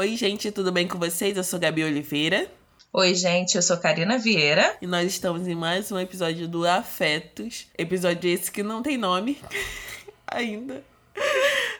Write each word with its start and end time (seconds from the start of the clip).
Oi, 0.00 0.16
gente, 0.16 0.50
tudo 0.50 0.72
bem 0.72 0.88
com 0.88 0.98
vocês? 0.98 1.36
Eu 1.36 1.44
sou 1.44 1.60
Gabi 1.60 1.84
Oliveira. 1.84 2.50
Oi, 2.90 3.14
gente, 3.14 3.56
eu 3.56 3.60
sou 3.60 3.76
Karina 3.76 4.16
Vieira. 4.16 4.74
E 4.80 4.86
nós 4.86 5.06
estamos 5.06 5.46
em 5.46 5.54
mais 5.54 5.92
um 5.92 5.98
episódio 5.98 6.48
do 6.48 6.66
Afetos. 6.66 7.66
Episódio 7.76 8.30
esse 8.30 8.50
que 8.50 8.62
não 8.62 8.82
tem 8.82 8.96
nome 8.96 9.38
ainda. 10.26 10.82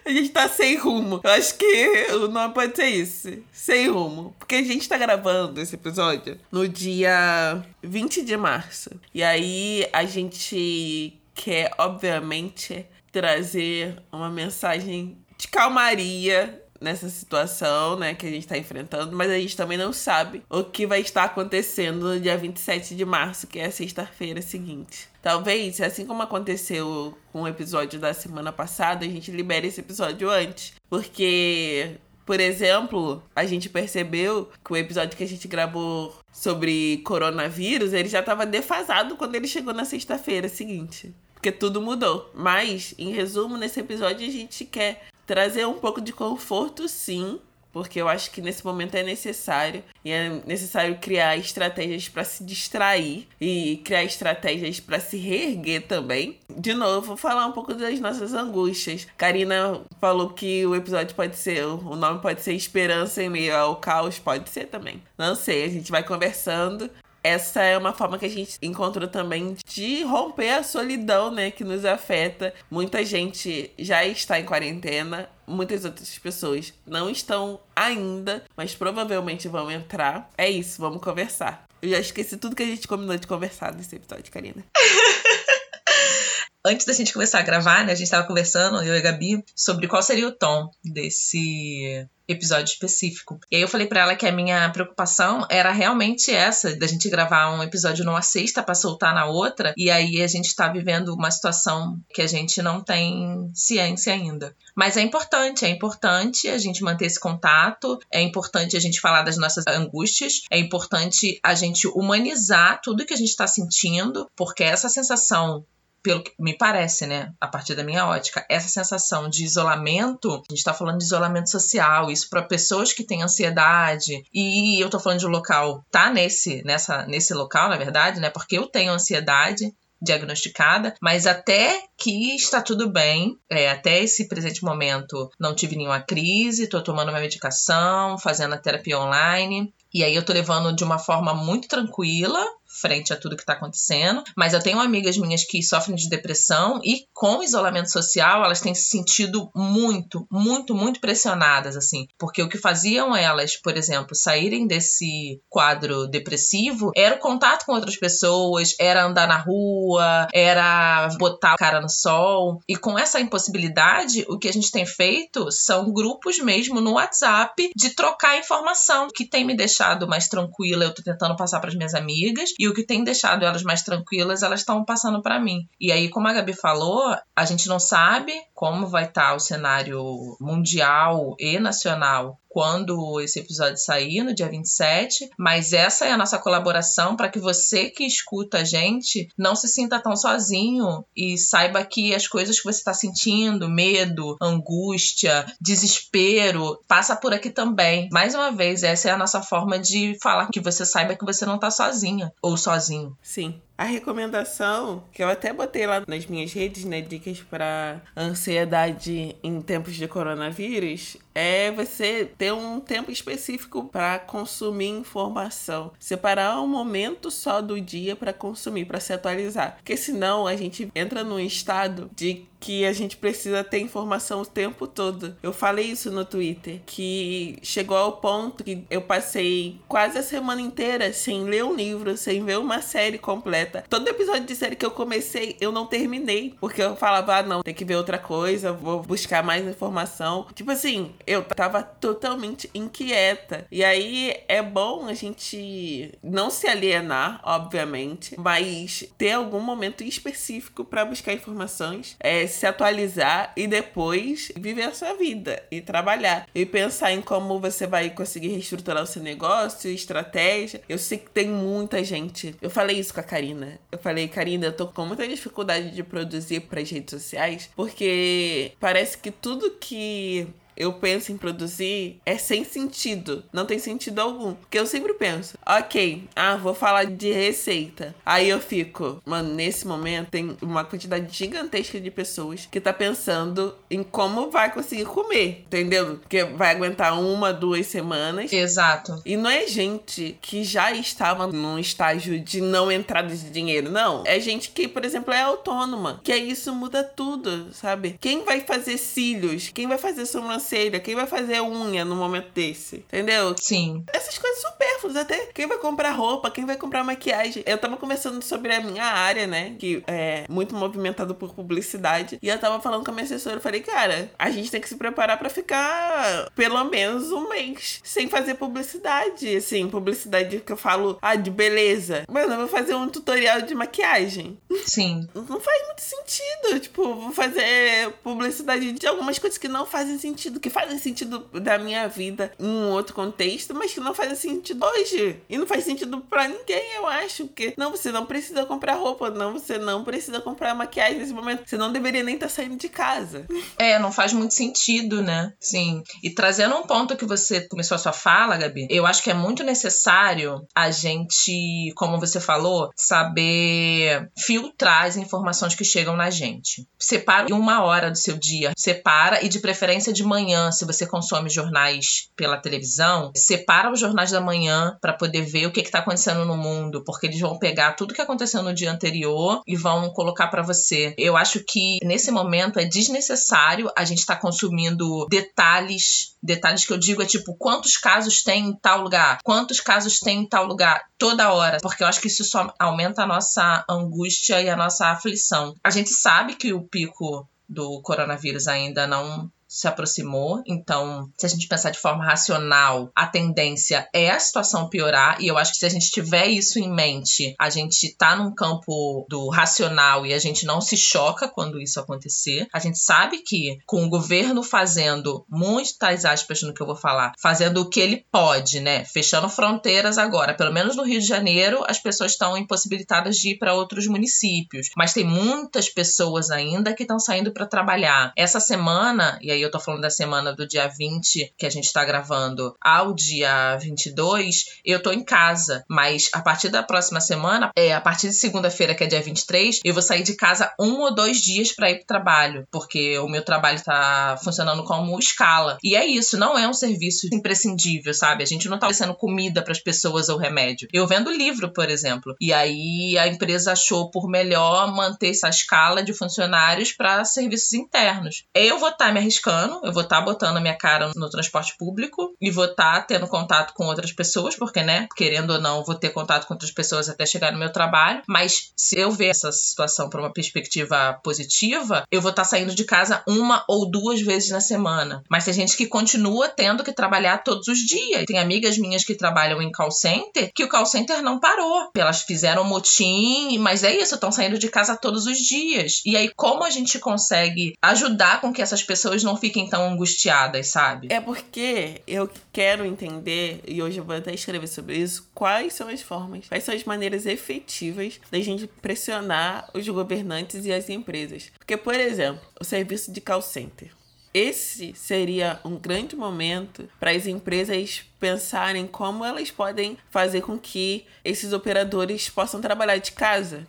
A 0.05 0.11
gente 0.11 0.29
tá 0.29 0.51
sem 0.51 0.77
rumo. 0.77 1.23
Eu 1.25 1.31
acho 1.31 1.55
que 1.55 2.09
o 2.13 2.29
nome 2.29 2.53
pode 2.53 2.77
ser 2.77 2.89
isso. 2.89 3.39
Sem 3.51 3.89
rumo. 3.89 4.37
Porque 4.39 4.57
a 4.57 4.63
gente 4.63 4.87
tá 4.87 4.99
gravando 4.99 5.59
esse 5.59 5.77
episódio 5.77 6.39
no 6.53 6.69
dia 6.69 7.65
20 7.83 8.23
de 8.23 8.37
março. 8.37 8.91
E 9.15 9.23
aí 9.23 9.89
a 9.95 10.05
gente 10.05 11.19
quer, 11.35 11.73
obviamente, 11.79 12.85
trazer 13.11 13.97
uma 14.13 14.29
mensagem 14.29 15.17
de 15.39 15.49
calmaria 15.49 16.63
nessa 16.81 17.09
situação, 17.09 17.97
né, 17.97 18.15
que 18.15 18.27
a 18.27 18.31
gente 18.31 18.43
está 18.43 18.57
enfrentando, 18.57 19.15
mas 19.15 19.31
a 19.31 19.39
gente 19.39 19.57
também 19.57 19.77
não 19.77 19.93
sabe 19.93 20.43
o 20.49 20.65
que 20.65 20.87
vai 20.87 21.01
estar 21.01 21.25
acontecendo 21.25 22.15
no 22.15 22.21
dia 22.21 22.37
27 22.37 22.95
de 22.95 23.05
março, 23.05 23.47
que 23.47 23.59
é 23.59 23.67
a 23.67 23.71
sexta-feira 23.71 24.41
seguinte. 24.41 25.09
Talvez, 25.21 25.81
assim 25.81 26.07
como 26.07 26.23
aconteceu 26.23 27.17
com 27.33 27.43
o 27.43 27.49
episódio 27.49 28.01
da 28.01 28.15
semana 28.15 28.51
passada, 28.51 29.05
a 29.05 29.09
gente 29.09 29.31
libere 29.31 29.69
esse 29.69 29.81
episódio 29.81 30.31
antes, 30.31 30.73
porque 30.89 31.99
por 32.31 32.39
exemplo, 32.39 33.21
a 33.35 33.45
gente 33.45 33.69
percebeu 33.69 34.49
que 34.65 34.73
o 34.73 34.77
episódio 34.77 35.17
que 35.17 35.25
a 35.25 35.27
gente 35.27 35.49
gravou 35.49 36.15
sobre 36.33 36.99
coronavírus, 36.99 37.93
ele 37.93 38.09
já 38.09 38.21
estava 38.21 38.47
defasado 38.47 39.17
quando 39.17 39.35
ele 39.35 39.49
chegou 39.49 39.75
na 39.75 39.85
sexta-feira 39.85 40.49
seguinte. 40.49 41.13
Porque 41.35 41.51
tudo 41.51 41.81
mudou. 41.81 42.31
Mas, 42.33 42.95
em 42.99 43.11
resumo, 43.11 43.57
nesse 43.57 43.81
episódio 43.81 44.29
a 44.29 44.31
gente 44.31 44.65
quer 44.65 45.09
trazer 45.31 45.65
um 45.65 45.75
pouco 45.75 46.01
de 46.01 46.13
conforto, 46.13 46.89
sim, 46.89 47.39
porque 47.73 48.01
eu 48.01 48.09
acho 48.09 48.33
que 48.33 48.41
nesse 48.41 48.65
momento 48.65 48.97
é 48.97 49.05
necessário 49.05 49.81
e 50.05 50.11
é 50.11 50.29
necessário 50.45 50.99
criar 51.01 51.37
estratégias 51.37 52.09
para 52.09 52.25
se 52.25 52.43
distrair 52.43 53.29
e 53.41 53.81
criar 53.85 54.03
estratégias 54.03 54.81
para 54.81 54.99
se 54.99 55.17
reerguer 55.17 55.87
também. 55.87 56.37
De 56.49 56.75
novo, 56.75 57.17
falar 57.17 57.47
um 57.47 57.53
pouco 57.53 57.73
das 57.75 58.01
nossas 58.01 58.35
angústias. 58.35 59.07
Karina 59.17 59.81
falou 60.01 60.31
que 60.31 60.67
o 60.67 60.75
episódio 60.75 61.15
pode 61.15 61.37
ser, 61.37 61.65
o 61.65 61.95
nome 61.95 62.21
pode 62.21 62.43
ser 62.43 62.55
Esperança 62.55 63.23
em 63.23 63.31
meio 63.31 63.57
ao 63.57 63.77
caos, 63.77 64.19
pode 64.19 64.51
ser 64.51 64.67
também. 64.67 65.01
Não 65.17 65.37
sei, 65.37 65.63
a 65.63 65.69
gente 65.69 65.93
vai 65.93 66.03
conversando 66.03 66.91
essa 67.23 67.63
é 67.63 67.77
uma 67.77 67.93
forma 67.93 68.19
que 68.19 68.27
a 68.27 68.31
gente 68.31 68.57
encontrou 68.63 69.09
também 69.09 69.57
de 69.67 70.03
romper 70.03 70.51
a 70.51 70.63
solidão, 70.63 71.31
né, 71.31 71.51
que 71.51 71.65
nos 71.65 71.85
afeta. 71.85 72.55
Muita 72.71 73.05
gente 73.05 73.71
já 73.79 74.05
está 74.05 74.41
em 74.41 74.45
quarentena, 74.45 75.29
muitas 75.47 75.85
outras 75.85 76.19
pessoas 76.19 76.73
não 76.87 77.11
estão 77.11 77.61
ainda, 77.75 78.45
mas 78.57 78.75
provavelmente 78.75 79.49
vão 79.49 79.71
entrar. 79.71 80.31
É 80.37 80.49
isso, 80.49 80.81
vamos 80.81 81.03
conversar. 81.03 81.65
Eu 81.83 81.91
já 81.91 81.99
esqueci 81.99 82.37
tudo 82.37 82.57
que 82.57 82.63
a 82.63 82.67
gente 82.67 82.87
combinou 82.87 83.17
de 83.17 83.27
conversar 83.27 83.75
nesse 83.75 83.97
episódio, 83.97 84.31
Karina. 84.31 84.65
Antes 86.65 86.85
da 86.85 86.93
gente 86.93 87.15
começar 87.15 87.39
a 87.39 87.43
gravar, 87.43 87.87
né, 87.87 87.93
a 87.93 87.95
gente 87.95 88.05
estava 88.05 88.27
conversando, 88.27 88.83
eu 88.83 88.95
e 88.95 88.99
a 88.99 89.01
Gabi, 89.01 89.43
sobre 89.57 89.89
qual 89.89 90.03
seria 90.03 90.29
o 90.29 90.33
tom 90.33 90.71
desse 90.85 92.07
episódio 92.33 92.73
específico. 92.73 93.39
E 93.51 93.57
aí 93.57 93.63
eu 93.63 93.69
falei 93.69 93.87
para 93.87 94.01
ela 94.01 94.17
que 94.17 94.27
a 94.27 94.33
minha 94.33 94.69
preocupação 94.71 95.47
era 95.51 95.71
realmente 95.71 96.31
essa, 96.31 96.77
da 96.77 96.87
gente 96.87 97.09
gravar 97.09 97.51
um 97.53 97.63
episódio 97.63 98.05
numa 98.05 98.23
sexta 98.23 98.63
para 98.63 98.75
soltar 98.75 99.15
na 99.15 99.27
outra, 99.27 99.75
e 99.77 99.91
aí 99.91 100.23
a 100.23 100.27
gente 100.27 100.55
tá 100.55 100.69
vivendo 100.69 101.15
uma 101.15 101.31
situação 101.31 101.99
que 102.13 102.23
a 102.23 102.27
gente 102.27 102.63
não 102.63 102.83
tem 102.83 103.51
ciência 103.55 104.13
ainda. 104.13 104.55
Mas 104.75 104.97
é 104.97 105.03
importante, 105.03 105.65
é 105.65 105.69
importante 105.69 106.49
a 106.49 106.59
gente 106.59 106.83
manter 106.83 107.07
esse 107.07 107.21
contato, 107.21 107.99
é 108.11 108.21
importante 108.21 108.77
a 108.77 108.81
gente 108.81 109.01
falar 109.01 109.23
das 109.23 109.37
nossas 109.37 109.65
angústias, 109.67 110.43
é 110.51 110.59
importante 110.59 111.39
a 111.43 111.55
gente 111.55 111.87
humanizar 111.89 112.81
tudo 112.83 113.05
que 113.05 113.15
a 113.15 113.17
gente 113.17 113.31
está 113.31 113.47
sentindo, 113.47 114.31
porque 114.37 114.63
essa 114.63 114.89
sensação 114.89 115.65
pelo 116.03 116.23
que 116.23 116.33
me 116.39 116.57
parece, 116.57 117.07
né, 117.07 117.33
a 117.41 117.47
partir 117.47 117.75
da 117.75 117.85
minha 117.85 118.07
ótica, 118.07 118.45
essa 118.49 118.69
sensação 118.69 119.29
de 119.29 119.45
isolamento, 119.45 120.31
a 120.31 120.37
gente 120.51 120.59
está 120.59 120.73
falando 120.73 120.99
de 120.99 121.05
isolamento 121.05 121.51
social, 121.51 122.11
isso 122.11 122.29
para 122.29 122.43
pessoas 122.43 122.93
que 122.93 123.05
têm 123.05 123.23
ansiedade, 123.23 124.23
e 124.33 124.81
eu 124.81 124.87
estou 124.87 125.01
falando 125.01 125.21
de 125.21 125.27
um 125.27 125.31
local, 125.31 125.85
tá 125.91 126.11
nesse, 126.11 126.63
nessa, 126.65 127.07
nesse 127.07 127.35
local, 127.35 127.69
na 127.69 127.77
verdade, 127.77 128.21
né, 128.21 128.31
porque 128.31 128.59
eu 128.59 128.67
tenho 128.67 128.93
ansiedade, 128.93 129.73
diagnosticada, 130.03 130.95
mas 131.01 131.27
até 131.27 131.79
que 131.99 132.35
está 132.35 132.63
tudo 132.63 132.91
bem, 132.91 133.37
é, 133.51 133.69
até 133.69 134.03
esse 134.03 134.29
presente 134.29 134.65
momento 134.65 135.31
não 135.39 135.55
tive 135.55 135.77
nenhuma 135.77 136.01
crise, 136.01 136.65
estou 136.65 136.83
tomando 136.83 137.09
minha 137.09 137.21
medicação, 137.21 138.19
fazendo 138.19 138.55
a 138.55 138.59
terapia 138.59 138.99
online, 138.99 139.73
e 139.93 140.03
aí 140.03 140.15
eu 140.15 140.25
tô 140.25 140.33
levando 140.33 140.75
de 140.75 140.85
uma 140.85 140.99
forma 140.99 141.35
muito 141.35 141.69
tranquila, 141.69 142.43
frente 142.81 143.13
a 143.13 143.17
tudo 143.17 143.37
que 143.37 143.43
está 143.43 143.55
acontecendo. 143.55 144.23
Mas 144.37 144.53
eu 144.53 144.63
tenho 144.63 144.81
amigas 144.81 145.17
minhas 145.17 145.45
que 145.45 145.63
sofrem 145.63 145.97
de 145.97 146.09
depressão 146.09 146.81
e 146.85 147.05
com 147.13 147.43
isolamento 147.43 147.91
social 147.91 148.45
elas 148.45 148.61
têm 148.61 148.75
se 148.75 148.85
sentido 148.85 149.51
muito, 149.55 150.27
muito, 150.31 150.75
muito 150.75 151.01
pressionadas, 151.01 151.77
assim. 151.77 152.07
Porque 152.19 152.43
o 152.43 152.49
que 152.49 152.59
faziam 152.59 153.15
elas, 153.15 153.57
por 153.57 153.77
exemplo, 153.77 154.15
saírem 154.15 154.67
desse 154.67 155.41
quadro 155.49 156.07
depressivo 156.07 156.91
era 156.97 157.17
o 157.17 157.19
contato 157.19 157.65
com 157.65 157.73
outras 157.73 157.97
pessoas, 157.97 158.75
era 158.79 159.05
andar 159.05 159.27
na 159.27 159.39
rua, 159.39 160.29
era 160.33 161.09
botar 161.19 161.55
a 161.55 161.57
cara 161.57 161.81
no 161.81 161.89
sol. 161.89 162.61
E 162.69 162.77
com 162.77 162.99
essa 162.99 163.21
impossibilidade, 163.21 164.25
o 164.29 164.39
que 164.39 164.49
a 164.49 164.53
gente 164.53 164.71
tem 164.71 164.87
feito 164.87 165.51
são 165.51 165.93
grupos 165.93 166.39
mesmo 166.39 166.81
no 166.81 166.93
WhatsApp 166.93 167.71
de 167.75 167.91
trocar 167.91 168.39
informação, 168.39 169.09
que 169.15 169.29
tem 169.29 169.45
me 169.45 169.57
deixado 169.57 170.07
mais 170.07 170.29
tranquila. 170.29 170.85
Eu 170.85 170.95
tô 170.95 171.03
tentando 171.03 171.37
passar 171.37 171.61
para 171.61 171.71
as 171.71 171.77
minhas 171.77 171.95
amigas 171.95 172.51
e 172.61 172.69
o 172.69 172.75
que 172.75 172.85
tem 172.85 173.03
deixado 173.03 173.43
elas 173.43 173.63
mais 173.63 173.81
tranquilas, 173.81 174.43
elas 174.43 174.61
estão 174.61 174.85
passando 174.85 175.23
para 175.23 175.41
mim. 175.41 175.67
E 175.81 175.91
aí, 175.91 176.11
como 176.11 176.29
a 176.29 176.33
Gabi 176.35 176.53
falou, 176.53 177.17
a 177.35 177.45
gente 177.47 177.67
não 177.67 177.81
sabe 177.81 178.35
como 178.55 178.87
vai 178.87 179.07
estar 179.07 179.31
tá 179.31 179.35
o 179.35 179.41
cenário 179.41 180.37
mundial 180.39 181.35
e 181.39 181.59
nacional 181.59 182.39
quando 182.51 183.21
esse 183.21 183.39
episódio 183.39 183.79
sair, 183.79 184.23
no 184.23 184.35
dia 184.35 184.49
27. 184.49 185.31
Mas 185.39 185.73
essa 185.73 186.05
é 186.05 186.11
a 186.11 186.19
nossa 186.19 186.37
colaboração 186.37 187.17
para 187.17 187.29
que 187.29 187.39
você 187.39 187.89
que 187.89 188.05
escuta 188.05 188.59
a 188.59 188.65
gente 188.65 189.29
não 189.39 189.55
se 189.55 189.69
sinta 189.69 190.01
tão 190.01 190.17
sozinho 190.17 191.05
e 191.17 191.39
saiba 191.39 191.85
que 191.85 192.13
as 192.13 192.27
coisas 192.27 192.59
que 192.59 192.65
você 192.65 192.81
está 192.81 192.93
sentindo, 192.93 193.71
medo, 193.71 194.37
angústia, 194.43 195.47
desespero, 195.61 196.79
passa 196.89 197.15
por 197.15 197.33
aqui 197.33 197.51
também. 197.51 198.09
Mais 198.13 198.35
uma 198.35 198.51
vez, 198.51 198.83
essa 198.83 199.09
é 199.09 199.13
a 199.13 199.19
nossa 199.19 199.41
forma 199.41 199.79
de 199.79 200.19
falar 200.21 200.49
que 200.49 200.61
você 200.61 200.85
saiba 200.85 201.15
que 201.15 201.25
você 201.25 201.47
não 201.47 201.55
está 201.55 201.71
sozinha 201.71 202.33
ou 202.51 202.57
sozinho. 202.57 203.17
Sim. 203.23 203.61
A 203.79 203.85
recomendação, 203.85 205.05
que 205.13 205.23
eu 205.23 205.29
até 205.29 205.53
botei 205.53 205.87
lá 205.87 206.03
nas 206.07 206.27
minhas 206.27 206.53
redes, 206.53 206.85
né, 206.85 207.01
dicas 207.01 207.41
para 207.41 208.03
ansiedade 208.15 209.37
em 209.43 209.61
tempos 209.63 209.97
de 209.97 210.07
coronavírus, 210.07 211.17
é 211.35 211.71
você 211.71 212.31
ter 212.37 212.53
um 212.53 212.81
tempo 212.81 213.11
específico 213.11 213.85
para 213.85 214.19
consumir 214.19 214.89
informação. 214.89 215.93
Separar 215.99 216.61
um 216.61 216.67
momento 216.67 217.31
só 217.31 217.61
do 217.61 217.81
dia 217.81 218.17
para 218.17 218.33
consumir, 218.33 218.85
para 218.85 219.01
se 219.01 219.13
atualizar. 219.13 219.77
Porque 219.77 219.97
senão 219.97 220.47
a 220.47 220.57
gente 220.57 220.91
entra 220.95 221.25
num 221.25 221.41
estado 221.41 222.11
de 222.15 222.49
que 222.61 222.85
a 222.85 222.93
gente 222.93 223.17
precisa 223.17 223.65
ter 223.65 223.81
informação 223.81 224.43
o 224.43 224.47
tempo 224.47 224.87
todo. 224.87 225.35
Eu 225.43 225.53
falei 225.53 225.87
isso 225.87 226.11
no 226.11 226.25
Twitter, 226.25 226.81
que 226.85 227.59
chegou 227.63 227.97
ao 227.97 228.13
ponto 228.19 228.63
que 228.63 228.85
eu 228.91 229.01
passei 229.01 229.81
quase 229.89 230.19
a 230.19 230.23
semana 230.23 230.61
inteira 230.61 231.13
sem 231.13 231.45
ler 231.45 231.65
um 231.65 231.75
livro, 231.75 232.17
sem 232.17 232.45
ver 232.45 232.59
uma 232.59 232.83
série 232.83 233.19
completa. 233.19 233.83
Todo 233.89 234.07
episódio 234.07 234.45
de 234.45 234.55
série 234.55 234.77
que 234.77 234.85
eu 234.85 234.91
comecei, 234.91 235.57
eu 235.61 235.73
não 235.73 235.87
terminei, 235.87 236.55
porque 236.61 236.83
eu 236.83 236.95
falava, 236.95 237.37
ah, 237.37 237.43
não, 237.43 237.63
tem 237.63 237.73
que 237.73 237.85
ver 237.85 237.97
outra 237.97 238.19
coisa, 238.19 238.73
vou 238.73 239.03
buscar 239.03 239.43
mais 239.43 239.67
informação. 239.67 240.47
Tipo 240.55 240.71
assim, 240.73 241.15
eu 241.31 241.43
tava 241.43 241.83
totalmente 241.83 242.71
inquieta. 242.75 243.67
E 243.71 243.85
aí 243.85 244.37
é 244.49 244.63
bom 244.63 245.07
a 245.07 245.15
gente 245.15 246.13
não 246.23 246.51
se 246.51 246.67
alienar, 246.67 247.41
obviamente, 247.45 248.35
mas 248.39 249.05
ter 249.17 249.33
algum 249.33 249.61
momento 249.61 250.03
específico 250.03 250.85
para 250.85 251.05
buscar 251.05 251.33
informações. 251.33 252.17
É, 252.21 252.47
se 252.47 252.67
atualizar 252.67 253.53
e 253.57 253.67
depois 253.67 254.53
viver 254.57 254.85
a 254.85 254.95
sua 254.95 255.15
vida 255.15 255.63
e 255.71 255.81
trabalhar. 255.81 256.47
E 256.55 256.67
pensar 256.67 257.13
em 257.13 257.23
como 257.23 257.61
você 257.61 257.87
vai 257.87 258.11
conseguir 258.11 258.49
reestruturar 258.49 259.03
o 259.03 259.07
seu 259.07 259.23
negócio, 259.23 259.91
estratégia. 259.91 260.83
Eu 260.89 260.99
sei 260.99 261.19
que 261.19 261.31
tem 261.31 261.49
muita 261.49 262.03
gente. 262.03 262.55
Eu 262.61 262.71
falei 262.71 262.99
isso 262.99 263.15
com 263.15 263.21
a 263.21 263.25
Karina. 263.25 263.79
Eu 263.91 263.99
falei, 263.99 264.29
Karina, 264.29 264.67
eu 264.67 264.73
tô 264.73 264.87
com 264.87 265.07
muita 265.07 265.27
dificuldade 265.27 265.91
de 265.91 266.03
produzir 266.03 266.61
para 266.61 266.81
as 266.81 266.91
redes 266.91 267.11
sociais 267.11 267.71
porque 267.77 268.73
parece 268.79 269.19
que 269.19 269.31
tudo 269.31 269.77
que 269.81 270.47
eu 270.81 270.95
penso 270.95 271.31
em 271.31 271.37
produzir 271.37 272.19
é 272.25 272.39
sem 272.39 272.65
sentido. 272.65 273.45
Não 273.53 273.67
tem 273.67 273.79
sentido 273.79 274.19
algum. 274.19 274.55
Porque 274.55 274.79
eu 274.79 274.87
sempre 274.87 275.13
penso, 275.13 275.59
ok, 275.67 276.25
ah, 276.35 276.57
vou 276.57 276.73
falar 276.73 277.05
de 277.05 277.31
receita. 277.31 278.15
Aí 278.25 278.49
eu 278.49 278.59
fico, 278.59 279.21
mano, 279.27 279.53
nesse 279.55 279.87
momento 279.87 280.31
tem 280.31 280.57
uma 280.63 280.83
quantidade 280.83 281.37
gigantesca 281.37 282.01
de 282.01 282.11
pessoas 282.11 282.67
que 282.71 282.81
tá 282.81 282.95
pensando 282.95 283.75
em 283.91 284.03
como 284.03 284.51
vai 284.51 284.73
conseguir 284.73 285.05
comer, 285.05 285.65
entendeu? 285.67 286.17
Porque 286.17 286.45
vai 286.45 286.71
aguentar 286.71 287.21
uma, 287.21 287.53
duas 287.53 287.87
semanas. 287.87 288.51
Exato. 288.51 289.21
E 289.27 289.37
não 289.37 289.51
é 289.51 289.67
gente 289.67 290.39
que 290.41 290.65
já 290.65 290.93
estava 290.93 291.47
num 291.47 291.79
estágio 291.79 292.41
de 292.41 292.63
não 292.63 292.91
entrada 292.91 293.37
de 293.37 293.51
dinheiro, 293.51 293.91
não. 293.91 294.23
É 294.25 294.41
gente 294.41 294.71
que, 294.71 294.89
por 294.89 295.05
exemplo, 295.05 295.35
é 295.35 295.43
autônoma. 295.43 296.23
Que 296.25 296.35
isso 296.35 296.75
muda 296.75 297.05
tudo, 297.05 297.69
sabe? 297.75 298.17
Quem 298.19 298.47
vai 298.47 298.63
fazer 298.63 298.97
cílios? 298.97 299.69
Quem 299.75 299.87
vai 299.87 299.99
fazer 299.99 300.25
sobrancelha? 300.25 300.70
Quem 301.01 301.15
vai 301.15 301.27
fazer 301.27 301.61
unha 301.61 302.05
no 302.05 302.17
momento 302.17 302.51
desse? 302.53 302.97
Entendeu? 302.97 303.55
Sim. 303.59 304.05
Essas 304.13 304.39
coisas 304.39 304.61
supérfluas, 304.61 305.17
até 305.17 305.47
quem 305.47 305.67
vai 305.67 305.79
comprar 305.79 306.13
roupa, 306.13 306.51
quem 306.51 306.65
vai 306.65 306.77
comprar 306.77 307.05
maquiagem. 307.05 307.63
Eu 307.67 307.79
tava 307.79 307.97
conversando 307.97 308.43
sobre 308.43 308.75
a 308.75 308.81
minha 308.81 309.05
área, 309.05 309.47
né? 309.47 309.75
Que 309.79 310.03
é 310.07 310.45
muito 310.49 310.75
movimentado 310.75 311.35
por 311.35 311.55
publicidade. 311.55 312.39
E 312.43 312.49
eu 312.49 312.59
tava 312.59 312.81
falando 312.81 313.05
com 313.05 313.11
a 313.11 313.15
minha 313.15 313.25
assessora. 313.25 313.57
Eu 313.57 313.61
falei, 313.61 313.81
cara, 313.81 314.31
a 314.39 314.51
gente 314.51 314.71
tem 314.71 314.81
que 314.81 314.89
se 314.89 314.97
preparar 314.97 315.39
para 315.39 315.49
ficar 315.49 316.51
pelo 316.55 316.83
menos 316.85 317.33
um 317.33 317.49
mês 317.49 318.01
sem 318.05 318.29
fazer 318.29 318.55
publicidade. 318.55 319.57
Assim, 319.57 319.89
publicidade 319.89 320.61
que 320.61 320.73
eu 320.73 320.77
falo, 320.77 321.19
ah, 321.21 321.35
de 321.35 321.51
beleza. 321.51 322.25
Mano, 322.29 322.55
eu 322.55 322.59
vou 322.59 322.69
fazer 322.69 322.95
um 322.95 323.09
tutorial 323.09 323.63
de 323.63 323.75
maquiagem. 323.75 324.59
Sim. 324.85 325.29
Não 325.35 325.61
faz 325.61 325.87
muito 325.87 326.01
sentido. 326.01 326.81
Tipo, 326.81 327.15
vou 327.15 327.33
fazer 327.33 328.13
publicidade 328.23 328.93
de 328.93 329.07
algumas 329.07 329.39
coisas 329.39 329.59
que 329.59 329.69
não 329.69 329.87
fazem 329.87 330.19
sentido, 330.19 330.60
que 330.61 330.71
fazem 330.71 330.99
sentido 330.99 331.41
da 331.53 331.79
minha 331.79 332.09
vida 332.09 332.53
em 332.59 332.67
um 332.67 332.91
outro 332.91 333.15
contexto, 333.15 333.75
mas 333.75 333.93
que 333.93 334.01
não 334.01 334.15
fazem 334.15 334.37
sentido 334.37 334.85
hoje. 334.85 335.41
E 335.49 335.59
não 335.59 335.67
faz 335.67 335.85
sentido 335.85 336.21
para 336.21 336.49
ninguém, 336.49 336.95
eu 336.97 337.07
acho. 337.07 337.47
Porque 337.47 337.75
não, 337.77 337.91
você 337.91 338.13
não 338.13 338.27
precisa 338.27 338.65
comprar 338.65 338.95
roupa, 338.95 339.31
não, 339.31 339.53
você 339.53 339.79
não 339.79 340.05
precisa 340.05 340.41
comprar 340.41 340.75
maquiagem 340.75 341.19
nesse 341.19 341.33
momento. 341.33 341.63
Você 341.67 341.77
não 341.77 341.93
deveria 341.93 342.23
nem 342.23 342.35
estar 342.35 342.47
tá 342.47 342.53
saindo 342.53 342.77
de 342.77 342.89
casa. 342.89 343.47
É, 343.79 343.99
não 343.99 344.13
faz 344.13 344.33
muito 344.33 344.55
sentido, 344.55 345.23
né? 345.23 345.53
Sim. 345.59 346.03
E 346.23 346.31
trazendo 346.31 346.77
um 346.77 346.87
ponto 346.87 347.17
que 347.17 347.25
você 347.25 347.67
começou 347.69 347.95
a 347.95 347.99
sua 347.99 348.13
fala, 348.13 348.57
Gabi, 348.57 348.87
eu 348.91 349.07
acho 349.07 349.23
que 349.23 349.31
é 349.31 349.35
muito 349.35 349.65
necessário 349.65 350.67
a 350.75 350.91
gente, 350.91 351.93
como 351.97 352.19
você 352.19 352.41
falou, 352.41 352.91
saber 352.95 354.31
filtrar 354.37 355.05
as 355.05 355.17
informações 355.17 355.75
que 355.75 355.85
chegam 355.85 356.17
na 356.17 356.31
gente. 356.31 356.87
Separa 356.99 357.55
uma 357.55 357.83
hora 357.83 358.11
do 358.11 358.19
seu 358.19 358.37
dia, 358.37 358.73
separa 358.77 359.45
e 359.45 359.49
de 359.49 359.59
preferência 359.59 360.13
de 360.13 360.23
manhã, 360.23 360.50
se 360.73 360.85
você 360.85 361.07
consome 361.07 361.51
jornais 361.51 362.29
pela 362.37 362.57
televisão, 362.57 363.33
separa 363.35 363.93
os 363.93 364.01
jornais 364.01 364.31
da 364.31 364.41
manhã 364.41 364.97
para 365.01 365.13
poder 365.13 365.43
ver 365.43 365.67
o 365.67 365.73
que 365.73 365.81
está 365.81 365.99
acontecendo 365.99 366.45
no 366.45 366.57
mundo, 366.57 367.03
porque 367.05 367.27
eles 367.27 367.41
vão 367.41 367.59
pegar 367.59 367.93
tudo 367.93 368.15
que 368.15 368.23
aconteceu 368.23 368.63
no 368.63 368.75
dia 368.75 368.91
anterior 368.91 369.63
e 369.67 369.77
vão 369.77 370.11
colocar 370.11 370.49
para 370.49 370.63
você. 370.63 371.15
Eu 371.17 371.37
acho 371.37 371.65
que 371.65 371.99
nesse 372.03 372.31
momento 372.31 372.79
é 372.79 372.85
desnecessário 372.85 373.91
a 373.97 374.05
gente 374.05 374.19
estar 374.19 374.37
tá 374.37 374.41
consumindo 374.41 375.27
detalhes 375.29 376.31
Detalhes 376.43 376.87
que 376.87 376.93
eu 376.93 376.99
digo 376.99 377.23
é 377.23 377.27
tipo, 377.27 377.55
quantos 377.55 377.99
casos 377.99 378.43
tem 378.43 378.69
em 378.69 378.75
tal 378.75 379.03
lugar? 379.03 379.41
Quantos 379.45 379.79
casos 379.79 380.21
tem 380.21 380.41
em 380.41 380.49
tal 380.49 380.65
lugar? 380.65 381.05
Toda 381.19 381.53
hora. 381.53 381.79
Porque 381.83 382.03
eu 382.03 382.07
acho 382.07 382.21
que 382.21 382.29
isso 382.29 382.45
só 382.45 382.73
aumenta 382.79 383.23
a 383.23 383.27
nossa 383.27 383.85
angústia 383.89 384.61
e 384.63 384.71
a 384.71 384.77
nossa 384.77 385.09
aflição. 385.09 385.75
A 385.85 385.91
gente 385.91 386.09
sabe 386.11 386.55
que 386.55 386.73
o 386.73 386.83
pico 386.83 387.47
do 387.69 388.01
coronavírus 388.03 388.67
ainda 388.67 389.07
não 389.07 389.51
se 389.71 389.87
aproximou. 389.87 390.63
Então, 390.67 391.31
se 391.39 391.47
a 391.47 391.49
gente 391.49 391.69
pensar 391.69 391.91
de 391.91 391.99
forma 391.99 392.25
racional, 392.25 393.13
a 393.15 393.27
tendência 393.27 394.09
é 394.13 394.29
a 394.31 394.41
situação 394.41 394.89
piorar. 394.89 395.41
E 395.41 395.47
eu 395.47 395.57
acho 395.57 395.73
que 395.73 395.79
se 395.79 395.87
a 395.87 395.89
gente 395.89 396.11
tiver 396.11 396.49
isso 396.49 396.81
em 396.81 396.93
mente, 396.93 397.55
a 397.59 397.71
gente 397.71 398.15
tá 398.17 398.35
num 398.35 398.53
campo 398.53 399.25
do 399.29 399.49
racional 399.49 400.27
e 400.27 400.35
a 400.35 400.39
gente 400.39 400.67
não 400.67 400.81
se 400.81 400.97
choca 400.97 401.47
quando 401.47 401.81
isso 401.81 402.01
acontecer. 402.01 402.67
A 402.73 402.81
gente 402.81 402.99
sabe 402.99 403.39
que 403.39 403.79
com 403.87 404.05
o 404.05 404.09
governo 404.09 404.65
fazendo 404.65 405.47
muitas 405.49 406.25
aspas 406.25 406.63
no 406.63 406.75
que 406.75 406.83
eu 406.83 406.87
vou 406.87 406.97
falar, 406.97 407.33
fazendo 407.39 407.83
o 407.83 407.89
que 407.89 408.01
ele 408.01 408.27
pode, 408.33 408.81
né? 408.81 409.05
Fechando 409.05 409.49
fronteiras 409.49 410.19
agora, 410.19 410.55
pelo 410.55 410.73
menos 410.73 410.97
no 410.97 411.05
Rio 411.05 411.21
de 411.21 411.27
Janeiro, 411.27 411.85
as 411.87 412.01
pessoas 412.01 412.33
estão 412.33 412.57
impossibilitadas 412.57 413.37
de 413.37 413.51
ir 413.51 413.59
para 413.59 413.75
outros 413.75 414.09
municípios, 414.09 414.89
mas 414.97 415.13
tem 415.13 415.25
muitas 415.25 415.89
pessoas 415.89 416.51
ainda 416.51 416.93
que 416.93 417.03
estão 417.03 417.21
saindo 417.21 417.53
para 417.53 417.67
trabalhar. 417.67 418.33
Essa 418.37 418.59
semana, 418.59 419.39
e 419.41 419.53
aí 419.53 419.60
aí 419.61 419.63
eu 419.63 419.71
tô 419.71 419.79
falando 419.79 420.01
da 420.01 420.11
semana 420.11 420.53
do 420.55 420.67
dia 420.67 420.89
20, 420.89 421.53
que 421.57 421.67
a 421.67 421.71
gente 421.71 421.93
tá 421.93 422.05
gravando, 422.05 422.75
ao 422.81 423.15
dia 423.15 423.77
22, 423.77 424.65
eu 424.85 425.03
tô 425.03 425.13
em 425.13 425.23
casa. 425.23 425.85
Mas 425.89 426.31
a 426.33 426.41
partir 426.41 426.71
da 426.71 426.83
próxima 426.83 427.21
semana, 427.21 427.71
é 427.77 427.93
a 427.93 428.01
partir 428.01 428.29
de 428.29 428.35
segunda-feira, 428.35 428.95
que 428.95 429.05
é 429.05 429.07
dia 429.07 429.21
23, 429.21 429.81
eu 429.85 429.93
vou 429.93 430.03
sair 430.03 430.23
de 430.23 430.35
casa 430.35 430.73
um 430.81 431.01
ou 431.01 431.15
dois 431.15 431.39
dias 431.39 431.73
para 431.73 431.91
ir 431.91 431.97
pro 431.97 432.07
trabalho, 432.07 432.67
porque 432.71 433.19
o 433.19 433.29
meu 433.29 433.45
trabalho 433.45 433.83
tá 433.83 434.39
funcionando 434.43 434.85
como 434.85 435.19
escala. 435.19 435.79
E 435.83 435.95
é 435.95 436.07
isso, 436.07 436.39
não 436.39 436.59
é 436.59 436.67
um 436.67 436.73
serviço 436.73 437.29
imprescindível, 437.33 438.15
sabe? 438.15 438.43
A 438.43 438.47
gente 438.47 438.69
não 438.69 438.79
tá 438.79 438.87
oferecendo 438.87 439.15
comida 439.15 439.63
para 439.63 439.73
as 439.73 439.81
pessoas 439.81 440.29
ou 440.29 440.39
remédio. 440.39 440.89
Eu 440.93 441.07
vendo 441.07 441.31
livro, 441.31 441.73
por 441.73 441.91
exemplo. 441.91 442.35
E 442.41 442.53
aí 442.53 443.19
a 443.19 443.27
empresa 443.27 443.73
achou 443.73 444.11
por 444.11 444.29
melhor 444.29 444.95
manter 444.95 445.31
essa 445.31 445.49
escala 445.49 446.03
de 446.03 446.15
funcionários 446.15 446.93
para 446.93 447.25
serviços 447.25 447.73
internos. 447.75 448.45
Eu 448.55 448.79
vou 448.79 448.89
estar 448.89 449.07
tá 449.07 449.13
me 449.13 449.19
arriscando 449.19 449.50
eu 449.83 449.93
vou 449.93 450.03
estar 450.03 450.19
tá 450.19 450.23
botando 450.23 450.57
a 450.57 450.61
minha 450.61 450.77
cara 450.77 451.11
no 451.15 451.31
transporte 451.31 451.75
público 451.79 452.35
e 452.41 452.51
vou 452.51 452.65
estar 452.65 453.01
tá 453.01 453.03
tendo 453.03 453.27
contato 453.27 453.75
com 453.75 453.87
outras 453.87 454.13
pessoas, 454.13 454.57
porque, 454.57 454.83
né, 454.83 455.07
querendo 455.17 455.55
ou 455.55 455.61
não, 455.61 455.85
vou 455.85 455.95
ter 455.95 456.11
contato 456.11 456.47
com 456.47 456.55
outras 456.55 456.71
pessoas 456.71 457.09
até 457.09 457.27
chegar 457.27 457.53
no 457.53 457.59
meu 457.59 457.73
trabalho. 457.73 458.23
Mas 458.29 458.73
se 458.77 458.99
eu 458.99 459.11
ver 459.11 459.29
essa 459.29 459.51
situação 459.53 460.09
por 460.09 460.21
uma 460.21 460.33
perspectiva 460.33 461.19
positiva, 461.23 462.05
eu 462.11 462.21
vou 462.21 462.31
estar 462.31 462.43
tá 462.43 462.49
saindo 462.49 462.75
de 462.75 462.85
casa 462.85 463.23
uma 463.27 463.65
ou 463.69 463.91
duas 463.91 464.21
vezes 464.21 464.51
na 464.51 464.61
semana. 464.61 465.23
Mas 465.29 465.45
tem 465.45 465.55
gente 465.55 465.77
que 465.77 465.87
continua 465.87 466.49
tendo 466.49 466.85
que 466.85 466.93
trabalhar 466.93 467.39
todos 467.39 467.69
os 467.69 467.79
dias. 467.79 468.25
Tem 468.27 468.39
amigas 468.39 468.79
minhas 468.79 469.05
que 469.05 469.15
trabalham 469.15 469.61
em 469.63 469.71
call 469.71 469.91
center 469.91 470.51
que 470.55 470.65
o 470.65 470.69
call 470.69 470.87
center 470.87 471.23
não 471.23 471.41
parou. 471.41 471.91
Elas 471.97 472.23
fizeram 472.23 472.65
motim, 472.65 473.59
mas 473.59 473.85
é 473.85 473.97
isso, 473.97 474.15
estão 474.15 474.33
saindo 474.33 474.59
de 474.59 474.69
casa 474.69 474.97
todos 474.97 475.27
os 475.27 475.39
dias. 475.39 476.03
E 476.05 476.17
aí, 476.17 476.31
como 476.37 476.65
a 476.65 476.71
gente 476.71 476.99
consegue 476.99 477.75
ajudar 477.83 478.41
com 478.41 478.53
que 478.53 478.63
essas 478.63 478.83
pessoas 478.83 479.23
não 479.23 479.37
fiquem 479.41 479.69
tão 479.69 479.85
angustiadas, 479.85 480.69
sabe? 480.69 481.09
É 481.11 481.21
porque 481.21 482.03
eu 482.07 482.31
quero 482.53 482.85
entender, 482.85 483.63
e 483.67 483.83
hoje 483.83 483.99
eu 483.99 484.05
vou 484.05 484.17
até 484.17 484.33
escrever 484.33 484.67
sobre 484.67 484.97
isso, 484.97 485.29
quais 485.35 485.73
são 485.73 485.89
as 485.89 486.03
formas, 486.03 486.47
quais 486.49 486.65
são 486.65 486.75
as 486.75 486.85
maneiras 486.85 487.27
efetivas 487.27 488.21
da 488.31 488.39
gente 488.41 488.67
pressionar 488.67 489.69
os 489.75 489.89
governantes 489.89 490.65
e 490.65 490.73
as 490.73 490.89
empresas. 490.89 491.51
Porque, 491.59 491.77
por 491.77 491.95
exemplo, 491.95 492.41
o 492.61 492.65
serviço 492.65 493.13
de 493.13 493.21
call 493.21 493.43
center. 493.43 493.91
Esse 494.33 494.95
seria 494.95 495.59
um 495.65 495.77
grande 495.77 496.15
momento 496.15 496.89
para 497.01 497.11
as 497.11 497.27
empresas 497.27 498.05
pensarem 498.21 498.87
como 498.87 499.25
elas 499.25 499.51
podem 499.51 499.99
fazer 500.09 500.43
com 500.43 500.57
que 500.57 501.05
esses 501.25 501.53
operadores 501.53 502.31
possam 502.31 502.61
trabalhar 502.61 502.99
de 502.99 503.11
casa. 503.11 503.67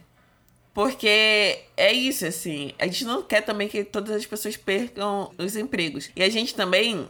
Porque 0.73 1.65
é 1.75 1.91
isso, 1.91 2.25
assim. 2.25 2.73
A 2.79 2.85
gente 2.85 3.05
não 3.05 3.21
quer 3.21 3.41
também 3.41 3.67
que 3.67 3.83
todas 3.83 4.15
as 4.15 4.25
pessoas 4.25 4.55
percam 4.55 5.31
os 5.37 5.55
empregos. 5.55 6.09
E 6.15 6.23
a 6.23 6.29
gente 6.29 6.55
também, 6.55 7.07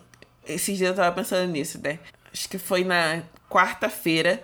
esses 0.48 0.78
dias 0.78 0.90
eu 0.90 0.96
tava 0.96 1.16
pensando 1.16 1.52
nisso, 1.52 1.80
né? 1.84 2.00
Acho 2.34 2.50
que 2.50 2.58
foi 2.58 2.84
na 2.84 3.24
quarta-feira, 3.50 4.42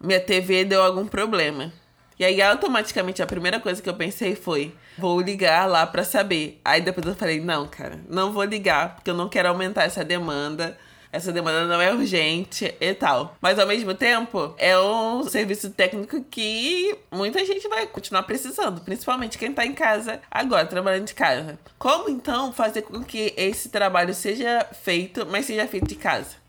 minha 0.00 0.20
TV 0.20 0.64
deu 0.64 0.82
algum 0.82 1.06
problema. 1.06 1.72
E 2.18 2.24
aí, 2.24 2.40
automaticamente, 2.40 3.22
a 3.22 3.26
primeira 3.26 3.58
coisa 3.58 3.82
que 3.82 3.88
eu 3.88 3.94
pensei 3.94 4.36
foi: 4.36 4.72
vou 4.96 5.20
ligar 5.20 5.66
lá 5.68 5.84
para 5.84 6.04
saber. 6.04 6.60
Aí 6.64 6.80
depois 6.80 7.06
eu 7.06 7.14
falei: 7.14 7.40
não, 7.40 7.66
cara, 7.66 8.00
não 8.08 8.32
vou 8.32 8.44
ligar, 8.44 8.94
porque 8.94 9.10
eu 9.10 9.14
não 9.14 9.28
quero 9.28 9.48
aumentar 9.48 9.84
essa 9.84 10.04
demanda 10.04 10.78
essa 11.14 11.32
demanda 11.32 11.64
não 11.64 11.80
é 11.80 11.94
urgente 11.94 12.74
e 12.80 12.92
tal. 12.92 13.36
Mas 13.40 13.56
ao 13.58 13.66
mesmo 13.68 13.94
tempo, 13.94 14.52
é 14.58 14.76
um 14.76 15.22
serviço 15.22 15.70
técnico 15.70 16.20
que 16.24 16.98
muita 17.10 17.44
gente 17.44 17.68
vai 17.68 17.86
continuar 17.86 18.24
precisando, 18.24 18.80
principalmente 18.80 19.38
quem 19.38 19.52
tá 19.52 19.64
em 19.64 19.72
casa 19.72 20.20
agora, 20.28 20.66
trabalhando 20.66 21.06
de 21.06 21.14
casa. 21.14 21.56
Como 21.78 22.10
então 22.10 22.52
fazer 22.52 22.82
com 22.82 23.00
que 23.04 23.32
esse 23.36 23.68
trabalho 23.68 24.12
seja 24.12 24.66
feito, 24.82 25.24
mas 25.24 25.46
seja 25.46 25.68
feito 25.68 25.86
de 25.86 25.94
casa? 25.94 26.42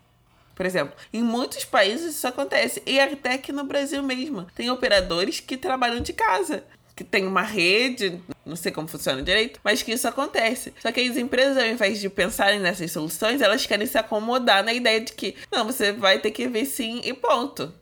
Por 0.55 0.65
exemplo, 0.65 0.95
em 1.13 1.22
muitos 1.22 1.63
países 1.63 2.15
isso 2.15 2.27
acontece, 2.27 2.81
e 2.88 3.00
até 3.00 3.34
aqui 3.34 3.51
no 3.51 3.65
Brasil 3.65 4.01
mesmo. 4.01 4.48
Tem 4.55 4.72
operadores 4.72 5.39
que 5.39 5.57
trabalham 5.57 6.00
de 6.00 6.13
casa 6.13 6.63
que 6.95 7.03
tem 7.03 7.27
uma 7.27 7.41
rede, 7.41 8.21
não 8.45 8.55
sei 8.55 8.71
como 8.71 8.87
funciona 8.87 9.21
direito, 9.21 9.59
mas 9.63 9.83
que 9.83 9.91
isso 9.91 10.07
acontece. 10.07 10.73
Só 10.81 10.91
que 10.91 11.01
as 11.01 11.17
empresas, 11.17 11.57
ao 11.57 11.65
invés 11.65 11.99
de 11.99 12.09
pensarem 12.09 12.59
nessas 12.59 12.91
soluções, 12.91 13.41
elas 13.41 13.65
querem 13.65 13.85
se 13.85 13.97
acomodar 13.97 14.63
na 14.63 14.73
ideia 14.73 15.01
de 15.01 15.11
que, 15.11 15.35
não, 15.51 15.65
você 15.65 15.91
vai 15.91 16.19
ter 16.19 16.31
que 16.31 16.47
ver 16.47 16.65
sim 16.65 17.01
e 17.03 17.13
ponto. 17.13 17.73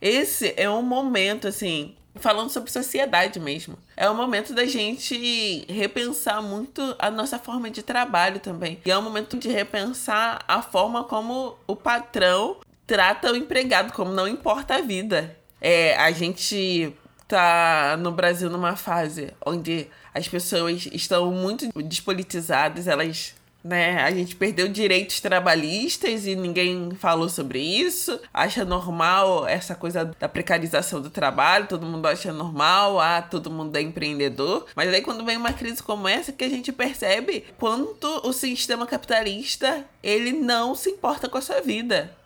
Esse 0.00 0.54
é 0.56 0.70
um 0.70 0.82
momento, 0.82 1.48
assim, 1.48 1.96
falando 2.14 2.50
sobre 2.50 2.70
sociedade 2.70 3.40
mesmo. 3.40 3.76
É 3.96 4.08
o 4.08 4.14
momento 4.14 4.54
da 4.54 4.64
gente 4.64 5.66
repensar 5.68 6.40
muito 6.40 6.94
a 6.98 7.10
nossa 7.10 7.38
forma 7.38 7.70
de 7.70 7.82
trabalho 7.82 8.38
também. 8.38 8.78
E 8.84 8.90
é 8.90 8.96
o 8.96 9.02
momento 9.02 9.36
de 9.36 9.48
repensar 9.48 10.44
a 10.46 10.62
forma 10.62 11.04
como 11.04 11.56
o 11.66 11.74
patrão 11.74 12.58
trata 12.86 13.32
o 13.32 13.36
empregado, 13.36 13.92
como 13.92 14.12
não 14.12 14.28
importa 14.28 14.76
a 14.76 14.80
vida. 14.80 15.36
É, 15.60 15.96
a 15.96 16.10
gente 16.10 16.94
tá 17.30 17.96
no 17.96 18.12
Brasil 18.12 18.50
numa 18.50 18.76
fase 18.76 19.32
onde 19.44 19.86
as 20.12 20.28
pessoas 20.28 20.88
estão 20.92 21.30
muito 21.30 21.68
despolitizadas, 21.82 22.88
elas 22.88 23.34
né? 23.62 24.02
A 24.02 24.10
gente 24.10 24.36
perdeu 24.36 24.68
direitos 24.68 25.20
trabalhistas 25.20 26.26
e 26.26 26.34
ninguém 26.34 26.92
falou 26.92 27.28
sobre 27.28 27.60
isso. 27.60 28.18
Acha 28.32 28.64
normal 28.64 29.46
essa 29.46 29.74
coisa 29.74 30.04
da 30.18 30.28
precarização 30.28 31.00
do 31.00 31.10
trabalho, 31.10 31.66
todo 31.66 31.86
mundo 31.86 32.06
acha 32.06 32.32
normal, 32.32 32.98
ah, 32.98 33.20
todo 33.20 33.50
mundo 33.50 33.76
é 33.76 33.82
empreendedor. 33.82 34.66
Mas 34.74 34.88
aí 34.92 35.02
quando 35.02 35.24
vem 35.24 35.36
uma 35.36 35.52
crise 35.52 35.82
como 35.82 36.08
essa 36.08 36.32
que 36.32 36.44
a 36.44 36.48
gente 36.48 36.72
percebe 36.72 37.44
quanto 37.58 38.06
o 38.26 38.32
sistema 38.32 38.86
capitalista, 38.86 39.84
ele 40.02 40.32
não 40.32 40.74
se 40.74 40.88
importa 40.88 41.28
com 41.28 41.36
a 41.36 41.42
sua 41.42 41.60
vida. 41.60 42.16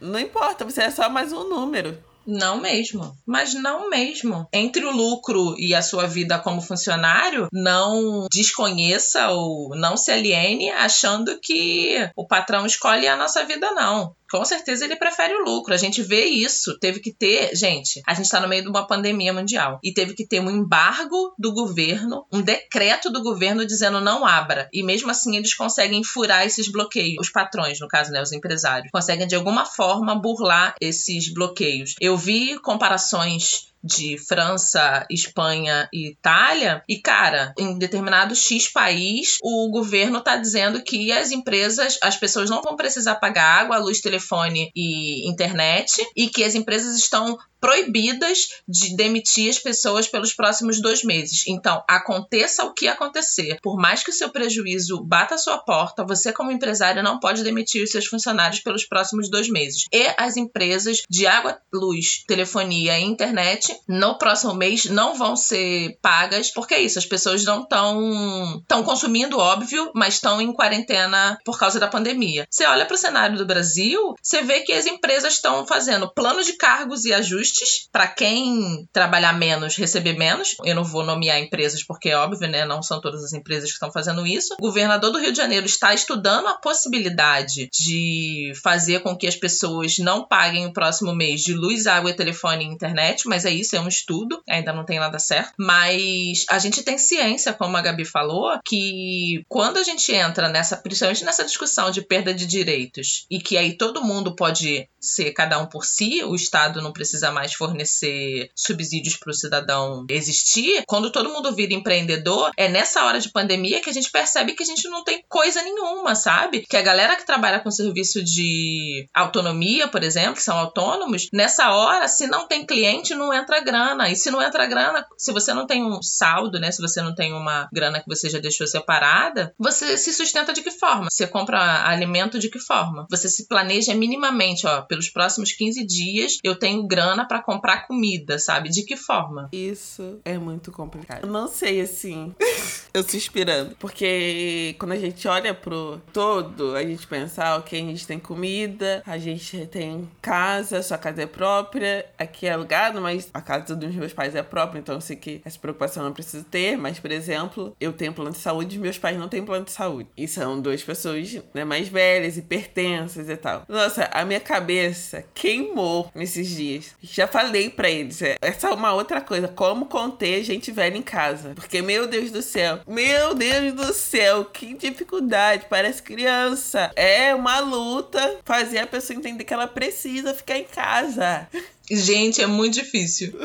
Não 0.00 0.18
importa, 0.18 0.64
você 0.64 0.82
é 0.82 0.90
só 0.90 1.08
mais 1.08 1.32
um 1.32 1.48
número. 1.48 1.96
Não 2.26 2.60
mesmo. 2.60 3.16
Mas 3.26 3.54
não 3.54 3.90
mesmo. 3.90 4.46
Entre 4.52 4.84
o 4.84 4.90
lucro 4.90 5.54
e 5.58 5.74
a 5.74 5.82
sua 5.82 6.06
vida 6.06 6.38
como 6.38 6.60
funcionário, 6.60 7.48
não 7.52 8.26
desconheça 8.30 9.28
ou 9.30 9.76
não 9.76 9.96
se 9.96 10.10
aliene 10.10 10.70
achando 10.70 11.38
que 11.40 12.10
o 12.16 12.26
patrão 12.26 12.64
escolhe 12.66 13.06
a 13.06 13.16
nossa 13.16 13.44
vida, 13.44 13.72
não 13.72 14.14
com 14.32 14.46
certeza 14.46 14.86
ele 14.86 14.96
prefere 14.96 15.34
o 15.34 15.44
lucro. 15.44 15.74
A 15.74 15.76
gente 15.76 16.02
vê 16.02 16.24
isso. 16.24 16.78
Teve 16.78 17.00
que 17.00 17.12
ter, 17.12 17.54
gente, 17.54 18.00
a 18.06 18.14
gente 18.14 18.24
está 18.24 18.40
no 18.40 18.48
meio 18.48 18.62
de 18.62 18.70
uma 18.70 18.86
pandemia 18.86 19.30
mundial 19.30 19.78
e 19.84 19.92
teve 19.92 20.14
que 20.14 20.26
ter 20.26 20.40
um 20.40 20.50
embargo 20.50 21.34
do 21.38 21.52
governo, 21.52 22.26
um 22.32 22.40
decreto 22.40 23.10
do 23.10 23.22
governo 23.22 23.66
dizendo 23.66 24.00
não 24.00 24.24
abra. 24.24 24.70
E 24.72 24.82
mesmo 24.82 25.10
assim 25.10 25.36
eles 25.36 25.52
conseguem 25.54 26.02
furar 26.02 26.46
esses 26.46 26.72
bloqueios. 26.72 27.18
Os 27.20 27.30
patrões, 27.30 27.78
no 27.78 27.86
caso, 27.86 28.10
né, 28.10 28.22
os 28.22 28.32
empresários, 28.32 28.90
conseguem 28.90 29.26
de 29.26 29.34
alguma 29.34 29.66
forma 29.66 30.14
burlar 30.14 30.74
esses 30.80 31.30
bloqueios. 31.30 31.94
Eu 32.00 32.16
vi 32.16 32.58
comparações 32.58 33.71
de 33.82 34.16
França, 34.18 35.06
Espanha 35.10 35.88
e 35.92 36.10
Itália. 36.10 36.82
E, 36.88 36.98
cara, 36.98 37.52
em 37.58 37.78
determinado 37.78 38.34
X 38.34 38.68
país, 38.68 39.38
o 39.42 39.70
governo 39.70 40.18
está 40.18 40.36
dizendo 40.36 40.82
que 40.82 41.10
as 41.12 41.30
empresas, 41.30 41.98
as 42.02 42.16
pessoas 42.16 42.48
não 42.48 42.62
vão 42.62 42.76
precisar 42.76 43.16
pagar 43.16 43.60
água, 43.60 43.78
luz, 43.78 44.00
telefone 44.00 44.70
e 44.74 45.28
internet, 45.28 46.06
e 46.16 46.28
que 46.28 46.44
as 46.44 46.54
empresas 46.54 46.96
estão 46.96 47.38
proibidas 47.62 48.48
de 48.66 48.96
demitir 48.96 49.48
as 49.48 49.58
pessoas 49.58 50.08
pelos 50.08 50.34
próximos 50.34 50.82
dois 50.82 51.04
meses. 51.04 51.44
Então, 51.46 51.82
aconteça 51.88 52.64
o 52.64 52.74
que 52.74 52.88
acontecer, 52.88 53.58
por 53.62 53.76
mais 53.76 54.02
que 54.02 54.10
o 54.10 54.12
seu 54.12 54.30
prejuízo 54.30 55.00
bata 55.00 55.36
a 55.36 55.38
sua 55.38 55.58
porta, 55.58 56.04
você, 56.04 56.32
como 56.32 56.50
empresário, 56.50 57.04
não 57.04 57.20
pode 57.20 57.44
demitir 57.44 57.84
os 57.84 57.90
seus 57.90 58.06
funcionários 58.06 58.60
pelos 58.60 58.84
próximos 58.84 59.30
dois 59.30 59.48
meses. 59.48 59.84
E 59.92 60.12
as 60.18 60.36
empresas 60.36 61.02
de 61.08 61.24
água, 61.24 61.56
luz, 61.72 62.24
telefonia 62.26 62.98
e 62.98 63.04
internet, 63.04 63.71
no 63.88 64.16
próximo 64.18 64.54
mês, 64.54 64.86
não 64.86 65.16
vão 65.16 65.36
ser 65.36 65.98
pagas, 66.00 66.50
porque 66.50 66.74
é 66.74 66.80
isso, 66.80 66.98
as 66.98 67.06
pessoas 67.06 67.44
não 67.44 67.62
estão 67.62 68.60
estão 68.62 68.82
consumindo, 68.82 69.38
óbvio, 69.38 69.90
mas 69.94 70.14
estão 70.14 70.40
em 70.40 70.52
quarentena 70.52 71.38
por 71.44 71.58
causa 71.58 71.78
da 71.78 71.88
pandemia. 71.88 72.46
Você 72.50 72.64
olha 72.66 72.86
para 72.86 72.94
o 72.94 72.98
cenário 72.98 73.36
do 73.36 73.46
Brasil, 73.46 74.14
você 74.22 74.42
vê 74.42 74.60
que 74.60 74.72
as 74.72 74.86
empresas 74.86 75.34
estão 75.34 75.66
fazendo 75.66 76.12
plano 76.12 76.42
de 76.42 76.54
cargos 76.54 77.04
e 77.04 77.12
ajustes 77.12 77.32
ajustes 77.32 77.88
para 77.90 78.06
quem 78.06 78.88
trabalhar 78.92 79.32
menos 79.32 79.76
receber 79.76 80.14
menos. 80.14 80.56
Eu 80.64 80.74
não 80.74 80.84
vou 80.84 81.04
nomear 81.04 81.38
empresas 81.38 81.82
porque 81.82 82.10
é 82.10 82.16
óbvio, 82.16 82.48
né? 82.48 82.64
Não 82.64 82.82
são 82.82 83.00
todas 83.00 83.24
as 83.24 83.32
empresas 83.32 83.68
que 83.70 83.74
estão 83.74 83.90
fazendo 83.90 84.26
isso. 84.26 84.54
O 84.58 84.62
governador 84.62 85.10
do 85.10 85.18
Rio 85.18 85.32
de 85.32 85.38
Janeiro 85.38 85.66
está 85.66 85.94
estudando 85.94 86.48
a 86.48 86.58
possibilidade 86.58 87.68
de 87.72 88.52
fazer 88.62 89.00
com 89.00 89.16
que 89.16 89.26
as 89.26 89.36
pessoas 89.36 89.98
não 89.98 90.26
paguem 90.26 90.66
o 90.66 90.72
próximo 90.72 91.14
mês 91.14 91.40
de 91.42 91.54
luz, 91.54 91.86
água, 91.86 92.12
telefone 92.12 92.64
e 92.64 92.68
internet, 92.68 93.26
mas 93.26 93.44
é 93.44 93.50
isso, 93.50 93.61
é 93.72 93.80
um 93.80 93.88
estudo, 93.88 94.42
ainda 94.48 94.72
não 94.72 94.84
tem 94.84 94.98
nada 94.98 95.18
certo. 95.18 95.52
Mas 95.58 96.44
a 96.48 96.58
gente 96.58 96.82
tem 96.82 96.98
ciência, 96.98 97.52
como 97.52 97.76
a 97.76 97.82
Gabi 97.82 98.04
falou, 98.04 98.58
que 98.64 99.44
quando 99.48 99.78
a 99.78 99.82
gente 99.82 100.12
entra 100.12 100.48
nessa, 100.48 100.76
principalmente 100.76 101.24
nessa 101.24 101.44
discussão 101.44 101.90
de 101.90 102.02
perda 102.02 102.32
de 102.32 102.46
direitos, 102.46 103.26
e 103.30 103.40
que 103.40 103.56
aí 103.56 103.76
todo 103.76 104.04
mundo 104.04 104.34
pode 104.34 104.88
ser 105.00 105.32
cada 105.32 105.58
um 105.58 105.66
por 105.66 105.84
si, 105.84 106.22
o 106.24 106.34
Estado 106.34 106.80
não 106.80 106.92
precisa 106.92 107.30
mais 107.30 107.52
fornecer 107.54 108.50
subsídios 108.54 109.16
para 109.16 109.30
o 109.30 109.34
cidadão 109.34 110.06
existir, 110.08 110.84
quando 110.86 111.10
todo 111.10 111.32
mundo 111.32 111.54
vira 111.54 111.74
empreendedor, 111.74 112.50
é 112.56 112.68
nessa 112.68 113.04
hora 113.04 113.18
de 113.18 113.30
pandemia 113.30 113.80
que 113.80 113.90
a 113.90 113.92
gente 113.92 114.10
percebe 114.10 114.54
que 114.54 114.62
a 114.62 114.66
gente 114.66 114.88
não 114.88 115.02
tem 115.04 115.24
coisa 115.28 115.62
nenhuma, 115.62 116.14
sabe? 116.14 116.64
Que 116.68 116.76
a 116.76 116.82
galera 116.82 117.16
que 117.16 117.26
trabalha 117.26 117.60
com 117.60 117.70
serviço 117.70 118.22
de 118.22 119.06
autonomia, 119.12 119.88
por 119.88 120.02
exemplo, 120.02 120.34
que 120.34 120.42
são 120.42 120.58
autônomos, 120.58 121.28
nessa 121.32 121.72
hora, 121.72 122.08
se 122.08 122.26
não 122.26 122.46
tem 122.46 122.64
cliente, 122.64 123.14
não 123.14 123.32
entra 123.32 123.51
grana. 123.60 124.10
E 124.10 124.16
se 124.16 124.30
não 124.30 124.42
entra 124.42 124.66
grana, 124.66 125.06
se 125.16 125.32
você 125.32 125.52
não 125.52 125.66
tem 125.66 125.84
um 125.84 126.02
saldo, 126.02 126.58
né? 126.58 126.70
Se 126.70 126.80
você 126.80 127.02
não 127.02 127.14
tem 127.14 127.32
uma 127.32 127.68
grana 127.72 128.00
que 128.00 128.08
você 128.08 128.28
já 128.28 128.38
deixou 128.38 128.66
separada, 128.66 129.54
você 129.58 129.96
se 129.96 130.12
sustenta 130.12 130.52
de 130.52 130.62
que 130.62 130.70
forma? 130.70 131.08
Você 131.10 131.26
compra 131.26 131.86
alimento 131.86 132.38
de 132.38 132.48
que 132.48 132.58
forma? 132.58 133.06
Você 133.10 133.28
se 133.28 133.46
planeja 133.46 133.94
minimamente, 133.94 134.66
ó, 134.66 134.82
pelos 134.82 135.08
próximos 135.08 135.52
15 135.52 135.86
dias 135.86 136.38
eu 136.42 136.56
tenho 136.56 136.86
grana 136.86 137.26
para 137.26 137.42
comprar 137.42 137.86
comida, 137.86 138.38
sabe? 138.38 138.68
De 138.68 138.84
que 138.84 138.96
forma? 138.96 139.48
Isso 139.52 140.20
é 140.24 140.38
muito 140.38 140.70
complicado. 140.72 141.22
Eu 141.22 141.30
não 141.30 141.48
sei, 141.48 141.80
assim. 141.80 142.34
eu 142.92 143.02
suspirando. 143.02 143.76
Porque 143.78 144.74
quando 144.78 144.92
a 144.92 144.98
gente 144.98 145.26
olha 145.28 145.54
pro 145.54 146.00
todo, 146.12 146.74
a 146.76 146.82
gente 146.82 147.06
pensa, 147.06 147.44
ah, 147.44 147.56
ok, 147.56 147.80
a 147.80 147.84
gente 147.84 148.06
tem 148.06 148.18
comida, 148.18 149.02
a 149.06 149.18
gente 149.18 149.66
tem 149.66 150.08
casa, 150.20 150.82
sua 150.82 150.98
casa 150.98 151.22
é 151.22 151.26
própria, 151.26 152.06
aqui 152.18 152.46
é 152.46 152.52
alugado, 152.52 153.00
mas 153.00 153.28
a 153.32 153.40
casa 153.42 153.74
dos 153.76 153.94
meus 153.94 154.12
pais 154.12 154.34
é 154.34 154.42
própria, 154.42 154.78
então 154.78 154.94
eu 154.94 155.00
sei 155.00 155.16
que 155.16 155.40
essa 155.44 155.58
preocupação 155.58 156.02
eu 156.02 156.06
não 156.08 156.14
preciso 156.14 156.44
ter. 156.44 156.76
Mas, 156.76 156.98
por 156.98 157.10
exemplo, 157.10 157.76
eu 157.80 157.92
tenho 157.92 158.12
plano 158.12 158.32
de 158.32 158.38
saúde 158.38 158.76
e 158.76 158.78
meus 158.78 158.98
pais 158.98 159.18
não 159.18 159.28
têm 159.28 159.44
plano 159.44 159.64
de 159.64 159.72
saúde. 159.72 160.08
E 160.16 160.26
são 160.26 160.60
duas 160.60 160.82
pessoas 160.82 161.40
né, 161.54 161.64
mais 161.64 161.88
velhas, 161.88 162.36
hipertensas 162.36 163.28
e 163.28 163.36
tal. 163.36 163.64
Nossa, 163.68 164.08
a 164.12 164.24
minha 164.24 164.40
cabeça 164.40 165.24
queimou 165.34 166.10
nesses 166.14 166.48
dias. 166.48 166.94
Já 167.02 167.26
falei 167.26 167.70
para 167.70 167.90
eles. 167.90 168.22
É, 168.22 168.36
essa 168.40 168.68
é 168.68 168.72
uma 168.72 168.92
outra 168.92 169.20
coisa. 169.20 169.48
Como 169.48 169.86
conter 169.86 170.42
gente 170.44 170.70
velha 170.70 170.96
em 170.96 171.02
casa. 171.02 171.52
Porque, 171.54 171.82
meu 171.82 172.06
Deus 172.06 172.30
do 172.30 172.42
céu. 172.42 172.80
Meu 172.86 173.34
Deus 173.34 173.74
do 173.74 173.92
céu. 173.92 174.44
Que 174.44 174.74
dificuldade. 174.74 175.66
Parece 175.68 176.02
criança. 176.02 176.90
É 176.96 177.34
uma 177.34 177.60
luta 177.60 178.38
fazer 178.44 178.78
a 178.78 178.86
pessoa 178.86 179.16
entender 179.16 179.44
que 179.44 179.54
ela 179.54 179.66
precisa 179.66 180.34
ficar 180.34 180.58
em 180.58 180.64
casa. 180.64 181.48
Gente, 181.92 182.40
é 182.40 182.46
muito 182.46 182.74
difícil. 182.74 183.32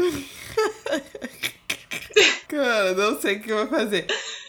Cara, 2.48 2.94
não 2.94 3.20
sei 3.20 3.36
o 3.36 3.42
que 3.42 3.52
eu 3.52 3.58
vou 3.58 3.68
fazer. 3.68 4.08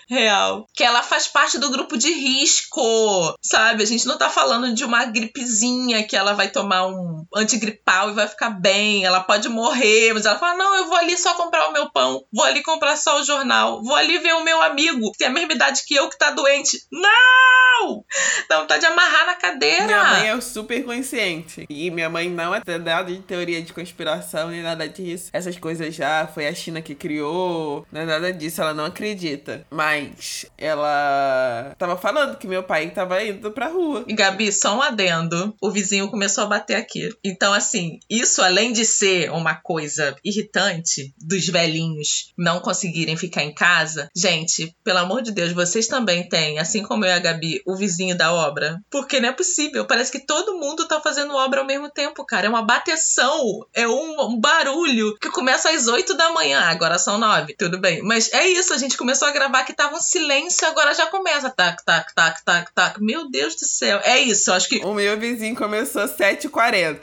Real. 0.09 0.68
Que 0.79 0.85
ela 0.85 1.03
faz 1.03 1.27
parte 1.27 1.59
do 1.59 1.73
grupo 1.73 1.99
de 1.99 2.13
risco, 2.13 3.35
sabe? 3.43 3.83
A 3.83 3.87
gente 3.87 4.07
não 4.07 4.17
tá 4.17 4.31
falando 4.31 4.73
de 4.73 4.85
uma 4.85 5.05
gripezinha 5.07 6.07
que 6.07 6.17
ela 6.17 6.35
vai 6.35 6.51
tomar 6.51 6.87
um 6.87 7.27
antigripal 7.35 8.11
e 8.11 8.15
vai 8.15 8.29
ficar 8.29 8.51
bem, 8.51 9.05
ela 9.05 9.19
pode 9.19 9.49
morrer, 9.49 10.13
mas 10.15 10.25
ela 10.25 10.39
fala: 10.39 10.57
não, 10.57 10.77
eu 10.77 10.87
vou 10.87 10.97
ali 10.97 11.19
só 11.19 11.35
comprar 11.35 11.67
o 11.69 11.73
meu 11.73 11.91
pão, 11.91 12.23
vou 12.33 12.45
ali 12.45 12.63
comprar 12.63 12.97
só 12.97 13.19
o 13.19 13.25
jornal, 13.25 13.83
vou 13.83 13.97
ali 13.97 14.19
ver 14.19 14.35
o 14.35 14.45
meu 14.45 14.63
amigo 14.63 15.11
que 15.11 15.19
tem 15.19 15.27
a 15.27 15.33
mesma 15.33 15.53
idade 15.53 15.83
que 15.85 15.97
eu 15.97 16.09
que 16.09 16.17
tá 16.17 16.31
doente. 16.31 16.79
Não! 16.93 18.05
Dá 18.49 18.61
vontade 18.61 18.81
de 18.81 18.87
amarrar 18.87 19.27
na 19.27 19.35
cadeira. 19.35 19.87
Minha 19.87 20.05
mãe 20.05 20.31
é 20.31 20.41
super 20.41 20.85
consciente. 20.85 21.67
E 21.69 21.91
minha 21.91 22.09
mãe 22.09 22.29
não 22.29 22.55
é 22.55 22.61
nada 22.79 23.13
de 23.13 23.19
teoria 23.19 23.61
de 23.63 23.73
conspiração 23.73 24.49
nem 24.49 24.63
nada 24.63 24.89
disso. 24.89 25.31
Essas 25.33 25.57
coisas 25.57 25.95
já 25.95 26.27
foi 26.27 26.47
a 26.47 26.55
China 26.55 26.81
que 26.81 26.95
criou, 26.95 27.87
não 27.91 28.01
é 28.01 28.05
nada 28.05 28.33
disso, 28.33 28.61
ela 28.61 28.75
não 28.75 28.85
acredita. 28.85 29.67
Mas 29.71 30.47
ela 30.69 31.75
tava 31.79 31.97
falando 31.97 32.37
que 32.37 32.47
meu 32.47 32.63
pai 32.63 32.91
tava 32.91 33.23
indo 33.23 33.51
pra 33.51 33.69
rua. 33.69 34.05
E 34.07 34.15
Gabi, 34.15 34.53
só 34.53 34.77
um 34.77 34.83
adendo. 34.83 35.55
O 35.61 35.71
vizinho 35.71 36.11
começou 36.11 36.45
a 36.45 36.49
bater 36.49 36.77
aqui. 36.77 37.09
Então, 37.25 37.53
assim, 37.53 37.99
isso 38.09 38.43
além 38.43 38.73
de 38.73 38.85
ser 38.85 39.31
uma 39.31 39.55
coisa 39.55 40.17
irritante 40.25 41.13
dos 41.19 41.47
velhinhos 41.47 42.33
não 42.37 42.61
conseguirem 42.61 43.17
ficar 43.17 43.43
em 43.43 43.55
casa, 43.55 44.09
gente, 44.17 44.75
pelo 44.85 44.99
amor 44.99 45.23
de 45.23 45.33
Deus, 45.33 45.53
vocês 45.53 45.87
também 45.87 46.29
têm, 46.29 46.59
assim 46.59 46.83
como 46.83 47.05
eu 47.05 47.11
e 47.11 47.15
a 47.15 47.19
Gabi, 47.19 47.63
o 47.67 47.77
vizinho 47.77 48.17
da 48.17 48.33
obra. 48.33 48.79
Porque 48.91 49.21
não 49.21 49.29
é 49.29 49.33
possível. 49.33 49.87
Parece 49.87 50.13
que 50.13 50.25
todo 50.25 50.59
mundo 50.59 50.87
tá 50.87 51.01
fazendo 51.01 51.35
obra 51.35 51.61
ao 51.61 51.67
mesmo 51.67 51.91
tempo, 51.91 52.25
cara. 52.25 52.47
É 52.47 52.51
uma 52.51 52.63
bateção. 52.63 53.67
É 53.75 53.87
um, 53.87 54.21
um 54.23 54.41
barulho 54.41 55.17
que 55.19 55.31
começa 55.31 55.71
às 55.71 55.87
8 55.87 56.15
da 56.15 56.33
manhã. 56.33 56.61
Agora 56.61 56.99
são 56.99 57.19
9. 57.19 57.55
Tudo 57.57 57.79
bem. 57.79 58.03
Mas 58.03 58.33
é 58.33 58.47
isso. 58.49 58.73
A 58.73 58.79
gente 58.79 58.97
começou 58.97 59.29
a 59.29 59.33
gravar 59.33 59.65
que 59.65 59.73
tava 59.73 59.97
um 59.97 60.01
silêncio, 60.01 60.58
agora 60.65 60.95
já 60.95 61.07
começa. 61.07 61.51
Tac, 61.51 61.85
tac, 61.85 62.15
tac, 62.15 62.45
tac, 62.45 62.73
tac. 62.75 63.03
Meu 63.03 63.31
Deus 63.31 63.55
do 63.55 63.67
céu. 63.67 64.01
É 64.05 64.19
isso, 64.19 64.51
eu 64.51 64.55
acho 64.55 64.69
que. 64.69 64.85
O 64.85 64.95
meu 64.95 65.19
vizinho 65.19 65.57
começou 65.57 66.03
às 66.03 66.17
7h40. 66.17 67.01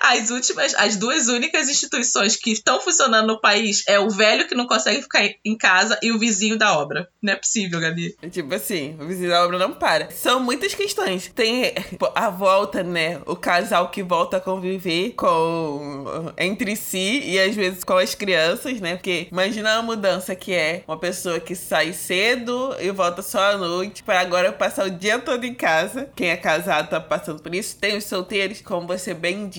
As 0.00 0.30
últimas, 0.30 0.74
as 0.74 0.96
duas 0.96 1.28
únicas 1.28 1.68
instituições 1.68 2.36
que 2.36 2.50
estão 2.50 2.80
funcionando 2.80 3.26
no 3.26 3.40
país 3.40 3.84
é 3.86 3.98
o 3.98 4.10
velho 4.10 4.46
que 4.46 4.54
não 4.54 4.66
consegue 4.66 5.02
ficar 5.02 5.28
em 5.44 5.56
casa 5.56 5.98
e 6.02 6.12
o 6.12 6.18
vizinho 6.18 6.56
da 6.56 6.78
obra. 6.78 7.08
Não 7.22 7.32
é 7.32 7.36
possível, 7.36 7.80
Gabi. 7.80 8.16
Tipo 8.30 8.54
assim, 8.54 8.96
o 9.00 9.06
vizinho 9.06 9.30
da 9.30 9.44
obra 9.44 9.58
não 9.58 9.72
para. 9.72 10.10
São 10.10 10.40
muitas 10.40 10.74
questões. 10.74 11.30
Tem 11.34 11.74
a 12.14 12.30
volta, 12.30 12.82
né? 12.82 13.20
O 13.26 13.36
casal 13.36 13.90
que 13.90 14.02
volta 14.02 14.38
a 14.38 14.40
conviver 14.40 15.12
com 15.12 16.32
entre 16.36 16.76
si 16.76 17.20
e 17.24 17.38
às 17.38 17.54
vezes 17.54 17.84
com 17.84 17.96
as 17.96 18.14
crianças, 18.14 18.80
né? 18.80 18.96
Porque 18.96 19.28
imagina 19.30 19.76
a 19.76 19.82
mudança 19.82 20.34
que 20.34 20.52
é 20.52 20.82
uma 20.86 20.98
pessoa 20.98 21.40
que 21.40 21.54
sai 21.54 21.92
cedo 21.92 22.74
e 22.80 22.90
volta 22.90 23.22
só 23.22 23.52
à 23.52 23.56
noite 23.56 24.02
para 24.02 24.20
agora 24.20 24.52
passar 24.52 24.86
o 24.86 24.90
dia 24.90 25.18
todo 25.18 25.44
em 25.44 25.54
casa. 25.54 26.08
Quem 26.14 26.30
é 26.30 26.36
casado 26.36 26.90
tá 26.90 27.00
passando 27.00 27.42
por 27.42 27.54
isso. 27.54 27.76
Tem 27.76 27.96
os 27.96 28.04
solteiros, 28.04 28.60
como 28.60 28.86
você 28.86 29.12
bem 29.14 29.48
disse. 29.48 29.57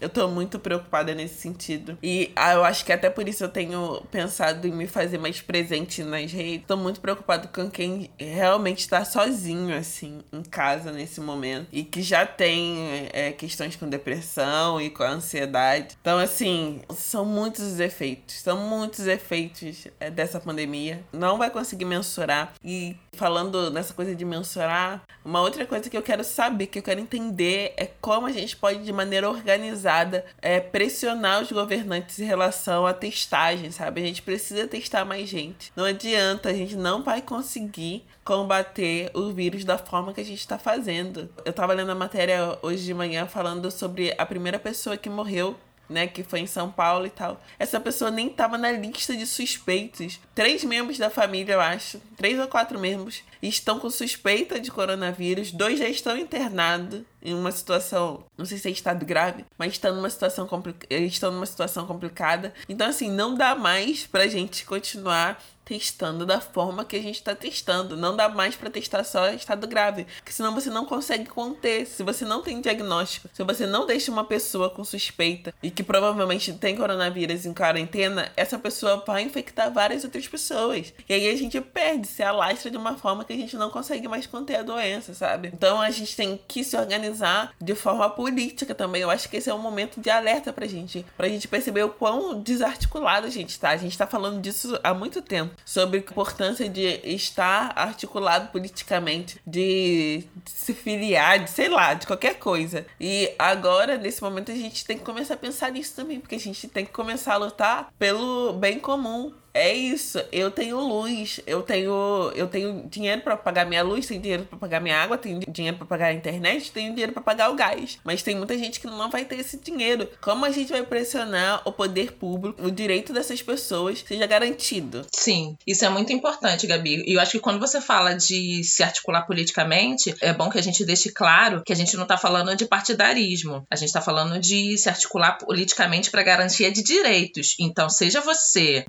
Eu 0.00 0.08
tô 0.08 0.28
muito 0.28 0.58
preocupada 0.58 1.14
nesse 1.14 1.40
sentido. 1.40 1.98
E 2.02 2.32
ah, 2.34 2.54
eu 2.54 2.64
acho 2.64 2.84
que 2.84 2.92
até 2.92 3.08
por 3.10 3.28
isso 3.28 3.44
eu 3.44 3.48
tenho 3.48 4.02
pensado 4.10 4.66
em 4.66 4.72
me 4.72 4.86
fazer 4.86 5.18
mais 5.18 5.40
presente 5.40 6.02
nas 6.02 6.32
redes. 6.32 6.66
Tô 6.66 6.76
muito 6.76 7.00
preocupado 7.00 7.48
com 7.48 7.70
quem 7.70 8.10
realmente 8.18 8.80
está 8.80 9.04
sozinho, 9.04 9.76
assim, 9.76 10.20
em 10.32 10.42
casa 10.42 10.90
nesse 10.90 11.20
momento. 11.20 11.68
E 11.72 11.84
que 11.84 12.02
já 12.02 12.26
tem 12.26 13.08
é, 13.12 13.32
questões 13.32 13.76
com 13.76 13.88
depressão 13.88 14.80
e 14.80 14.90
com 14.90 15.02
ansiedade. 15.02 15.96
Então, 16.00 16.18
assim, 16.18 16.80
são 16.94 17.24
muitos 17.24 17.64
os 17.64 17.80
efeitos. 17.80 18.36
São 18.36 18.58
muitos 18.58 19.06
efeitos 19.06 19.86
é, 20.00 20.10
dessa 20.10 20.40
pandemia. 20.40 21.04
Não 21.12 21.38
vai 21.38 21.50
conseguir 21.50 21.84
mensurar. 21.84 22.52
E 22.64 22.96
falando 23.12 23.70
nessa 23.70 23.94
coisa 23.94 24.14
de 24.14 24.24
mensurar, 24.24 25.02
uma 25.24 25.40
outra 25.40 25.66
coisa 25.66 25.88
que 25.88 25.96
eu 25.96 26.02
quero 26.02 26.22
saber, 26.22 26.66
que 26.66 26.78
eu 26.78 26.82
quero 26.82 27.00
entender 27.00 27.74
é 27.76 27.86
como 28.00 28.26
a 28.26 28.32
gente 28.32 28.56
pode, 28.56 28.84
de 28.84 28.92
maneira 28.92 29.28
organizada, 29.36 30.24
é, 30.40 30.60
pressionar 30.60 31.42
os 31.42 31.52
governantes 31.52 32.18
em 32.18 32.24
relação 32.24 32.86
à 32.86 32.92
testagem, 32.92 33.70
sabe? 33.70 34.02
A 34.02 34.06
gente 34.06 34.22
precisa 34.22 34.66
testar 34.66 35.04
mais 35.04 35.28
gente. 35.28 35.72
Não 35.76 35.84
adianta, 35.84 36.48
a 36.48 36.54
gente 36.54 36.76
não 36.76 37.02
vai 37.02 37.22
conseguir 37.22 38.04
combater 38.24 39.10
o 39.14 39.32
vírus 39.32 39.64
da 39.64 39.78
forma 39.78 40.12
que 40.12 40.20
a 40.20 40.24
gente 40.24 40.40
está 40.40 40.58
fazendo. 40.58 41.28
Eu 41.44 41.50
estava 41.50 41.72
lendo 41.72 41.92
a 41.92 41.94
matéria 41.94 42.58
hoje 42.60 42.84
de 42.84 42.92
manhã 42.92 43.26
falando 43.26 43.70
sobre 43.70 44.14
a 44.18 44.26
primeira 44.26 44.58
pessoa 44.58 44.96
que 44.96 45.08
morreu 45.08 45.56
né, 45.88 46.06
que 46.06 46.22
foi 46.22 46.40
em 46.40 46.46
São 46.46 46.70
Paulo 46.70 47.06
e 47.06 47.10
tal. 47.10 47.40
Essa 47.58 47.80
pessoa 47.80 48.10
nem 48.10 48.28
estava 48.28 48.58
na 48.58 48.70
lista 48.72 49.16
de 49.16 49.26
suspeitos. 49.26 50.20
Três 50.34 50.64
membros 50.64 50.98
da 50.98 51.10
família, 51.10 51.54
eu 51.54 51.60
acho, 51.60 52.00
três 52.16 52.38
ou 52.38 52.46
quatro 52.48 52.78
membros, 52.78 53.22
estão 53.42 53.78
com 53.78 53.90
suspeita 53.90 54.58
de 54.58 54.70
coronavírus. 54.70 55.52
Dois 55.52 55.78
já 55.78 55.88
estão 55.88 56.16
internados 56.16 57.02
em 57.22 57.34
uma 57.34 57.50
situação, 57.50 58.24
não 58.38 58.44
sei 58.44 58.58
se 58.58 58.68
é 58.68 58.70
estado 58.70 59.04
grave, 59.04 59.44
mas 59.58 59.72
estão 59.72 59.94
numa 59.94 60.08
situação, 60.08 60.46
compli 60.46 60.74
estão 60.90 61.32
numa 61.32 61.46
situação 61.46 61.86
complicada. 61.86 62.54
Então, 62.68 62.88
assim, 62.88 63.10
não 63.10 63.34
dá 63.34 63.54
mais 63.54 64.06
pra 64.06 64.28
gente 64.28 64.64
continuar 64.64 65.42
testando 65.66 66.24
da 66.24 66.40
forma 66.40 66.84
que 66.84 66.94
a 66.94 67.02
gente 67.02 67.16
está 67.16 67.34
testando. 67.34 67.96
Não 67.96 68.16
dá 68.16 68.28
mais 68.28 68.54
para 68.54 68.70
testar 68.70 69.02
só 69.02 69.28
estado 69.30 69.66
grave, 69.66 70.06
porque 70.18 70.32
senão 70.32 70.54
você 70.54 70.70
não 70.70 70.86
consegue 70.86 71.26
conter. 71.26 71.84
Se 71.86 72.04
você 72.04 72.24
não 72.24 72.40
tem 72.40 72.60
diagnóstico, 72.60 73.28
se 73.32 73.42
você 73.42 73.66
não 73.66 73.84
deixa 73.84 74.12
uma 74.12 74.24
pessoa 74.24 74.70
com 74.70 74.84
suspeita 74.84 75.52
e 75.60 75.70
que 75.70 75.82
provavelmente 75.82 76.52
tem 76.52 76.76
coronavírus 76.76 77.44
em 77.44 77.52
quarentena, 77.52 78.30
essa 78.36 78.56
pessoa 78.58 79.02
vai 79.04 79.22
infectar 79.22 79.72
várias 79.72 80.04
outras 80.04 80.28
pessoas. 80.28 80.94
E 81.08 81.12
aí 81.12 81.28
a 81.28 81.36
gente 81.36 81.60
perde, 81.60 82.06
se 82.06 82.22
alastra 82.22 82.70
de 82.70 82.76
uma 82.76 82.96
forma 82.96 83.24
que 83.24 83.32
a 83.32 83.36
gente 83.36 83.56
não 83.56 83.68
consegue 83.68 84.06
mais 84.06 84.26
conter 84.26 84.56
a 84.56 84.62
doença, 84.62 85.14
sabe? 85.14 85.50
Então 85.52 85.80
a 85.80 85.90
gente 85.90 86.14
tem 86.14 86.40
que 86.46 86.62
se 86.62 86.76
organizar 86.76 87.52
de 87.60 87.74
forma 87.74 88.08
política 88.08 88.72
também. 88.72 89.02
Eu 89.02 89.10
acho 89.10 89.28
que 89.28 89.38
esse 89.38 89.50
é 89.50 89.54
um 89.54 89.58
momento 89.58 90.00
de 90.00 90.10
alerta 90.10 90.52
pra 90.52 90.66
gente, 90.66 91.04
pra 91.16 91.28
gente 91.28 91.48
perceber 91.48 91.82
o 91.82 91.90
quão 91.90 92.40
desarticulado 92.40 93.26
a 93.26 93.30
gente 93.30 93.58
tá. 93.58 93.70
A 93.70 93.76
gente 93.76 93.98
tá 93.98 94.06
falando 94.06 94.40
disso 94.40 94.78
há 94.84 94.94
muito 94.94 95.20
tempo 95.20 95.55
sobre 95.64 95.98
a 95.98 96.00
importância 96.00 96.68
de 96.68 97.00
estar 97.04 97.72
articulado 97.76 98.48
politicamente, 98.48 99.40
de 99.46 100.24
se 100.44 100.74
filiar, 100.74 101.42
de 101.42 101.50
sei 101.50 101.68
lá, 101.68 101.94
de 101.94 102.06
qualquer 102.06 102.38
coisa. 102.38 102.86
E 103.00 103.32
agora, 103.38 103.96
nesse 103.96 104.22
momento, 104.22 104.52
a 104.52 104.54
gente 104.54 104.84
tem 104.84 104.98
que 104.98 105.04
começar 105.04 105.34
a 105.34 105.38
pensar 105.38 105.70
nisso 105.72 105.94
também, 105.96 106.20
porque 106.20 106.34
a 106.36 106.40
gente 106.40 106.68
tem 106.68 106.84
que 106.84 106.92
começar 106.92 107.34
a 107.34 107.38
lutar 107.38 107.92
pelo 107.98 108.52
bem 108.54 108.78
comum, 108.78 109.32
é 109.56 109.74
isso. 109.74 110.22
Eu 110.30 110.50
tenho 110.50 110.78
luz, 110.78 111.40
eu 111.46 111.62
tenho, 111.62 112.30
eu 112.34 112.46
tenho 112.46 112.86
dinheiro 112.88 113.22
para 113.22 113.36
pagar 113.36 113.64
minha 113.64 113.82
luz, 113.82 114.06
tenho 114.06 114.20
dinheiro 114.20 114.44
para 114.44 114.58
pagar 114.58 114.80
minha 114.80 114.96
água, 114.96 115.16
tenho 115.16 115.40
dinheiro 115.48 115.78
para 115.78 115.86
pagar 115.86 116.06
a 116.08 116.12
internet, 116.12 116.70
tenho 116.70 116.90
dinheiro 116.90 117.12
para 117.12 117.22
pagar 117.22 117.50
o 117.50 117.54
gás. 117.54 117.98
Mas 118.04 118.22
tem 118.22 118.36
muita 118.36 118.56
gente 118.58 118.78
que 118.78 118.86
não 118.86 119.10
vai 119.10 119.24
ter 119.24 119.40
esse 119.40 119.58
dinheiro. 119.58 120.08
Como 120.20 120.44
a 120.44 120.50
gente 120.50 120.70
vai 120.70 120.82
pressionar 120.82 121.62
o 121.64 121.72
poder 121.72 122.12
público, 122.12 122.62
o 122.62 122.70
direito 122.70 123.12
dessas 123.12 123.40
pessoas 123.40 124.04
seja 124.06 124.26
garantido? 124.26 125.06
Sim, 125.14 125.56
isso 125.66 125.84
é 125.84 125.88
muito 125.88 126.12
importante, 126.12 126.66
Gabi. 126.66 127.02
E 127.06 127.14
eu 127.14 127.20
acho 127.20 127.32
que 127.32 127.40
quando 127.40 127.58
você 127.58 127.80
fala 127.80 128.12
de 128.12 128.62
se 128.62 128.82
articular 128.82 129.22
politicamente, 129.22 130.14
é 130.20 130.34
bom 130.34 130.50
que 130.50 130.58
a 130.58 130.62
gente 130.62 130.84
deixe 130.84 131.10
claro 131.10 131.62
que 131.64 131.72
a 131.72 131.76
gente 131.76 131.96
não 131.96 132.06
tá 132.06 132.18
falando 132.18 132.54
de 132.54 132.66
partidarismo. 132.66 133.66
A 133.70 133.76
gente 133.76 133.92
tá 133.92 134.02
falando 134.02 134.38
de 134.38 134.76
se 134.76 134.88
articular 134.88 135.38
politicamente 135.38 136.10
para 136.10 136.22
garantia 136.22 136.70
de 136.70 136.82
direitos. 136.82 137.56
Então, 137.58 137.88
seja 137.88 138.20
você 138.20 138.84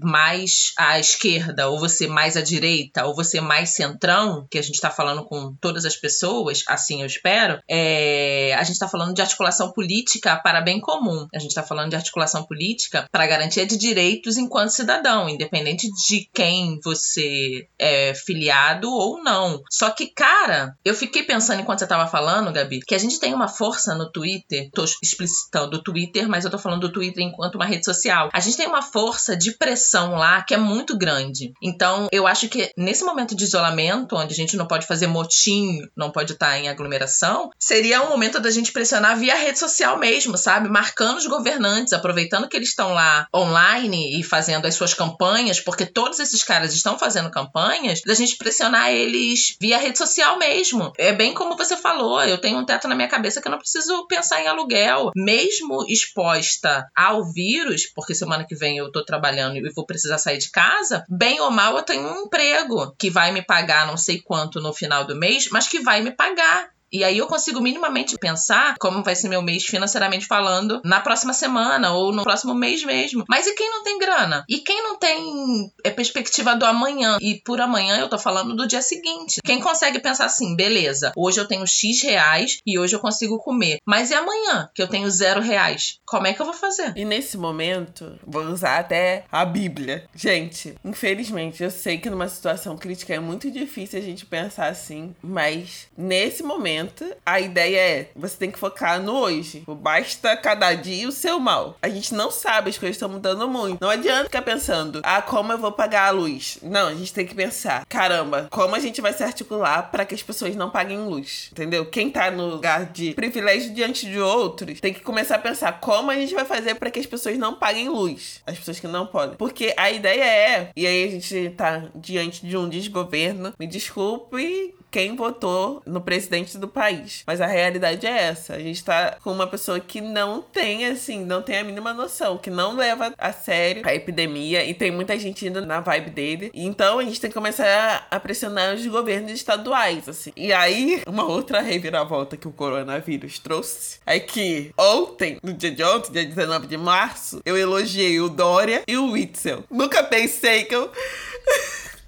mais 0.58 0.74
à 0.78 1.00
esquerda, 1.00 1.70
ou 1.70 1.80
você 1.80 2.08
mais 2.08 2.36
à 2.36 2.41
direita, 2.41 3.06
ou 3.06 3.15
você 3.15 3.39
mais 3.39 3.72
centrão, 3.72 4.48
que 4.50 4.58
a 4.58 4.62
gente 4.62 4.76
está 4.76 4.89
falando 4.89 5.26
com 5.26 5.56
todas 5.60 5.86
as 5.86 5.96
pessoas, 5.96 6.63
assim 6.67 7.02
eu 7.02 7.08
espero, 7.08 7.60
é, 7.70 8.54
a 8.56 8.63
gente 8.63 8.74
está 8.74 8.88
falando 8.88 9.13
de 9.13 9.22
articulação 9.22 9.72
política 9.72 10.36
para 10.38 10.62
bem 10.62 10.80
comum. 10.80 11.28
A 11.34 11.39
gente 11.39 11.50
está 11.50 11.63
falando 11.63 11.89
de 11.89 11.96
articulação 11.96 12.46
política 12.46 13.08
para 13.12 13.28
garantia 13.28 13.65
de 13.65 13.78
direitos 13.78 14.38
enquanto 14.38 14.70
cidadão, 14.70 15.30
independente 15.30 15.88
de 16.08 16.30
quem 16.34 16.80
você 16.84 17.67
é 17.80 18.13
filiado 18.13 18.89
ou 18.89 19.22
não. 19.24 19.62
Só 19.70 19.89
que, 19.89 20.08
cara, 20.08 20.76
eu 20.84 20.96
fiquei 20.96 21.24
pensando 21.24 21.62
enquanto 21.62 21.80
você 21.80 21.86
estava 21.86 22.08
falando, 22.08 22.52
Gabi, 22.52 22.80
que 22.80 22.96
a 22.96 23.00
gente 23.00 23.20
tem 23.20 23.34
uma 23.34 23.48
força 23.48 23.96
no 23.96 24.12
Twitter, 24.12 24.70
tô 24.74 24.86
explicitando 25.04 25.78
o 25.78 25.84
Twitter, 25.84 26.28
mas 26.28 26.46
eu 26.46 26.52
tô 26.52 26.58
falando 26.58 26.82
do 26.82 26.91
Twitter 26.91 27.24
enquanto 27.24 27.56
uma 27.56 27.65
rede 27.65 27.86
social. 27.86 28.30
A 28.34 28.39
gente 28.39 28.58
tem 28.58 28.67
uma 28.67 28.82
força 28.82 29.36
de 29.36 29.52
pressão 29.58 30.15
lá 30.15 30.41
que 30.47 30.53
é 30.53 30.57
muito 30.57 30.97
grande. 30.97 31.53
Então, 31.62 32.07
eu 32.12 32.25
acho 32.25 32.47
que 32.47 32.71
nesse 32.77 33.03
momento 33.03 33.36
de 33.36 33.43
isolamento, 33.43 34.15
onde 34.15 34.33
a 34.33 34.36
gente 34.36 34.55
não 34.55 34.65
pode 34.65 34.88
fazer 34.88 35.07
motim, 35.07 35.81
não 35.95 36.10
pode 36.10 36.33
estar 36.33 36.57
em 36.57 36.69
aglomeração, 36.69 37.51
seria 37.60 38.01
um 38.01 38.10
momento 38.10 38.39
da 38.39 38.49
gente 38.49 38.71
pressionar 38.71 39.17
via 39.17 39.36
rede 39.36 39.60
social 39.60 39.99
mesmo, 39.99 40.38
sabe? 40.38 40.69
Marcando 40.69 41.17
os 41.17 41.27
governantes, 41.27 41.93
aproveitando 41.93 42.47
que 42.47 42.55
eles 42.55 42.69
estão 42.69 42.93
lá 42.93 43.27
online 43.36 44.19
e 44.19 44.23
fazendo 44.23 44.65
as 44.65 44.75
suas 44.75 44.93
campanhas, 44.93 45.60
porque 45.60 45.86
todos 45.86 46.19
esses 46.19 46.43
caras 46.43 46.73
estão 46.73 46.97
fazendo 46.97 47.29
campanhas, 47.29 48.01
da 48.01 48.13
gente 48.13 48.38
pressionar 48.38 48.91
eles 48.91 49.57
via 49.60 49.77
rede 49.77 49.97
social 49.97 50.38
mesmo. 50.38 50.93
É 50.97 51.12
bem 51.12 51.33
como 51.33 51.57
você 51.57 51.75
falou, 51.75 52.23
eu 52.23 52.38
tenho 52.38 52.57
um 52.57 52.65
teto 52.65 52.88
na 52.88 52.95
minha 52.95 53.07
cabeça 53.07 53.41
que 53.41 53.47
eu 53.47 53.51
não 53.51 53.60
preciso 53.60 54.07
pensar 54.07 54.41
em 54.41 54.47
aluguel. 54.47 55.12
Mesmo 55.15 55.86
exposta 55.88 56.89
ao 56.95 57.25
vírus, 57.31 57.86
porque 57.86 58.15
semana 58.15 58.45
que 58.45 58.55
vem 58.55 58.77
eu 58.77 58.91
tô 58.91 59.03
trabalhando 59.03 59.57
e 59.57 59.73
vou 59.73 59.86
precisar 59.86 60.17
sair 60.27 60.37
de 60.37 60.51
casa, 60.51 61.05
bem 61.07 61.39
ou 61.39 61.49
mal 61.49 61.77
eu 61.77 61.83
tenho 61.83 62.05
um 62.05 62.25
emprego 62.25 62.93
que 62.97 63.09
vai 63.09 63.31
me 63.31 63.41
pagar 63.41 63.87
não 63.87 63.95
sei 63.95 64.19
quanto 64.19 64.59
no 64.59 64.73
final 64.73 65.05
do 65.05 65.15
mês, 65.15 65.47
mas 65.51 65.67
que 65.67 65.79
vai 65.79 66.01
me 66.01 66.11
pagar. 66.11 66.69
E 66.91 67.04
aí 67.04 67.17
eu 67.17 67.28
consigo 67.28 67.60
minimamente 67.60 68.17
pensar 68.17 68.76
como 68.80 69.04
vai 69.04 69.15
ser 69.15 69.28
meu 69.28 69.41
mês 69.41 69.65
financeiramente 69.65 70.26
falando 70.26 70.82
na 70.84 71.00
próxima 71.00 71.34
semana 71.34 71.93
ou 71.93 72.12
no 72.12 72.23
próximo 72.23 72.54
mês 72.54 72.84
mesmo. 72.84 73.26
Mas 73.28 73.45
e 73.45 73.54
quem 73.56 73.69
não 73.69 73.84
tem 73.84 74.00
grana? 74.00 74.45
E 74.47 74.60
quem 74.60 74.82
não 74.84 74.97
tem 74.97 75.71
é, 75.84 75.89
perspectiva 75.89 76.56
do 76.56 76.65
amanhã? 76.65 77.17
E 77.19 77.41
por 77.43 77.60
amanhã 77.60 77.97
eu 77.97 78.10
tô 78.10 78.17
falando 78.17 78.56
do 78.56 78.67
dia 78.67 78.82
seguinte. 78.82 79.41
Quem 79.43 79.60
consegue 79.60 80.00
pensar 80.00 80.26
assim, 80.26 80.56
beleza, 80.56 81.12
hoje 81.15 81.39
eu 81.39 81.47
tenho 81.47 81.67
X 81.67 82.02
reais 82.04 82.60
e 82.65 82.80
hoje 82.80 82.95
eu 82.95 83.00
consigo 83.00 83.38
comer. 83.38 83.80
Mas 83.86 84.12
e 84.12 84.13
amanhã, 84.13 84.69
que 84.73 84.82
eu 84.82 84.88
tenho 84.88 85.10
zero 85.10 85.41
reais? 85.41 86.00
Como 86.06 86.28
é 86.28 86.34
que 86.34 86.41
eu 86.41 86.45
vou 86.45 86.56
fazer? 86.56 86.93
E 86.95 87.04
nesse 87.04 87.38
momento, 87.38 88.17
vou 88.26 88.43
usar 88.43 88.80
até 88.80 89.26
a 89.32 89.43
Bíblia. 89.43 90.06
Gente, 90.15 90.76
infelizmente, 90.86 91.63
eu 91.63 91.71
sei 91.71 91.97
que 91.97 92.10
numa 92.10 92.30
situação 92.30 92.78
crítica 92.78 93.13
é 93.13 93.19
muito 93.19 93.52
difícil 93.52 94.00
a 94.00 94.02
gente 94.02 94.26
pensar 94.26 94.67
assim, 94.67 95.15
mas 95.21 95.88
nesse 95.97 96.43
momento 96.43 96.76
momento, 96.77 97.05
a 97.25 97.39
ideia 97.39 97.79
é: 97.79 98.09
você 98.15 98.37
tem 98.37 98.51
que 98.51 98.59
focar 98.59 99.01
no 99.01 99.17
hoje. 99.17 99.63
Basta 99.67 100.35
cada 100.37 100.73
dia 100.73 101.07
o 101.07 101.11
seu 101.11 101.39
mal. 101.39 101.77
A 101.81 101.89
gente 101.89 102.13
não 102.13 102.29
sabe, 102.29 102.69
as 102.69 102.77
coisas 102.77 102.95
estão 102.95 103.09
mudando 103.09 103.47
muito. 103.47 103.81
Não 103.81 103.89
adianta 103.89 104.25
ficar 104.25 104.41
pensando, 104.41 105.01
ah, 105.03 105.21
como 105.21 105.51
eu 105.51 105.57
vou 105.57 105.71
pagar 105.71 106.07
a 106.07 106.11
luz? 106.11 106.59
Não, 106.61 106.87
a 106.87 106.93
gente 106.93 107.13
tem 107.13 107.25
que 107.25 107.35
pensar, 107.35 107.85
caramba, 107.87 108.47
como 108.51 108.75
a 108.75 108.79
gente 108.79 109.01
vai 109.01 109.13
se 109.13 109.23
articular 109.23 109.91
para 109.91 110.05
que 110.05 110.15
as 110.15 110.23
pessoas 110.23 110.55
não 110.55 110.69
paguem 110.69 110.99
luz? 110.99 111.49
Entendeu? 111.51 111.85
Quem 111.85 112.09
tá 112.09 112.29
no 112.29 112.47
lugar 112.47 112.85
de 112.85 113.13
privilégio 113.13 113.73
diante 113.73 114.05
de 114.05 114.19
outros 114.19 114.79
tem 114.79 114.93
que 114.93 115.01
começar 115.01 115.35
a 115.35 115.39
pensar 115.39 115.79
como 115.79 116.11
a 116.11 116.15
gente 116.15 116.33
vai 116.33 116.45
fazer 116.45 116.75
para 116.75 116.91
que 116.91 116.99
as 116.99 117.05
pessoas 117.05 117.37
não 117.37 117.55
paguem 117.55 117.89
luz. 117.89 118.41
As 118.45 118.57
pessoas 118.57 118.79
que 118.79 118.87
não 118.87 119.07
podem. 119.07 119.35
Porque 119.37 119.73
a 119.77 119.89
ideia 119.91 120.23
é, 120.23 120.69
e 120.75 120.85
aí 120.85 121.07
a 121.07 121.11
gente 121.11 121.49
tá 121.51 121.83
diante 121.95 122.45
de 122.45 122.55
um 122.57 122.69
desgoverno, 122.69 123.53
me 123.59 123.67
desculpe 123.67 124.75
quem 124.89 125.15
votou 125.15 125.82
no 125.86 126.02
presidente 126.02 126.58
do 126.58 126.67
país. 126.67 127.23
Mas 127.26 127.41
a 127.41 127.47
realidade 127.47 128.06
é 128.06 128.23
essa. 128.23 128.56
A 128.56 128.60
gente 128.60 128.84
tá 128.84 129.17
com 129.23 129.32
uma 129.32 129.47
pessoa 129.47 129.80
que 129.80 130.02
não 130.02 130.41
tem, 130.41 130.86
assim, 130.86 131.23
não 131.23 131.41
tem 131.41 131.58
a 131.58 131.63
mínima 131.63 131.93
noção, 131.93 132.38
que 132.38 132.50
não 132.50 132.76
leva 132.76 133.13
a 133.17 133.32
sério 133.32 133.82
a 133.86 133.93
epidemia 133.93 134.63
e 134.63 134.73
tem 134.73 134.91
muita 134.91 135.17
gente 135.17 135.45
indo 135.47 135.65
na 135.65 135.80
vibe 135.80 136.10
dele. 136.12 136.52
Então 136.54 137.00
a 137.00 137.04
gente 137.04 137.19
tem 137.19 137.30
que 137.30 137.34
começar 137.34 138.08
a 138.10 138.19
pressionar 138.19 138.76
os 138.76 138.86
governos 138.86 139.32
estaduais, 139.32 140.08
assim. 140.08 140.32
E 140.36 140.52
aí, 140.52 141.02
uma 141.08 141.26
outra 141.26 141.62
reviravolta 141.62 142.38
que 142.38 142.47
o 142.47 142.52
coronavírus 142.52 143.39
trouxe 143.39 144.00
é 144.06 144.19
que 144.19 144.71
ontem, 144.78 145.38
no 145.43 145.54
dia 145.54 145.71
de 145.71 145.84
ontem, 145.84 146.12
dia 146.12 146.26
19 146.26 146.67
de 146.67 146.78
março, 146.78 147.41
eu 147.45 147.58
elogiei 147.58 148.19
o 148.19 148.30
Dória 148.30 148.84
e 148.88 148.97
o 148.97 149.12
Witzel. 149.12 149.63
Nunca 149.69 150.04
pensei 150.04 150.63
que 150.65 150.76
eu. 150.76 150.91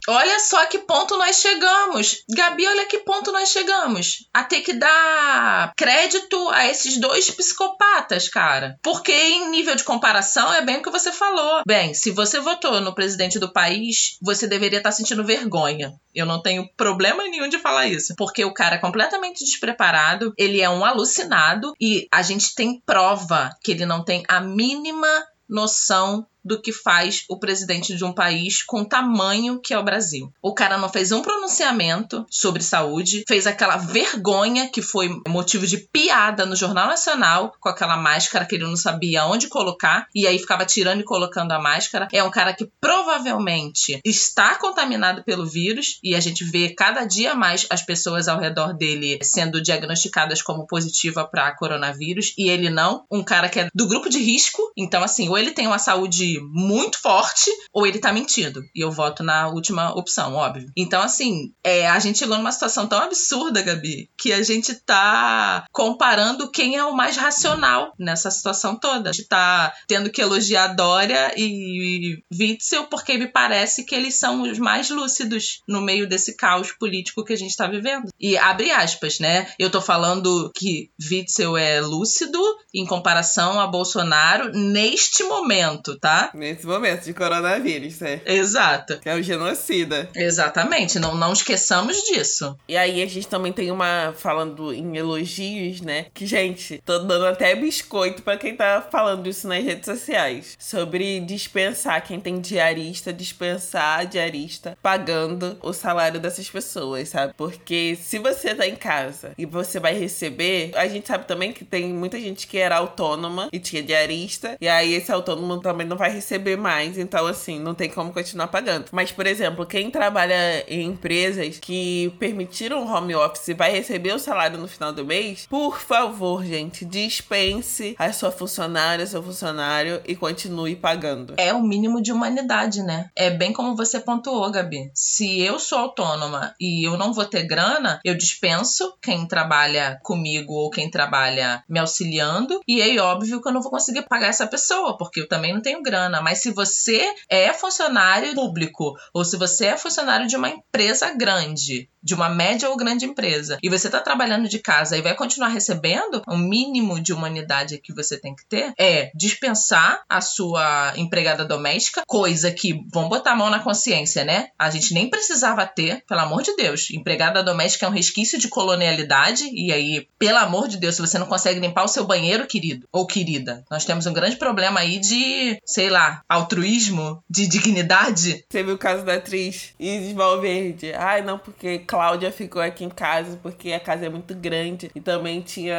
Olha 0.10 0.39
só 0.39 0.65
que 0.65 0.80
ponto 0.80 1.17
nós 1.17 1.36
chegamos. 1.36 2.24
Gabi, 2.28 2.65
olha 2.65 2.88
que 2.88 3.00
ponto 3.00 3.32
nós 3.32 3.50
chegamos. 3.50 4.28
A 4.34 4.43
ter 4.43 4.62
que 4.62 4.74
dar 4.74 5.72
crédito 5.78 6.50
a 6.50 6.67
esses 6.67 6.98
dois 6.98 7.30
psicopatas, 7.30 8.28
cara. 8.28 8.78
Porque 8.82 9.12
em 9.12 9.50
nível 9.52 9.76
de 9.76 9.84
comparação 9.84 10.52
é 10.52 10.62
bem 10.62 10.78
o 10.78 10.82
que 10.82 10.89
você 10.89 11.12
falou. 11.12 11.62
Bem, 11.65 11.93
se 11.93 12.10
você 12.10 12.39
votou 12.39 12.82
no 12.82 12.95
presidente 12.95 13.38
do 13.38 13.54
país, 13.54 14.17
você 14.19 14.48
deveria 14.48 14.80
estar 14.80 14.91
sentindo 14.91 15.24
vergonha. 15.24 15.93
Eu 16.13 16.26
não 16.26 16.41
tenho 16.41 16.67
problema 16.76 17.24
nenhum 17.24 17.48
de 17.48 17.60
falar 17.60 17.88
isso. 17.88 18.15
Porque 18.17 18.43
o 18.43 18.54
cara 18.54 18.76
é 18.76 18.80
completamente 18.80 19.45
despreparado, 19.45 20.34
ele 20.38 20.60
é 20.60 20.69
um 20.69 20.84
alucinado 20.84 21.74
e 21.80 22.08
a 22.12 22.24
gente 22.24 22.56
tem 22.56 22.82
prova 22.84 23.52
que 23.63 23.72
ele 23.72 23.86
não 23.86 24.04
tem 24.04 24.24
a 24.28 24.41
mínima 24.41 25.08
noção 25.48 26.26
do 26.43 26.62
que 26.62 26.71
faz 26.71 27.23
o 27.30 27.39
presidente 27.39 27.95
de 27.95 28.04
um 28.04 28.13
país 28.13 28.63
com 28.63 28.84
tamanho 28.84 29.60
que 29.60 29.73
é 29.73 29.80
o 29.80 29.84
Brasil. 29.84 30.32
O 30.41 30.54
cara 30.54 30.78
não 30.78 30.89
fez 30.89 31.12
um 31.12 31.21
pronunciamento 31.21 32.25
sobre 32.30 32.63
saúde, 32.63 33.23
fez 33.28 33.47
aquela 33.47 33.78
vergonha 33.78 34.69
que 34.69 34.82
foi 34.82 35.10
motivo 35.28 35.67
de 35.67 35.78
piada 35.78 36.45
no 36.45 36.56
Jornal 36.56 36.88
Nacional 36.88 37.54
com 37.60 37.69
aquela 37.69 37.97
máscara 37.97 38.45
que 38.45 38.56
ele 38.56 38.63
não 38.63 38.75
sabia 38.75 39.25
onde 39.25 39.47
colocar 39.47 40.08
e 40.13 40.28
aí 40.28 40.39
ficava 40.39 40.65
tirando 40.65 41.02
e 41.02 41.06
colocando 41.06 41.52
a 41.52 41.60
máscara. 41.60 42.08
É 42.12 42.23
um 42.23 42.32
cara 42.32 42.54
que 42.54 42.69
provavelmente 42.80 43.99
está 44.04 44.56
contaminado 44.56 45.23
pelo 45.23 45.45
vírus 45.45 45.99
e 46.04 46.15
a 46.15 46.19
gente 46.19 46.43
vê 46.43 46.69
cada 46.69 47.06
dia 47.06 47.36
mais 47.36 47.65
as 47.69 47.82
pessoas 47.82 48.28
ao 48.28 48.39
redor 48.39 48.73
dele 48.73 49.19
sendo 49.21 49.62
diagnosticadas 49.62 50.41
como 50.41 50.67
positiva 50.67 51.25
para 51.25 51.56
coronavírus 51.56 52.34
e 52.38 52.49
ele 52.49 52.69
não. 52.69 53.06
Um 53.12 53.23
cara 53.23 53.49
que 53.49 53.60
é 53.60 53.69
do 53.73 53.88
grupo 53.88 54.10
de 54.10 54.19
risco, 54.19 54.62
então 54.78 55.04
assim, 55.04 55.30
ou 55.30 55.38
ele 55.38 55.52
tem 55.52 55.67
uma 55.67 55.80
saúde 55.80 56.29
muito 56.52 57.02
forte 57.02 57.50
ou 57.74 57.88
ele 57.88 58.00
tá 58.00 58.12
mentindo. 58.12 58.62
E 58.76 58.84
eu 58.84 58.92
voto 58.92 59.24
na 59.24 59.48
última 59.48 59.92
opção, 59.98 60.36
óbvio. 60.36 60.70
Então, 60.76 61.02
assim, 61.02 61.54
é, 61.63 61.88
a 61.88 62.00
gente 62.00 62.20
chegou 62.20 62.38
numa 62.38 62.52
situação 62.52 62.88
tão 62.88 63.00
absurda, 63.00 63.62
Gabi, 63.62 64.10
que 64.18 64.34
a 64.34 64.44
gente 64.44 64.76
tá 64.76 65.65
comparando 65.72 66.52
quem 66.52 66.76
é 66.76 66.84
o 66.84 66.96
mais 66.96 67.15
racional 67.15 67.94
nessa 67.98 68.30
situação 68.30 68.76
toda. 68.76 69.10
A 69.10 69.13
gente 69.13 69.28
tá 69.28 69.74
tendo 69.88 70.10
que 70.10 70.22
elogiar 70.22 70.76
Dória 70.76 71.34
e 71.38 72.22
Witzel 72.38 72.86
porque 72.86 73.18
me 73.18 73.28
parece 73.28 73.84
que 73.86 73.96
eles 73.96 74.15
são 74.15 74.42
os 74.42 74.60
mais 74.60 74.89
lúcidos 74.89 75.62
no 75.68 75.82
meio 75.82 76.08
desse 76.08 76.36
caos 76.36 76.72
político 76.72 77.24
que 77.24 77.34
a 77.34 77.38
gente 77.38 77.56
tá 77.56 77.68
vivendo. 77.68 78.10
E 78.20 78.38
abre 78.38 78.72
aspas, 78.72 79.20
né? 79.20 79.48
Eu 79.58 79.70
tô 79.70 79.82
falando 79.82 80.52
que 80.56 80.89
Witzel 81.10 81.58
é 81.58 81.82
lúcido 81.82 82.39
em 82.74 82.86
comparação 82.86 83.60
a 83.60 83.68
Bolsonaro 83.68 84.52
neste 84.54 85.24
momento, 85.24 85.98
tá? 86.00 86.18
Nesse 86.34 86.65
momento 86.65 87.05
de 87.05 87.13
coronavírus, 87.13 87.99
né? 87.99 88.21
Exato. 88.25 88.99
Que 88.99 89.10
é 89.10 89.15
o 89.15 89.21
genocida. 89.21 90.10
Exatamente, 90.15 90.99
não, 90.99 91.15
não 91.15 91.34
esqueçamos 91.34 91.97
disso. 92.03 92.58
E 92.67 92.75
aí 92.75 93.01
a 93.01 93.05
gente 93.05 93.27
também 93.27 93.53
tem 93.53 93.71
uma, 93.71 94.13
falando 94.17 94.73
em 94.73 94.97
elogios, 94.97 95.82
né? 95.82 96.08
Que, 96.13 96.25
gente, 96.25 96.82
tô 96.86 96.99
dando 96.99 97.25
até 97.25 97.55
biscoito 97.55 98.21
para 98.21 98.38
quem 98.38 98.55
tá 98.55 98.86
falando 98.89 99.27
isso 99.27 99.47
nas 99.47 99.63
redes 99.63 99.86
sociais. 99.86 100.55
Sobre 100.60 101.19
dispensar, 101.19 102.03
quem 102.03 102.19
tem 102.19 102.39
diarista, 102.39 103.13
dispensar 103.13 103.99
a 103.99 104.03
diarista 104.03 104.77
pagando 104.82 105.58
o 105.62 105.73
salário 105.73 106.19
dessas 106.19 106.49
pessoas, 106.49 107.10
sabe? 107.10 107.34
Porque 107.38 107.97
se 108.01 108.19
você 108.19 108.55
tá 108.55 108.67
em 108.67 108.75
casa 108.75 109.32
e 109.38 109.45
você 109.45 109.79
vai 109.79 109.93
receber, 109.93 110.71
a 110.75 110.88
gente 110.88 111.08
sabe 111.08 111.25
também 111.25 111.53
que 111.53 111.65
tem 111.65 111.93
muita 111.93 112.19
gente 112.19 112.47
que 112.47 112.58
era 112.58 112.77
autônoma 112.77 113.49
e 113.51 113.60
tinha 113.60 113.84
diarista, 113.84 114.58
e 114.60 114.67
aí 114.67 114.93
esse 114.93 115.12
autônomo 115.12 115.60
também 115.60 115.88
não 115.88 115.97
vai 115.97 116.09
vai 116.10 116.15
receber 116.15 116.58
mais, 116.58 116.98
então 116.98 117.28
assim, 117.28 117.60
não 117.60 117.76
tem 117.76 117.89
como 117.89 118.12
continuar 118.12 118.48
pagando. 118.48 118.86
Mas, 118.91 119.12
por 119.12 119.28
exemplo, 119.28 119.65
quem 119.65 119.91
trabalha 119.91 120.65
em 120.67 120.84
empresas 120.84 121.60
que 121.60 122.13
permitiram 122.19 122.86
home 122.86 123.15
office 123.15 123.56
vai 123.56 123.72
receber 123.72 124.13
o 124.13 124.19
salário 124.19 124.58
no 124.58 124.67
final 124.67 124.91
do 124.91 125.06
mês, 125.06 125.45
por 125.48 125.80
favor, 125.80 126.43
gente, 126.43 126.84
dispense 126.84 127.95
a 127.98 128.12
sua 128.12 128.32
funcionária, 128.32 129.06
seu 129.06 129.22
funcionário 129.22 130.02
e 130.06 130.15
continue 130.15 130.76
pagando. 130.76 131.36
É 131.38 131.54
o 131.54 131.62
mínimo 131.62 132.02
de 132.02 132.12
humanidade, 132.12 132.82
né? 132.82 133.10
É 133.15 133.30
bem 133.30 133.54
como 133.54 133.76
você 133.76 134.00
pontuou, 134.00 134.52
Gabi. 134.52 134.91
Se 134.93 135.39
eu 135.41 135.60
sou 135.60 135.78
autônoma 135.78 136.54
e 136.60 136.88
eu 136.88 136.98
não 136.98 137.13
vou 137.13 137.26
ter 137.26 137.43
grana, 137.43 138.00
eu 138.04 138.15
dispenso 138.15 138.98
quem 139.02 139.28
trabalha 139.28 140.00
comigo 140.04 140.54
ou 140.54 140.69
quem 140.69 140.89
trabalha 140.89 141.63
me 141.69 141.80
auxiliando, 141.80 142.60
e 142.67 142.82
é 142.82 143.00
óbvio 143.00 143.41
que 143.41 143.48
eu 143.48 143.54
não 143.54 143.62
vou 143.62 143.72
conseguir 143.72 144.04
pagar 144.04 144.28
essa 144.28 144.48
pessoa, 144.48 144.98
porque 144.98 145.22
eu 145.22 145.28
também 145.28 145.54
não 145.54 145.62
tenho 145.62 145.84
grana 145.84 145.99
grana, 146.00 146.22
mas 146.22 146.42
se 146.42 146.52
você 146.52 147.14
é 147.28 147.54
funcionário 147.54 148.34
público 148.34 148.94
ou 149.14 149.26
se 149.26 149.36
você 149.36 149.68
é 149.68 149.78
funcionário 149.78 150.28
de 150.28 150.36
uma 150.36 150.50
empresa 150.50 151.14
grande, 151.14 151.90
de 152.02 152.14
uma 152.14 152.30
média 152.30 152.70
ou 152.70 152.78
grande 152.78 153.06
empresa, 153.06 153.58
e 153.62 153.70
você 153.70 153.88
está 153.88 154.00
trabalhando 154.00 154.48
de 154.48 154.60
casa 154.60 154.98
e 154.98 155.02
vai 155.02 155.16
continuar 155.16 155.50
recebendo, 155.50 156.22
o 156.28 156.38
mínimo 156.38 157.00
de 157.00 157.14
humanidade 157.14 157.78
que 157.78 157.94
você 157.94 158.18
tem 158.18 158.36
que 158.36 158.46
ter 158.46 158.74
é 158.78 159.12
dispensar 159.16 160.02
a 160.08 160.22
sua 160.22 160.94
empregada 160.96 161.46
doméstica, 161.46 162.04
coisa 162.08 162.52
que 162.52 162.84
vão 162.92 163.10
botar 163.10 163.32
a 163.32 163.36
mão 163.36 163.50
na 163.50 163.60
consciência, 163.60 164.24
né? 164.24 164.50
A 164.58 164.70
gente 164.70 164.94
nem 164.94 165.10
precisava 165.10 165.66
ter, 165.66 166.04
pelo 166.08 166.22
amor 166.22 166.42
de 166.42 166.56
Deus. 166.56 166.90
Empregada 166.92 167.44
doméstica 167.44 167.86
é 167.86 167.90
um 167.90 167.94
resquício 167.94 168.40
de 168.40 168.48
colonialidade, 168.48 169.50
e 169.54 169.72
aí, 169.72 170.08
pelo 170.18 170.38
amor 170.38 170.68
de 170.68 170.78
Deus, 170.78 170.96
se 170.96 171.02
você 171.02 171.18
não 171.18 171.28
consegue 171.28 171.60
limpar 171.60 171.84
o 171.84 171.88
seu 171.88 172.06
banheiro, 172.06 172.48
querido 172.48 172.88
ou 172.92 173.06
querida, 173.06 173.64
nós 173.70 173.86
temos 173.86 174.06
um 174.06 174.14
grande 174.14 174.38
problema 174.38 174.80
aí 174.80 175.00
de, 175.00 175.62
sei 175.66 175.90
lá, 175.90 176.24
altruísmo, 176.28 177.24
de 177.30 177.48
dignidade. 177.48 178.46
Você 178.50 178.64
viu 178.64 178.76
o 178.76 178.78
caso 178.78 179.04
da 179.04 179.16
atriz 179.16 179.74
Isis 179.80 180.14
Valverde? 180.14 180.94
Ai, 180.94 181.22
não, 181.22 181.38
porque 181.38 181.80
Cláudia 181.89 182.32
ficou 182.32 182.62
aqui 182.62 182.84
em 182.84 182.89
casa 182.89 183.39
porque 183.41 183.73
a 183.73 183.80
casa 183.80 184.06
é 184.06 184.10
muito 184.10 184.36
grande 184.36 184.91
e 184.93 185.02
também 185.02 185.41
tinha 185.41 185.75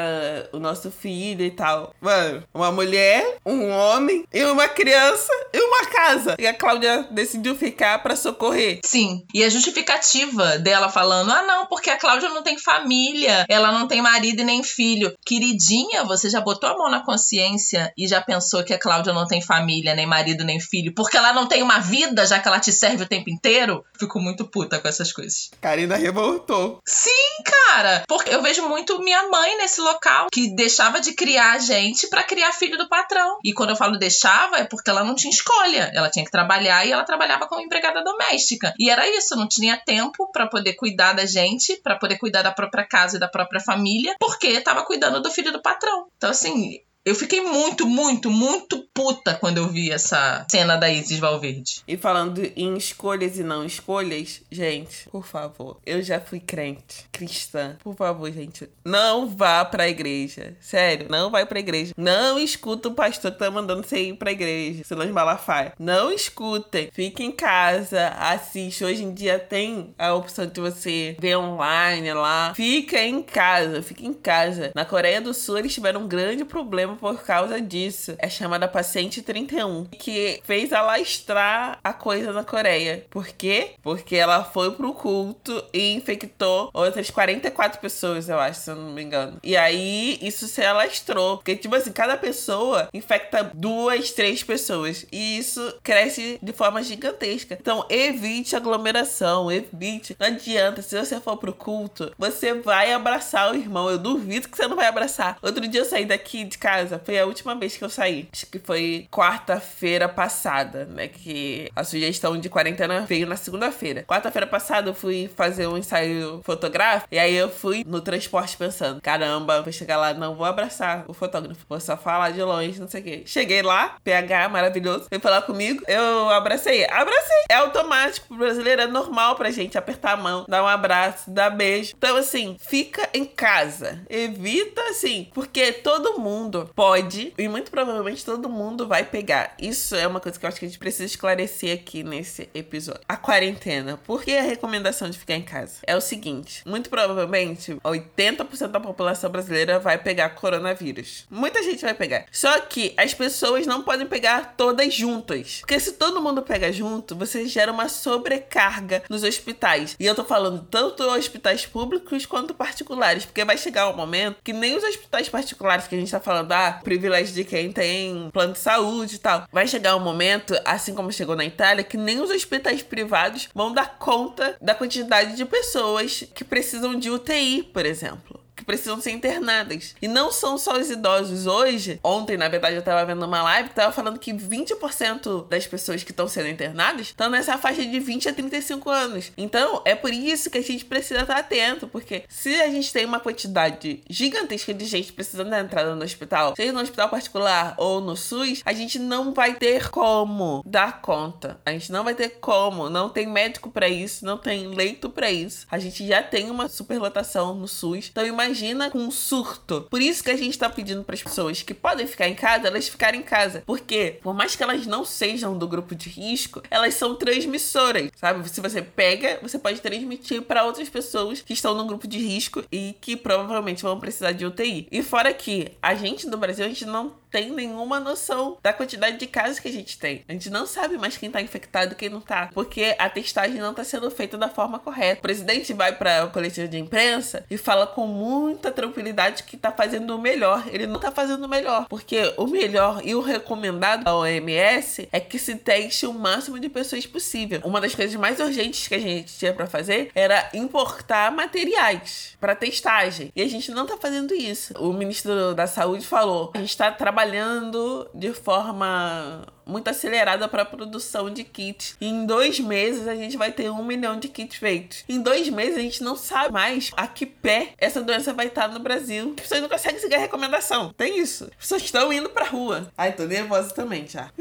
o 0.52 0.58
nosso 0.58 0.90
filho 0.90 1.44
e 1.44 1.52
tal. 1.52 1.94
Mano, 2.00 2.42
uma 2.52 2.72
mulher, 2.72 3.36
um 3.46 3.70
homem 3.70 4.24
e 4.34 4.42
uma 4.42 4.66
criança 4.66 5.32
e 5.54 5.60
uma 5.60 5.86
casa. 5.86 6.34
E 6.36 6.48
a 6.48 6.52
Cláudia 6.52 7.06
decidiu 7.12 7.54
ficar 7.54 8.02
para 8.02 8.16
socorrer. 8.16 8.80
Sim. 8.84 9.24
E 9.32 9.44
a 9.44 9.48
justificativa 9.48 10.58
dela 10.58 10.88
falando: 10.88 11.30
ah, 11.30 11.42
não, 11.42 11.66
porque 11.66 11.90
a 11.90 11.96
Cláudia 11.96 12.28
não 12.28 12.42
tem 12.42 12.58
família, 12.58 13.46
ela 13.48 13.70
não 13.70 13.86
tem 13.86 14.02
marido 14.02 14.40
e 14.40 14.44
nem 14.44 14.64
filho. 14.64 15.14
Queridinha, 15.24 16.02
você 16.02 16.28
já 16.28 16.40
botou 16.40 16.68
a 16.68 16.76
mão 16.76 16.90
na 16.90 17.04
consciência 17.04 17.92
e 17.96 18.08
já 18.08 18.20
pensou 18.20 18.64
que 18.64 18.74
a 18.74 18.80
Cláudia 18.80 19.12
não 19.12 19.28
tem 19.28 19.40
família, 19.40 19.94
nem 19.94 20.06
marido, 20.06 20.42
nem 20.42 20.58
filho, 20.58 20.92
porque 20.92 21.16
ela 21.16 21.32
não 21.32 21.46
tem 21.46 21.62
uma 21.62 21.78
vida, 21.78 22.26
já 22.26 22.40
que 22.40 22.48
ela 22.48 22.58
te 22.58 22.72
serve 22.72 23.04
o 23.04 23.08
tempo 23.08 23.30
inteiro? 23.30 23.84
Fico 23.96 24.18
muito 24.18 24.44
puta 24.44 24.80
com 24.80 24.88
essas 24.88 25.12
coisas. 25.12 25.52
Karina 25.60 25.99
revoltou. 26.00 26.78
Sim, 26.86 27.42
cara. 27.44 28.02
Porque 28.08 28.34
eu 28.34 28.42
vejo 28.42 28.68
muito 28.68 29.00
minha 29.00 29.28
mãe 29.28 29.56
nesse 29.58 29.80
local 29.80 30.26
que 30.32 30.54
deixava 30.54 31.00
de 31.00 31.12
criar 31.14 31.52
a 31.52 31.58
gente 31.58 32.08
para 32.08 32.22
criar 32.22 32.52
filho 32.52 32.76
do 32.76 32.88
patrão. 32.88 33.38
E 33.44 33.52
quando 33.52 33.70
eu 33.70 33.76
falo 33.76 33.98
deixava, 33.98 34.58
é 34.58 34.64
porque 34.64 34.90
ela 34.90 35.04
não 35.04 35.14
tinha 35.14 35.30
escolha. 35.30 35.90
Ela 35.94 36.10
tinha 36.10 36.24
que 36.24 36.30
trabalhar 36.30 36.84
e 36.86 36.92
ela 36.92 37.04
trabalhava 37.04 37.46
como 37.46 37.62
empregada 37.62 38.02
doméstica. 38.02 38.74
E 38.78 38.90
era 38.90 39.08
isso, 39.08 39.36
não 39.36 39.48
tinha 39.48 39.76
tempo 39.76 40.30
para 40.32 40.46
poder 40.46 40.74
cuidar 40.74 41.12
da 41.12 41.26
gente, 41.26 41.76
para 41.82 41.96
poder 41.96 42.18
cuidar 42.18 42.42
da 42.42 42.52
própria 42.52 42.86
casa 42.86 43.16
e 43.16 43.20
da 43.20 43.28
própria 43.28 43.60
família, 43.60 44.14
porque 44.18 44.60
tava 44.60 44.84
cuidando 44.84 45.22
do 45.22 45.30
filho 45.30 45.52
do 45.52 45.62
patrão. 45.62 46.06
Então, 46.16 46.30
assim, 46.30 46.80
eu 47.02 47.14
fiquei 47.14 47.40
muito, 47.40 47.86
muito, 47.86 48.30
muito 48.30 48.86
puta 48.92 49.34
quando 49.34 49.56
eu 49.56 49.68
vi 49.68 49.90
essa 49.90 50.46
cena 50.50 50.76
da 50.76 50.90
Isis 50.90 51.18
Valverde. 51.18 51.82
E 51.88 51.96
falando 51.96 52.42
em 52.54 52.76
escolhas 52.76 53.38
e 53.38 53.42
não 53.42 53.64
escolhas, 53.64 54.42
gente, 54.50 55.08
por 55.08 55.26
favor, 55.26 55.78
eu 55.86 56.02
já 56.02 56.20
fui 56.20 56.40
crente, 56.40 57.06
cristã. 57.10 57.76
Por 57.82 57.96
favor, 57.96 58.30
gente, 58.30 58.68
não 58.84 59.26
vá 59.26 59.64
pra 59.64 59.88
igreja. 59.88 60.54
Sério, 60.60 61.06
não 61.08 61.30
vai 61.30 61.46
pra 61.46 61.58
igreja. 61.58 61.94
Não 61.96 62.38
escuta 62.38 62.88
o 62.88 62.94
pastor 62.94 63.32
que 63.32 63.38
tá 63.38 63.50
mandando 63.50 63.82
você 63.82 64.08
ir 64.08 64.16
pra 64.16 64.32
igreja, 64.32 64.84
Silas 64.84 65.10
Malafaia. 65.10 65.72
Não 65.78 66.12
escutem. 66.12 66.90
Fique 66.92 67.24
em 67.24 67.32
casa, 67.32 68.08
assiste. 68.08 68.84
Hoje 68.84 69.04
em 69.04 69.14
dia 69.14 69.38
tem 69.38 69.94
a 69.98 70.12
opção 70.14 70.46
de 70.46 70.60
você 70.60 71.16
ver 71.18 71.36
online 71.36 72.12
lá. 72.12 72.52
Fica 72.54 73.00
em 73.00 73.22
casa, 73.22 73.82
fica 73.82 74.04
em 74.04 74.12
casa. 74.12 74.70
Na 74.74 74.84
Coreia 74.84 75.20
do 75.20 75.32
Sul 75.32 75.58
eles 75.58 75.72
tiveram 75.72 76.02
um 76.02 76.08
grande 76.08 76.44
problema 76.44 76.89
problema 76.90 76.96
por 76.96 77.22
causa 77.22 77.60
disso. 77.60 78.14
É 78.18 78.28
chamada 78.28 78.68
Paciente 78.68 79.22
31, 79.22 79.84
que 79.86 80.40
fez 80.44 80.72
alastrar 80.72 81.78
a 81.82 81.92
coisa 81.92 82.32
na 82.32 82.44
Coreia. 82.44 83.04
Por 83.10 83.28
quê? 83.28 83.72
Porque 83.82 84.16
ela 84.16 84.44
foi 84.44 84.72
pro 84.72 84.94
culto 84.94 85.62
e 85.72 85.92
infectou 85.92 86.70
outras 86.72 87.10
44 87.10 87.80
pessoas, 87.80 88.28
eu 88.28 88.38
acho, 88.38 88.60
se 88.60 88.70
eu 88.70 88.76
não 88.76 88.92
me 88.92 89.02
engano. 89.02 89.38
E 89.42 89.56
aí 89.56 90.18
isso 90.22 90.46
se 90.46 90.62
alastrou. 90.64 91.38
Porque, 91.38 91.56
tipo 91.56 91.74
assim, 91.74 91.92
cada 91.92 92.16
pessoa 92.16 92.88
infecta 92.92 93.50
duas, 93.54 94.12
três 94.12 94.42
pessoas. 94.42 95.06
E 95.12 95.38
isso 95.38 95.74
cresce 95.82 96.38
de 96.42 96.52
forma 96.52 96.82
gigantesca. 96.82 97.56
Então, 97.60 97.84
evite 97.88 98.56
aglomeração, 98.56 99.50
evite. 99.50 100.16
Não 100.18 100.26
adianta, 100.26 100.82
se 100.82 100.98
você 100.98 101.20
for 101.20 101.36
pro 101.36 101.52
culto, 101.52 102.12
você 102.18 102.54
vai 102.54 102.92
abraçar 102.92 103.52
o 103.52 103.56
irmão. 103.56 103.90
Eu 103.90 103.98
duvido 103.98 104.48
que 104.48 104.56
você 104.56 104.66
não 104.66 104.76
vai 104.76 104.86
abraçar. 104.86 105.36
Outro 105.42 105.66
dia 105.66 105.80
eu 105.80 105.84
saí 105.84 106.04
daqui 106.04 106.44
de 106.44 106.58
casa, 106.58 106.79
foi 107.04 107.18
a 107.18 107.26
última 107.26 107.54
vez 107.54 107.76
que 107.76 107.84
eu 107.84 107.90
saí. 107.90 108.28
Acho 108.32 108.46
que 108.46 108.58
foi 108.58 109.06
quarta-feira 109.10 110.08
passada, 110.08 110.84
né? 110.84 111.08
Que 111.08 111.70
a 111.74 111.84
sugestão 111.84 112.38
de 112.38 112.48
quarentena 112.48 113.00
veio 113.02 113.26
na 113.26 113.36
segunda-feira. 113.36 114.04
Quarta-feira 114.06 114.46
passada 114.46 114.90
eu 114.90 114.94
fui 114.94 115.30
fazer 115.34 115.66
um 115.66 115.76
ensaio 115.76 116.40
fotográfico 116.44 117.08
e 117.12 117.18
aí 117.18 117.34
eu 117.34 117.48
fui 117.48 117.84
no 117.86 118.00
transporte 118.00 118.56
pensando: 118.56 119.00
caramba, 119.00 119.62
vou 119.62 119.72
chegar 119.72 119.96
lá, 119.96 120.14
não 120.14 120.34
vou 120.34 120.46
abraçar 120.46 121.04
o 121.08 121.12
fotógrafo, 121.12 121.64
vou 121.68 121.80
só 121.80 121.96
falar 121.96 122.30
de 122.30 122.42
longe, 122.42 122.80
não 122.80 122.88
sei 122.88 123.00
o 123.00 123.04
quê. 123.04 123.22
Cheguei 123.26 123.62
lá, 123.62 123.96
PH 124.04 124.48
maravilhoso, 124.48 125.06
veio 125.10 125.20
falar 125.20 125.42
comigo, 125.42 125.82
eu 125.88 126.28
abracei. 126.30 126.84
Abracei. 126.86 127.44
É 127.50 127.54
automático, 127.54 128.34
brasileiro 128.34 128.82
é 128.82 128.86
normal 128.86 129.36
pra 129.36 129.50
gente 129.50 129.76
apertar 129.76 130.12
a 130.12 130.16
mão, 130.16 130.44
dar 130.48 130.62
um 130.62 130.66
abraço, 130.66 131.30
dar 131.30 131.50
beijo. 131.50 131.94
Então, 131.96 132.16
assim, 132.16 132.56
fica 132.58 133.08
em 133.12 133.24
casa. 133.24 134.00
Evita, 134.08 134.80
assim, 134.90 135.28
porque 135.34 135.72
todo 135.72 136.18
mundo 136.18 136.69
pode, 136.74 137.32
e 137.36 137.48
muito 137.48 137.70
provavelmente 137.70 138.24
todo 138.24 138.48
mundo 138.48 138.86
vai 138.86 139.04
pegar. 139.04 139.54
Isso 139.58 139.94
é 139.94 140.06
uma 140.06 140.20
coisa 140.20 140.38
que 140.38 140.44
eu 140.44 140.48
acho 140.48 140.58
que 140.58 140.64
a 140.64 140.68
gente 140.68 140.78
precisa 140.78 141.04
esclarecer 141.04 141.74
aqui 141.74 142.02
nesse 142.02 142.48
episódio. 142.54 143.00
A 143.08 143.16
quarentena. 143.16 143.98
Por 144.04 144.22
que 144.22 144.36
a 144.36 144.42
recomendação 144.42 145.08
de 145.08 145.18
ficar 145.18 145.34
em 145.34 145.42
casa? 145.42 145.76
É 145.86 145.96
o 145.96 146.00
seguinte: 146.00 146.62
muito 146.66 146.90
provavelmente 146.90 147.74
80% 147.84 148.68
da 148.68 148.80
população 148.80 149.30
brasileira 149.30 149.78
vai 149.78 149.98
pegar 149.98 150.30
coronavírus. 150.30 151.26
Muita 151.30 151.62
gente 151.62 151.82
vai 151.82 151.94
pegar. 151.94 152.26
Só 152.30 152.60
que 152.60 152.94
as 152.96 153.14
pessoas 153.14 153.66
não 153.66 153.82
podem 153.82 154.06
pegar 154.06 154.54
todas 154.56 154.92
juntas. 154.94 155.58
Porque 155.60 155.78
se 155.78 155.92
todo 155.92 156.20
mundo 156.20 156.42
pega 156.42 156.72
junto, 156.72 157.16
você 157.16 157.46
gera 157.46 157.72
uma 157.72 157.88
sobrecarga 157.88 159.02
nos 159.08 159.22
hospitais. 159.22 159.96
E 159.98 160.06
eu 160.06 160.14
tô 160.14 160.24
falando 160.24 160.66
tanto 160.70 161.02
hospitais 161.04 161.66
públicos 161.66 162.26
quanto 162.26 162.54
particulares. 162.54 163.24
Porque 163.24 163.44
vai 163.44 163.56
chegar 163.56 163.88
um 163.88 163.96
momento 163.96 164.38
que 164.42 164.52
nem 164.52 164.76
os 164.76 164.84
hospitais 164.84 165.28
particulares 165.28 165.86
que 165.86 165.94
a 165.94 165.98
gente 165.98 166.10
tá 166.10 166.20
falando, 166.20 166.52
ah, 166.52 166.59
privilégio 166.82 167.34
de 167.34 167.44
quem 167.44 167.72
tem 167.72 168.30
plano 168.32 168.52
de 168.52 168.58
saúde 168.58 169.16
e 169.16 169.18
tal. 169.18 169.46
Vai 169.52 169.66
chegar 169.66 169.96
um 169.96 170.00
momento, 170.00 170.54
assim 170.64 170.94
como 170.94 171.12
chegou 171.12 171.36
na 171.36 171.44
Itália, 171.44 171.84
que 171.84 171.96
nem 171.96 172.20
os 172.20 172.30
hospitais 172.30 172.82
privados 172.82 173.48
vão 173.54 173.72
dar 173.72 173.98
conta 173.98 174.56
da 174.60 174.74
quantidade 174.74 175.36
de 175.36 175.44
pessoas 175.44 176.24
que 176.34 176.44
precisam 176.44 176.98
de 176.98 177.10
UTI, 177.10 177.62
por 177.62 177.86
exemplo 177.86 178.40
precisam 178.70 179.00
ser 179.00 179.10
internadas. 179.10 179.96
E 180.00 180.06
não 180.06 180.30
são 180.30 180.56
só 180.56 180.78
os 180.78 180.88
idosos. 180.88 181.44
Hoje, 181.44 181.98
ontem, 182.04 182.36
na 182.36 182.48
verdade, 182.48 182.76
eu 182.76 182.82
tava 182.82 183.04
vendo 183.04 183.26
uma 183.26 183.42
live 183.42 183.70
que 183.70 183.74
tava 183.74 183.90
falando 183.90 184.16
que 184.16 184.32
20% 184.32 185.48
das 185.48 185.66
pessoas 185.66 186.04
que 186.04 186.12
estão 186.12 186.28
sendo 186.28 186.48
internadas 186.48 187.08
estão 187.08 187.28
nessa 187.28 187.58
faixa 187.58 187.84
de 187.84 187.98
20 187.98 188.28
a 188.28 188.32
35 188.32 188.88
anos. 188.88 189.32
Então, 189.36 189.82
é 189.84 189.96
por 189.96 190.12
isso 190.12 190.48
que 190.48 190.58
a 190.58 190.62
gente 190.62 190.84
precisa 190.84 191.22
estar 191.22 191.38
atento, 191.38 191.88
porque 191.88 192.22
se 192.28 192.60
a 192.60 192.68
gente 192.68 192.92
tem 192.92 193.04
uma 193.04 193.18
quantidade 193.18 194.04
gigantesca 194.08 194.72
de 194.72 194.84
gente 194.84 195.12
precisando 195.12 195.50
da 195.50 195.58
entrada 195.58 195.96
no 195.96 196.04
hospital, 196.04 196.54
seja 196.54 196.72
no 196.72 196.80
hospital 196.80 197.08
particular 197.08 197.74
ou 197.76 198.00
no 198.00 198.16
SUS, 198.16 198.62
a 198.64 198.72
gente 198.72 199.00
não 199.00 199.34
vai 199.34 199.54
ter 199.54 199.90
como 199.90 200.62
dar 200.64 201.00
conta. 201.00 201.60
A 201.66 201.72
gente 201.72 201.90
não 201.90 202.04
vai 202.04 202.14
ter 202.14 202.38
como, 202.40 202.88
não 202.88 203.08
tem 203.08 203.26
médico 203.26 203.68
para 203.68 203.88
isso, 203.88 204.24
não 204.24 204.38
tem 204.38 204.68
leito 204.68 205.10
para 205.10 205.28
isso. 205.28 205.66
A 205.68 205.78
gente 205.78 206.06
já 206.06 206.22
tem 206.22 206.50
uma 206.50 206.68
superlotação 206.68 207.52
no 207.54 207.66
SUS. 207.66 208.08
Então, 208.12 208.24
imagina 208.24 208.59
imagina 208.60 208.90
com 208.90 208.98
um 208.98 209.10
surto. 209.10 209.86
Por 209.90 210.02
isso 210.02 210.22
que 210.22 210.30
a 210.30 210.36
gente 210.36 210.58
tá 210.58 210.68
pedindo 210.68 211.02
para 211.02 211.14
as 211.14 211.22
pessoas 211.22 211.62
que 211.62 211.72
podem 211.72 212.06
ficar 212.06 212.28
em 212.28 212.34
casa, 212.34 212.68
elas 212.68 212.88
ficarem 212.88 213.20
em 213.20 213.22
casa. 213.22 213.62
Porque, 213.64 214.18
por 214.22 214.34
mais 214.34 214.54
que 214.54 214.62
elas 214.62 214.86
não 214.86 215.04
sejam 215.04 215.56
do 215.56 215.66
grupo 215.66 215.94
de 215.94 216.08
risco, 216.08 216.62
elas 216.70 216.94
são 216.94 217.14
transmissoras, 217.14 218.10
sabe? 218.16 218.48
Se 218.48 218.60
você 218.60 218.82
pega, 218.82 219.38
você 219.42 219.58
pode 219.58 219.80
transmitir 219.80 220.42
para 220.42 220.64
outras 220.64 220.88
pessoas 220.88 221.40
que 221.40 221.52
estão 221.52 221.74
no 221.74 221.86
grupo 221.86 222.06
de 222.06 222.18
risco 222.18 222.62
e 222.70 222.94
que 223.00 223.16
provavelmente 223.16 223.82
vão 223.82 223.98
precisar 223.98 224.32
de 224.32 224.44
UTI. 224.44 224.88
E 224.90 225.02
fora 225.02 225.32
que 225.32 225.72
a 225.82 225.94
gente 225.94 226.26
no 226.26 226.36
Brasil, 226.36 226.64
a 226.64 226.68
gente 226.68 226.84
não 226.84 227.12
tem 227.30 227.50
nenhuma 227.50 228.00
noção 228.00 228.58
da 228.62 228.72
quantidade 228.72 229.16
de 229.16 229.26
casos 229.26 229.58
que 229.58 229.68
a 229.68 229.72
gente 229.72 229.98
tem. 229.98 230.24
A 230.28 230.32
gente 230.32 230.50
não 230.50 230.66
sabe 230.66 230.98
mais 230.98 231.16
quem 231.16 231.30
tá 231.30 231.40
infectado 231.40 231.92
e 231.92 231.96
quem 231.96 232.08
não 232.08 232.20
tá, 232.20 232.50
porque 232.52 232.94
a 232.98 233.08
testagem 233.08 233.60
não 233.60 233.72
tá 233.72 233.84
sendo 233.84 234.10
feita 234.10 234.36
da 234.36 234.48
forma 234.48 234.78
correta. 234.78 235.20
O 235.20 235.22
presidente 235.22 235.72
vai 235.72 235.96
para 235.96 236.24
o 236.24 236.30
coletivo 236.30 236.68
de 236.68 236.78
imprensa 236.78 237.44
e 237.50 237.56
fala 237.56 237.86
com 237.86 238.06
muita 238.06 238.70
tranquilidade 238.70 239.44
que 239.44 239.56
tá 239.56 239.70
fazendo 239.70 240.14
o 240.14 240.20
melhor. 240.20 240.64
Ele 240.68 240.86
não 240.86 240.98
tá 240.98 241.12
fazendo 241.12 241.44
o 241.44 241.48
melhor, 241.48 241.86
porque 241.88 242.34
o 242.36 242.46
melhor 242.46 243.00
e 243.04 243.14
o 243.14 243.20
recomendado 243.20 244.04
da 244.04 244.14
OMS 244.14 245.08
é 245.12 245.20
que 245.20 245.38
se 245.38 245.54
teste 245.54 246.06
o 246.06 246.12
máximo 246.12 246.58
de 246.58 246.68
pessoas 246.68 247.06
possível. 247.06 247.60
Uma 247.64 247.80
das 247.80 247.94
coisas 247.94 248.14
mais 248.16 248.40
urgentes 248.40 248.88
que 248.88 248.94
a 248.94 248.98
gente 248.98 249.38
tinha 249.38 249.52
para 249.52 249.66
fazer 249.66 250.10
era 250.14 250.48
importar 250.52 251.30
materiais 251.30 252.36
para 252.40 252.56
testagem. 252.56 253.32
E 253.36 253.42
a 253.42 253.48
gente 253.48 253.70
não 253.70 253.86
tá 253.86 253.96
fazendo 253.96 254.34
isso. 254.34 254.74
O 254.78 254.92
ministro 254.92 255.54
da 255.54 255.66
Saúde 255.66 256.04
falou: 256.04 256.50
a 256.54 256.58
gente 256.58 256.76
tá 256.76 256.90
trabalhando 256.90 257.19
trabalhando 257.20 258.08
de 258.14 258.32
forma 258.32 259.46
muito 259.66 259.88
acelerada 259.88 260.48
para 260.48 260.62
a 260.62 260.64
produção 260.64 261.28
de 261.30 261.44
kits. 261.44 261.94
Em 262.00 262.24
dois 262.24 262.58
meses 262.58 263.06
a 263.06 263.14
gente 263.14 263.36
vai 263.36 263.52
ter 263.52 263.70
um 263.70 263.84
milhão 263.84 264.18
de 264.18 264.28
kits 264.28 264.56
feitos. 264.56 265.04
Em 265.06 265.20
dois 265.20 265.48
meses 265.50 265.76
a 265.76 265.80
gente 265.80 266.02
não 266.02 266.16
sabe 266.16 266.52
mais 266.52 266.90
a 266.96 267.06
que 267.06 267.26
pé 267.26 267.74
essa 267.76 268.00
doença 268.00 268.32
vai 268.32 268.46
estar 268.46 268.68
no 268.68 268.80
Brasil. 268.80 269.34
As 269.36 269.42
pessoas 269.42 269.60
não 269.60 269.68
conseguem 269.68 270.00
seguir 270.00 270.14
a 270.14 270.18
recomendação. 270.18 270.94
Tem 270.96 271.18
isso. 271.18 271.44
As 271.44 271.56
pessoas 271.56 271.82
estão 271.82 272.10
indo 272.10 272.30
pra 272.30 272.46
rua. 272.46 272.90
Ai, 272.96 273.12
tô 273.12 273.24
nervosa 273.24 273.74
também 273.74 274.08
já. 274.08 274.30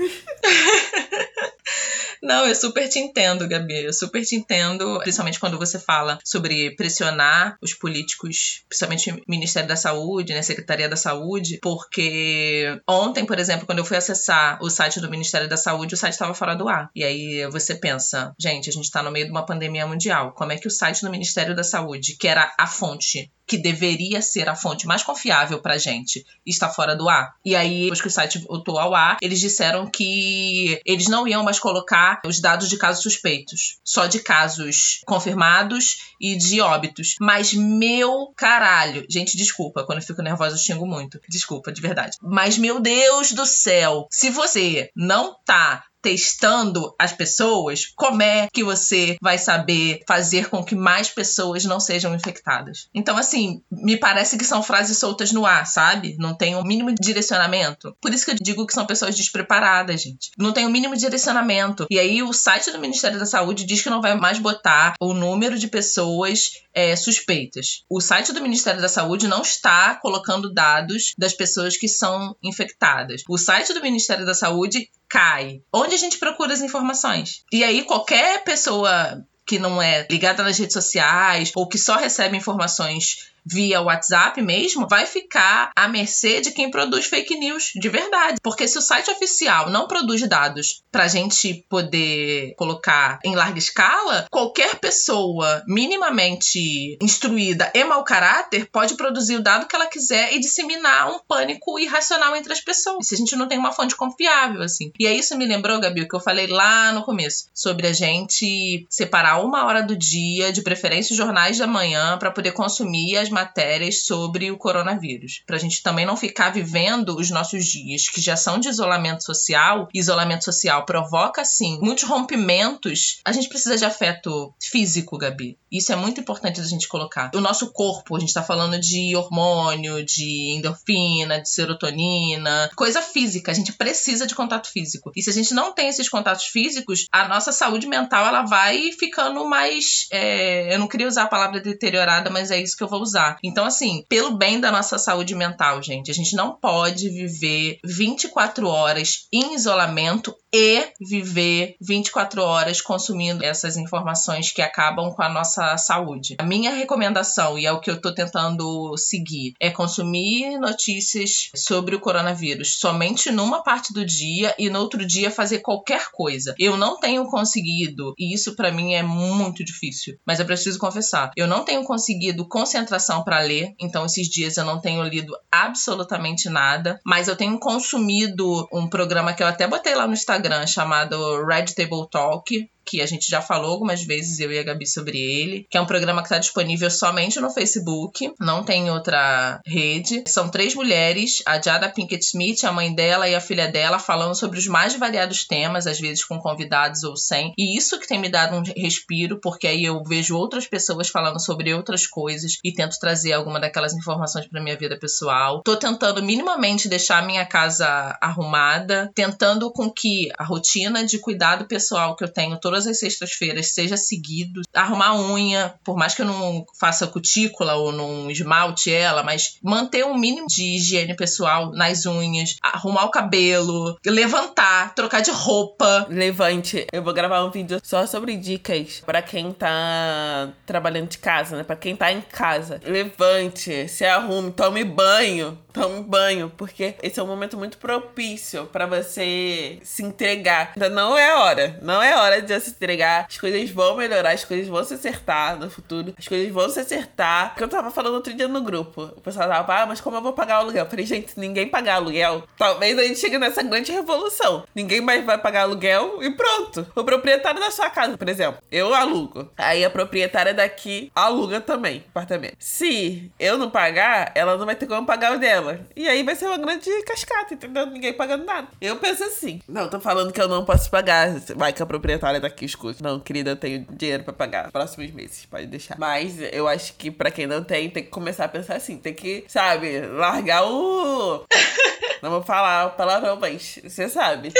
Não, 2.21 2.45
eu 2.45 2.55
super 2.55 2.88
te 2.88 2.99
entendo, 2.99 3.47
Gabi. 3.47 3.86
Eu 3.86 3.93
super 3.93 4.23
te 4.23 4.36
entendo, 4.36 4.99
principalmente 4.99 5.39
quando 5.39 5.58
você 5.58 5.79
fala 5.79 6.19
sobre 6.23 6.75
pressionar 6.75 7.58
os 7.62 7.73
políticos, 7.73 8.63
principalmente 8.67 9.12
o 9.12 9.21
Ministério 9.27 9.67
da 9.67 9.75
Saúde, 9.75 10.34
né, 10.34 10.41
Secretaria 10.41 10.89
da 10.89 10.95
Saúde, 10.95 11.60
porque 11.62 12.79
ontem, 12.88 13.25
por 13.25 13.39
exemplo, 13.39 13.65
quando 13.65 13.79
eu 13.79 13.86
fui 13.86 13.97
acessar 13.97 14.58
o 14.62 14.69
site 14.69 14.99
do 14.99 15.10
Ministério 15.10 15.47
da 15.47 15.58
Saúde, 15.58 15.93
o 15.93 15.97
site 15.97 16.13
estava 16.13 16.34
fora 16.34 16.55
do 16.55 16.67
ar. 16.67 16.89
E 16.95 17.03
aí 17.03 17.47
você 17.49 17.75
pensa, 17.75 18.34
gente, 18.39 18.69
a 18.69 18.73
gente 18.73 18.86
está 18.86 19.01
no 19.01 19.12
meio 19.12 19.25
de 19.25 19.32
uma 19.32 19.45
pandemia 19.45 19.88
mundial. 19.88 20.34
Como 20.34 20.51
é 20.51 20.58
que 20.58 20.67
o 20.67 20.71
site 20.71 21.01
do 21.01 21.12
Ministério 21.12 21.55
da 21.55 21.63
Saúde, 21.63 22.17
que 22.17 22.27
era 22.27 22.53
a 22.58 22.67
fonte 22.67 23.32
que 23.49 23.57
deveria 23.57 24.21
ser 24.21 24.47
a 24.47 24.55
fonte 24.55 24.85
mais 24.85 25.03
confiável 25.03 25.59
pra 25.59 25.77
gente, 25.77 26.23
está 26.45 26.69
fora 26.69 26.95
do 26.95 27.09
ar. 27.09 27.33
E 27.43 27.55
aí, 27.55 27.83
depois 27.83 28.01
que 28.01 28.07
o 28.07 28.12
site 28.12 28.38
voltou 28.39 28.77
ao 28.77 28.93
ar, 28.93 29.17
eles 29.21 29.39
disseram 29.39 29.89
que 29.89 30.79
eles 30.85 31.07
não 31.07 31.27
iam 31.27 31.43
mais 31.43 31.59
colocar 31.59 32.21
os 32.25 32.39
dados 32.39 32.69
de 32.69 32.77
casos 32.77 33.01
suspeitos, 33.01 33.79
só 33.83 34.05
de 34.05 34.19
casos 34.19 35.01
confirmados 35.05 35.97
e 36.21 36.38
de 36.38 36.62
óbitos. 36.62 37.15
Mas 37.19 37.53
meu 37.53 38.31
caralho, 38.38 39.05
gente, 39.09 39.35
desculpa, 39.35 39.83
quando 39.83 39.99
eu 39.99 40.05
fico 40.05 40.21
nervosa 40.21 40.55
eu 40.55 40.59
xingo 40.59 40.85
muito. 40.85 41.19
Desculpa, 41.27 41.71
de 41.71 41.81
verdade. 41.81 42.17
Mas 42.21 42.57
meu 42.57 42.79
Deus 42.79 43.31
do 43.31 43.45
céu, 43.45 44.07
se 44.12 44.29
você 44.29 44.91
não 44.95 45.35
tá 45.43 45.83
testando 46.01 46.93
as 46.97 47.13
pessoas, 47.13 47.85
como 47.95 48.21
é 48.21 48.47
que 48.51 48.63
você 48.63 49.17
vai 49.21 49.38
saber 49.38 50.01
fazer 50.07 50.49
com 50.49 50.63
que 50.63 50.75
mais 50.75 51.09
pessoas 51.09 51.65
não 51.65 51.79
sejam 51.79 52.15
infectadas? 52.15 52.89
Então, 52.93 53.17
assim, 53.17 53.62
me 53.71 53.97
parece 53.97 54.38
que 54.38 54.45
são 54.45 54.63
frases 54.63 54.97
soltas 54.97 55.31
no 55.31 55.45
ar, 55.45 55.65
sabe? 55.65 56.15
Não 56.17 56.35
tem 56.35 56.55
o 56.55 56.59
um 56.59 56.63
mínimo 56.63 56.93
direcionamento. 56.99 57.95
Por 58.01 58.13
isso 58.13 58.25
que 58.25 58.31
eu 58.31 58.35
digo 58.41 58.65
que 58.65 58.73
são 58.73 58.85
pessoas 58.85 59.15
despreparadas, 59.15 60.01
gente. 60.01 60.31
Não 60.38 60.53
tem 60.53 60.65
o 60.65 60.69
um 60.69 60.71
mínimo 60.71 60.95
direcionamento. 60.95 61.85
E 61.89 61.99
aí, 61.99 62.21
o 62.23 62.33
site 62.33 62.71
do 62.71 62.79
Ministério 62.79 63.19
da 63.19 63.25
Saúde 63.25 63.65
diz 63.65 63.81
que 63.81 63.89
não 63.89 64.01
vai 64.01 64.15
mais 64.15 64.39
botar 64.39 64.93
o 64.99 65.13
número 65.13 65.57
de 65.57 65.67
pessoas 65.67 66.51
é, 66.73 66.95
suspeitas. 66.95 67.83
O 67.89 67.99
site 67.99 68.31
do 68.31 68.41
Ministério 68.41 68.81
da 68.81 68.89
Saúde 68.89 69.27
não 69.27 69.41
está 69.41 69.95
colocando 69.95 70.53
dados 70.53 71.13
das 71.17 71.33
pessoas 71.33 71.75
que 71.75 71.88
são 71.88 72.35
infectadas. 72.41 73.23
O 73.27 73.38
site 73.38 73.73
do 73.73 73.81
Ministério 73.81 74.25
da 74.25 74.33
Saúde 74.33 74.89
cai. 75.10 75.62
Onde 75.74 75.95
a 75.95 75.98
gente 75.98 76.19
procura 76.19 76.54
as 76.54 76.62
informações? 76.62 77.43
E 77.52 77.63
aí, 77.63 77.84
qualquer 77.84 78.43
pessoa 78.43 79.26
que 79.45 79.58
não 79.58 79.82
é 79.82 80.06
ligada 80.10 80.43
nas 80.43 80.60
redes 80.60 80.74
sociais 80.74 81.52
ou 81.56 81.67
que 81.67 81.80
só 81.80 81.95
recebe 81.95 82.38
informações 82.38 83.32
via 83.49 83.81
WhatsApp 83.81 84.41
mesmo, 84.41 84.88
vai 84.88 85.05
ficar 85.05 85.71
à 85.75 85.88
mercê 85.88 86.41
de 86.41 86.51
quem 86.51 86.69
produz 86.69 87.05
fake 87.05 87.35
news 87.35 87.71
de 87.75 87.89
verdade. 87.89 88.38
Porque 88.41 88.67
se 88.67 88.77
o 88.77 88.81
site 88.81 89.09
oficial 89.09 89.69
não 89.69 89.88
produz 89.88 90.27
dados 90.27 90.83
pra 90.91 91.07
gente 91.07 91.65
poder 91.69 92.53
colocar 92.55 93.19
em 93.23 93.35
larga 93.35 93.57
escala, 93.57 94.27
qualquer 94.29 94.75
pessoa 94.75 95.63
minimamente 95.67 96.97
instruída 97.01 97.71
e 97.73 97.83
mau 97.83 98.03
caráter 98.03 98.67
pode 98.71 98.95
produzir 98.95 99.35
o 99.35 99.43
dado 99.43 99.67
que 99.67 99.75
ela 99.75 99.88
quiser 99.88 100.33
e 100.33 100.39
disseminar 100.39 101.09
um 101.09 101.19
pânico 101.27 101.79
irracional 101.79 102.35
entre 102.35 102.53
as 102.53 102.62
pessoas. 102.62 103.07
Se 103.07 103.15
a 103.15 103.17
gente 103.17 103.35
não 103.35 103.47
tem 103.47 103.57
uma 103.57 103.71
fonte 103.71 103.95
confiável, 103.95 104.62
assim. 104.62 104.91
E 104.99 105.07
aí 105.07 105.19
isso 105.19 105.38
me 105.38 105.45
lembrou, 105.45 105.79
Gabi, 105.79 106.01
o 106.01 106.07
que 106.07 106.15
eu 106.15 106.19
falei 106.19 106.47
lá 106.47 106.91
no 106.91 107.03
começo, 107.03 107.47
sobre 107.53 107.88
a 107.88 107.93
gente 107.93 108.85
separar 108.89 109.43
uma 109.43 109.65
hora 109.65 109.81
do 109.81 109.95
dia, 109.95 110.51
de 110.51 110.62
preferência 110.62 111.13
os 111.13 111.17
jornais 111.17 111.57
da 111.57 111.67
manhã, 111.67 112.17
para 112.17 112.31
poder 112.31 112.51
consumir 112.51 113.17
as 113.17 113.29
matérias 113.39 114.06
sobre 114.06 114.52
o 114.52 114.58
coronavírus. 114.58 115.41
Pra 115.45 115.58
gente 115.58 115.82
também 115.82 116.06
não 116.06 116.17
ficar 116.17 116.52
vivendo 116.52 117.15
os 117.15 117.30
nossos 117.30 117.65
dias, 117.65 118.10
que 118.10 118.19
já 118.19 118.36
são 118.36 118.60
de 118.60 118.67
isolamento 118.67 119.23
social. 119.23 119.88
Isolamento 119.93 120.43
social 120.43 120.86
provoca, 120.86 121.45
sim, 121.45 121.80
muitos 121.82 122.04
rompimentos. 122.04 123.19
A 123.23 123.32
gente 123.32 123.47
precisa 123.47 123.78
de 123.78 123.86
afeto 123.86 124.54
físico, 124.62 125.17
Gabi. 125.17 125.58
Isso 125.71 125.93
é 125.93 125.95
muito 125.95 126.19
importante 126.19 126.60
da 126.60 126.67
gente 126.67 126.88
colocar. 126.88 127.32
O 127.34 127.41
nosso 127.41 127.71
corpo, 127.71 128.15
a 128.15 128.19
gente 128.19 128.34
tá 128.34 128.43
falando 128.43 128.80
de 128.80 129.15
hormônio, 129.15 130.04
de 130.04 130.56
endorfina, 130.58 131.39
de 131.41 131.49
serotonina, 131.49 132.69
coisa 132.75 133.02
física. 133.02 133.52
A 133.52 133.56
gente 133.56 133.73
precisa 133.73 134.25
de 134.25 134.36
contato 134.36 134.69
físico. 134.69 135.12
E 135.15 135.21
se 135.21 135.30
a 135.30 135.34
gente 135.34 135.54
não 135.54 135.71
tem 135.71 135.88
esses 135.88 136.10
contatos 136.10 136.45
físicos, 136.45 137.06
a 137.12 137.28
nossa 137.28 137.52
saúde 137.52 137.88
mental 137.88 138.25
ela 138.25 138.41
vai 138.41 138.91
ficando 138.91 139.47
mais. 139.47 140.08
É... 140.12 140.73
eu 140.73 140.80
não 140.80 140.88
queria 140.88 141.08
usar 141.08 141.23
a 141.23 141.28
palavra 141.28 141.62
deteriorada, 141.62 142.30
mas 142.30 142.52
é 142.52 142.60
isso 142.60 142.75
que 142.75 142.84
eu 142.84 142.88
vou 142.88 143.02
usar. 143.02 143.18
Então, 143.43 143.65
assim, 143.65 144.03
pelo 144.08 144.32
bem 144.32 144.60
da 144.60 144.71
nossa 144.71 144.97
saúde 144.97 145.36
mental, 145.36 145.82
gente, 145.82 146.12
a 146.12 146.13
gente 146.13 146.36
não 146.36 146.55
pode 146.55 147.10
viver 147.10 147.79
24 147.84 148.67
horas 148.67 149.27
em 149.32 149.55
isolamento 149.55 150.36
e 150.53 150.88
viver 150.99 151.75
24 151.81 152.41
horas 152.41 152.81
consumindo 152.81 153.43
essas 153.43 153.77
informações 153.77 154.51
que 154.51 154.62
acabam 154.62 155.12
com 155.12 155.21
a 155.21 155.29
nossa 155.29 155.77
saúde. 155.77 156.35
A 156.39 156.43
minha 156.43 156.73
recomendação, 156.73 157.57
e 157.57 157.65
é 157.65 157.71
o 157.71 157.79
que 157.79 157.89
eu 157.89 157.95
estou 157.95 158.13
tentando 158.13 158.95
seguir, 158.97 159.53
é 159.59 159.69
consumir 159.69 160.57
notícias 160.57 161.49
sobre 161.55 161.95
o 161.95 161.99
coronavírus 161.99 162.79
somente 162.79 163.31
numa 163.31 163.63
parte 163.63 163.93
do 163.93 164.05
dia 164.05 164.55
e 164.57 164.69
no 164.69 164.79
outro 164.79 165.05
dia 165.05 165.29
fazer 165.29 165.59
qualquer 165.59 166.09
coisa. 166.12 166.55
Eu 166.57 166.75
não 166.77 166.99
tenho 166.99 167.25
conseguido, 167.25 168.13
e 168.17 168.33
isso 168.33 168.55
para 168.55 168.71
mim 168.71 168.93
é 168.93 169.03
muito 169.03 169.63
difícil, 169.63 170.17
mas 170.25 170.39
eu 170.39 170.45
preciso 170.45 170.79
confessar, 170.79 171.31
eu 171.35 171.47
não 171.47 171.63
tenho 171.63 171.83
conseguido 171.83 172.47
concentração 172.47 173.23
para 173.23 173.39
ler, 173.39 173.73
então 173.79 174.05
esses 174.05 174.27
dias 174.27 174.57
eu 174.57 174.65
não 174.65 174.79
tenho 174.79 175.03
lido 175.03 175.35
absolutamente 175.51 176.49
nada, 176.49 176.99
mas 177.05 177.27
eu 177.27 177.35
tenho 177.35 177.59
consumido 177.59 178.67
um 178.73 178.88
programa 178.88 179.33
que 179.33 179.43
eu 179.43 179.47
até 179.47 179.67
botei 179.67 179.93
lá 179.93 180.07
no 180.07 180.13
Instagram 180.13 180.38
Instagram 180.39 180.67
chamado 180.67 181.43
Red 181.43 181.73
Table 181.75 182.08
Talk, 182.10 182.47
que 182.89 183.02
a 183.02 183.06
gente 183.06 183.30
já 183.30 183.41
falou 183.41 183.71
algumas 183.71 184.04
vezes, 184.04 184.39
eu 184.39 184.52
e 184.52 184.58
a 184.58 184.63
Gabi, 184.63 184.88
sobre 184.88 185.17
ele, 185.19 185.67
que 185.69 185.78
é 185.78 185.82
um 185.82 185.86
programa 185.86 186.21
que 186.21 186.28
está 186.28 186.39
disponível 186.39 186.89
somente 186.89 187.39
no 187.39 187.52
Facebook, 187.52 188.34
não 188.39 188.63
tem 188.63 188.89
outra 188.89 189.62
rede. 189.65 190.23
São 190.28 190.49
três 190.49 190.73
mulheres, 190.73 191.43
a 191.45 191.62
Jada 191.62 191.89
Pinkett 191.89 192.25
Smith, 192.25 192.63
a 192.63 192.71
mãe 192.71 192.93
dela 192.93 193.30
e 193.30 193.36
a 193.36 193.41
filha 193.41 193.67
dela, 193.67 193.99
falando 193.99 194.34
sobre 194.34 194.58
os 194.58 194.65
mais 194.65 194.95
variados 194.95 195.45
temas, 195.45 195.86
às 195.86 195.99
vezes 195.99 196.25
com 196.25 196.39
convidados 196.39 197.04
ou 197.04 197.15
sem. 197.15 197.54
E 197.58 197.78
isso 197.78 197.99
que 197.99 198.08
tem 198.08 198.19
me 198.19 198.30
dado 198.30 198.56
um 198.56 198.63
respiro, 198.75 199.39
porque 199.39 199.67
aí 199.67 199.86
eu 199.86 200.04
vejo 200.04 200.36
outras 200.36 200.65
pessoas 200.65 201.10
falando 201.10 201.39
sobre 201.39 201.73
outras 201.73 202.08
coisas 202.08 202.58
e 202.63 202.73
tento 202.73 202.97
trazer 202.99 203.34
alguma 203.34 203.60
daquelas 203.60 203.93
informações 203.93 204.47
para 204.47 204.62
minha 204.62 204.78
vida 204.78 204.97
pessoal. 204.97 205.62
Tô 205.63 205.75
tentando 205.75 206.23
minimamente 206.23 206.89
deixar 206.89 207.19
a 207.19 207.25
minha 207.25 207.45
casa 207.45 208.17
arrumada, 208.19 209.12
tentando 209.13 209.71
com 209.71 209.91
que 209.91 210.30
a 210.38 210.43
rotina 210.43 211.06
de 211.06 211.19
cuidado 211.19 211.65
pessoal 211.65 212.15
que 212.15 212.23
eu 212.23 212.32
tenho 212.32 212.60
todas 212.60 212.79
todas 212.80 212.88
as 212.88 213.00
sextas-feiras 213.00 213.74
seja 213.74 213.98
seguido. 213.98 214.62
Arrumar 214.74 215.20
unha, 215.20 215.74
por 215.84 215.98
mais 215.98 216.15
que 216.15 216.22
eu 216.22 216.26
não 216.26 216.65
faça 216.80 217.08
cutícula 217.08 217.76
ou 217.76 217.92
não 217.92 218.32
esmalte 218.32 218.92
ela, 218.92 219.22
mas 219.22 219.58
manter 219.62 220.06
um 220.06 220.18
mínimo 220.18 220.48
de 220.48 220.63
higiene 220.63 221.15
pessoal 221.15 221.72
nas 221.72 222.06
unhas, 222.06 222.56
arrumar 222.63 223.06
o 223.06 223.12
cabelo, 223.12 223.98
levantar, 224.06 224.96
trocar 224.96 225.22
de 225.22 225.32
roupa. 225.32 226.08
Levante. 226.10 226.88
Eu 226.94 227.04
vou 227.04 227.13
gravar 227.13 227.44
um 227.44 227.52
vídeo 227.52 227.82
só 227.84 228.06
sobre 228.06 228.38
dicas 228.38 229.02
para 229.06 229.22
quem 229.22 229.52
tá 229.52 230.54
trabalhando 230.65 231.10
de 231.10 231.18
casa, 231.18 231.58
né? 231.58 231.63
Para 231.63 231.76
quem 231.76 231.96
tá 231.96 232.12
em 232.12 232.22
casa. 232.22 232.80
Levante, 232.86 233.88
se 233.89 234.06
arrume, 234.06 234.52
tome 234.52 234.84
banho, 234.86 235.58
tome 235.71 236.03
banho, 236.03 236.51
porque 236.58 236.95
esse 237.01 237.19
é 237.19 237.23
um 237.23 237.27
momento 237.27 237.58
muito 237.58 237.77
propício 237.77 238.65
para 238.67 238.86
você 238.86 239.79
se 239.84 240.03
entregar. 240.03 240.71
Ainda 240.75 240.89
não 240.89 241.17
é 241.17 241.36
hora, 241.36 241.79
não 241.82 242.01
é 242.01 242.15
hora 242.17 242.41
de 242.41 242.60
se 242.60 242.71
entregar, 242.71 243.25
as 243.29 243.38
coisas 243.38 243.69
vão 243.69 243.97
melhorar, 243.97 244.32
as 244.32 244.43
coisas 244.43 244.67
vão 244.67 244.84
se 244.84 244.93
acertar 244.93 245.58
no 245.58 245.69
futuro, 245.69 246.13
as 246.17 246.27
coisas 246.27 246.51
vão 246.51 246.69
se 246.69 246.79
acertar. 246.79 247.49
Porque 247.49 247.63
eu 247.63 247.67
tava 247.67 247.91
falando 247.91 248.15
outro 248.15 248.34
dia 248.34 248.47
no 248.47 248.62
grupo, 248.62 249.03
o 249.15 249.21
pessoal 249.21 249.47
tava, 249.47 249.82
ah, 249.82 249.86
mas 249.86 250.01
como 250.01 250.17
eu 250.17 250.21
vou 250.21 250.34
pagar 250.34 250.58
o 250.58 250.62
aluguel? 250.62 250.86
Eu 250.86 250.89
falei, 250.89 251.05
gente, 251.05 251.39
ninguém 251.39 251.67
pagar 251.67 251.95
aluguel, 251.95 252.43
talvez 252.58 252.97
a 252.97 253.03
gente 253.03 253.19
chegue 253.19 253.38
nessa 253.38 253.63
grande 253.63 253.91
revolução. 253.91 254.63
Ninguém 254.73 255.01
mais 255.01 255.25
vai 255.25 255.38
pagar 255.38 255.62
aluguel 255.62 256.23
e 256.23 256.29
pronto. 256.32 256.88
O 256.95 257.03
proprietário 257.03 257.60
da 257.60 257.71
sua 257.71 257.89
casa, 257.89 258.17
por 258.17 258.27
exemplo, 258.27 258.62
eu 258.71 258.93
alugo. 258.93 259.49
Aí 259.58 259.84
a 259.84 259.89
proprietária 259.89 260.53
daqui 260.53 261.12
aluga 261.15 261.62
também 261.62 262.03
apartamento. 262.10 262.55
Se 262.60 263.32
eu 263.39 263.58
não 263.58 263.69
pagar, 263.69 264.32
ela 264.36 264.58
não 264.58 264.65
vai 264.65 264.75
ter 264.75 264.88
como 264.88 265.05
pagar 265.05 265.34
o 265.34 265.39
dela. 265.39 265.59
E 265.95 266.08
aí 266.08 266.24
vai 266.24 266.36
ser 266.36 266.45
uma 266.48 266.58
grande 266.58 266.89
cascata, 267.04 267.54
entendeu? 267.54 267.86
Ninguém 267.86 268.13
pagando 268.13 268.45
nada. 268.45 268.67
Eu 268.80 268.98
penso 268.98 269.24
assim. 269.24 269.62
Não, 269.67 269.89
tô 269.89 270.00
falando 270.00 270.32
que 270.32 270.41
eu 270.41 270.48
não 270.48 270.65
posso 270.65 270.89
pagar. 270.89 271.30
Vai 271.56 271.74
que 271.74 271.82
a 271.82 271.86
proprietária 271.86 272.39
daqui 272.39 272.65
escuta. 272.65 273.04
Não, 273.04 273.19
querida, 273.19 273.52
eu 273.52 273.56
tenho 273.56 273.86
dinheiro 273.91 274.24
pra 274.24 274.34
pagar 274.34 274.72
próximos 274.72 275.12
meses. 275.12 275.45
Pode 275.45 275.67
deixar. 275.67 275.98
Mas 275.98 276.36
eu 276.52 276.67
acho 276.67 276.93
que 276.93 277.12
pra 277.12 277.32
quem 277.32 277.48
não 277.48 277.63
tem, 277.63 277.89
tem 277.89 278.04
que 278.04 278.10
começar 278.10 278.45
a 278.45 278.50
pensar 278.50 278.76
assim. 278.76 278.98
Tem 278.98 279.13
que, 279.13 279.45
sabe, 279.48 280.02
largar 280.02 280.65
o. 280.65 281.45
Não 282.22 282.30
vou 282.30 282.41
falar 282.41 282.89
palavrão, 282.98 283.38
mas 283.39 283.80
você 283.82 284.10
sabe. 284.10 284.52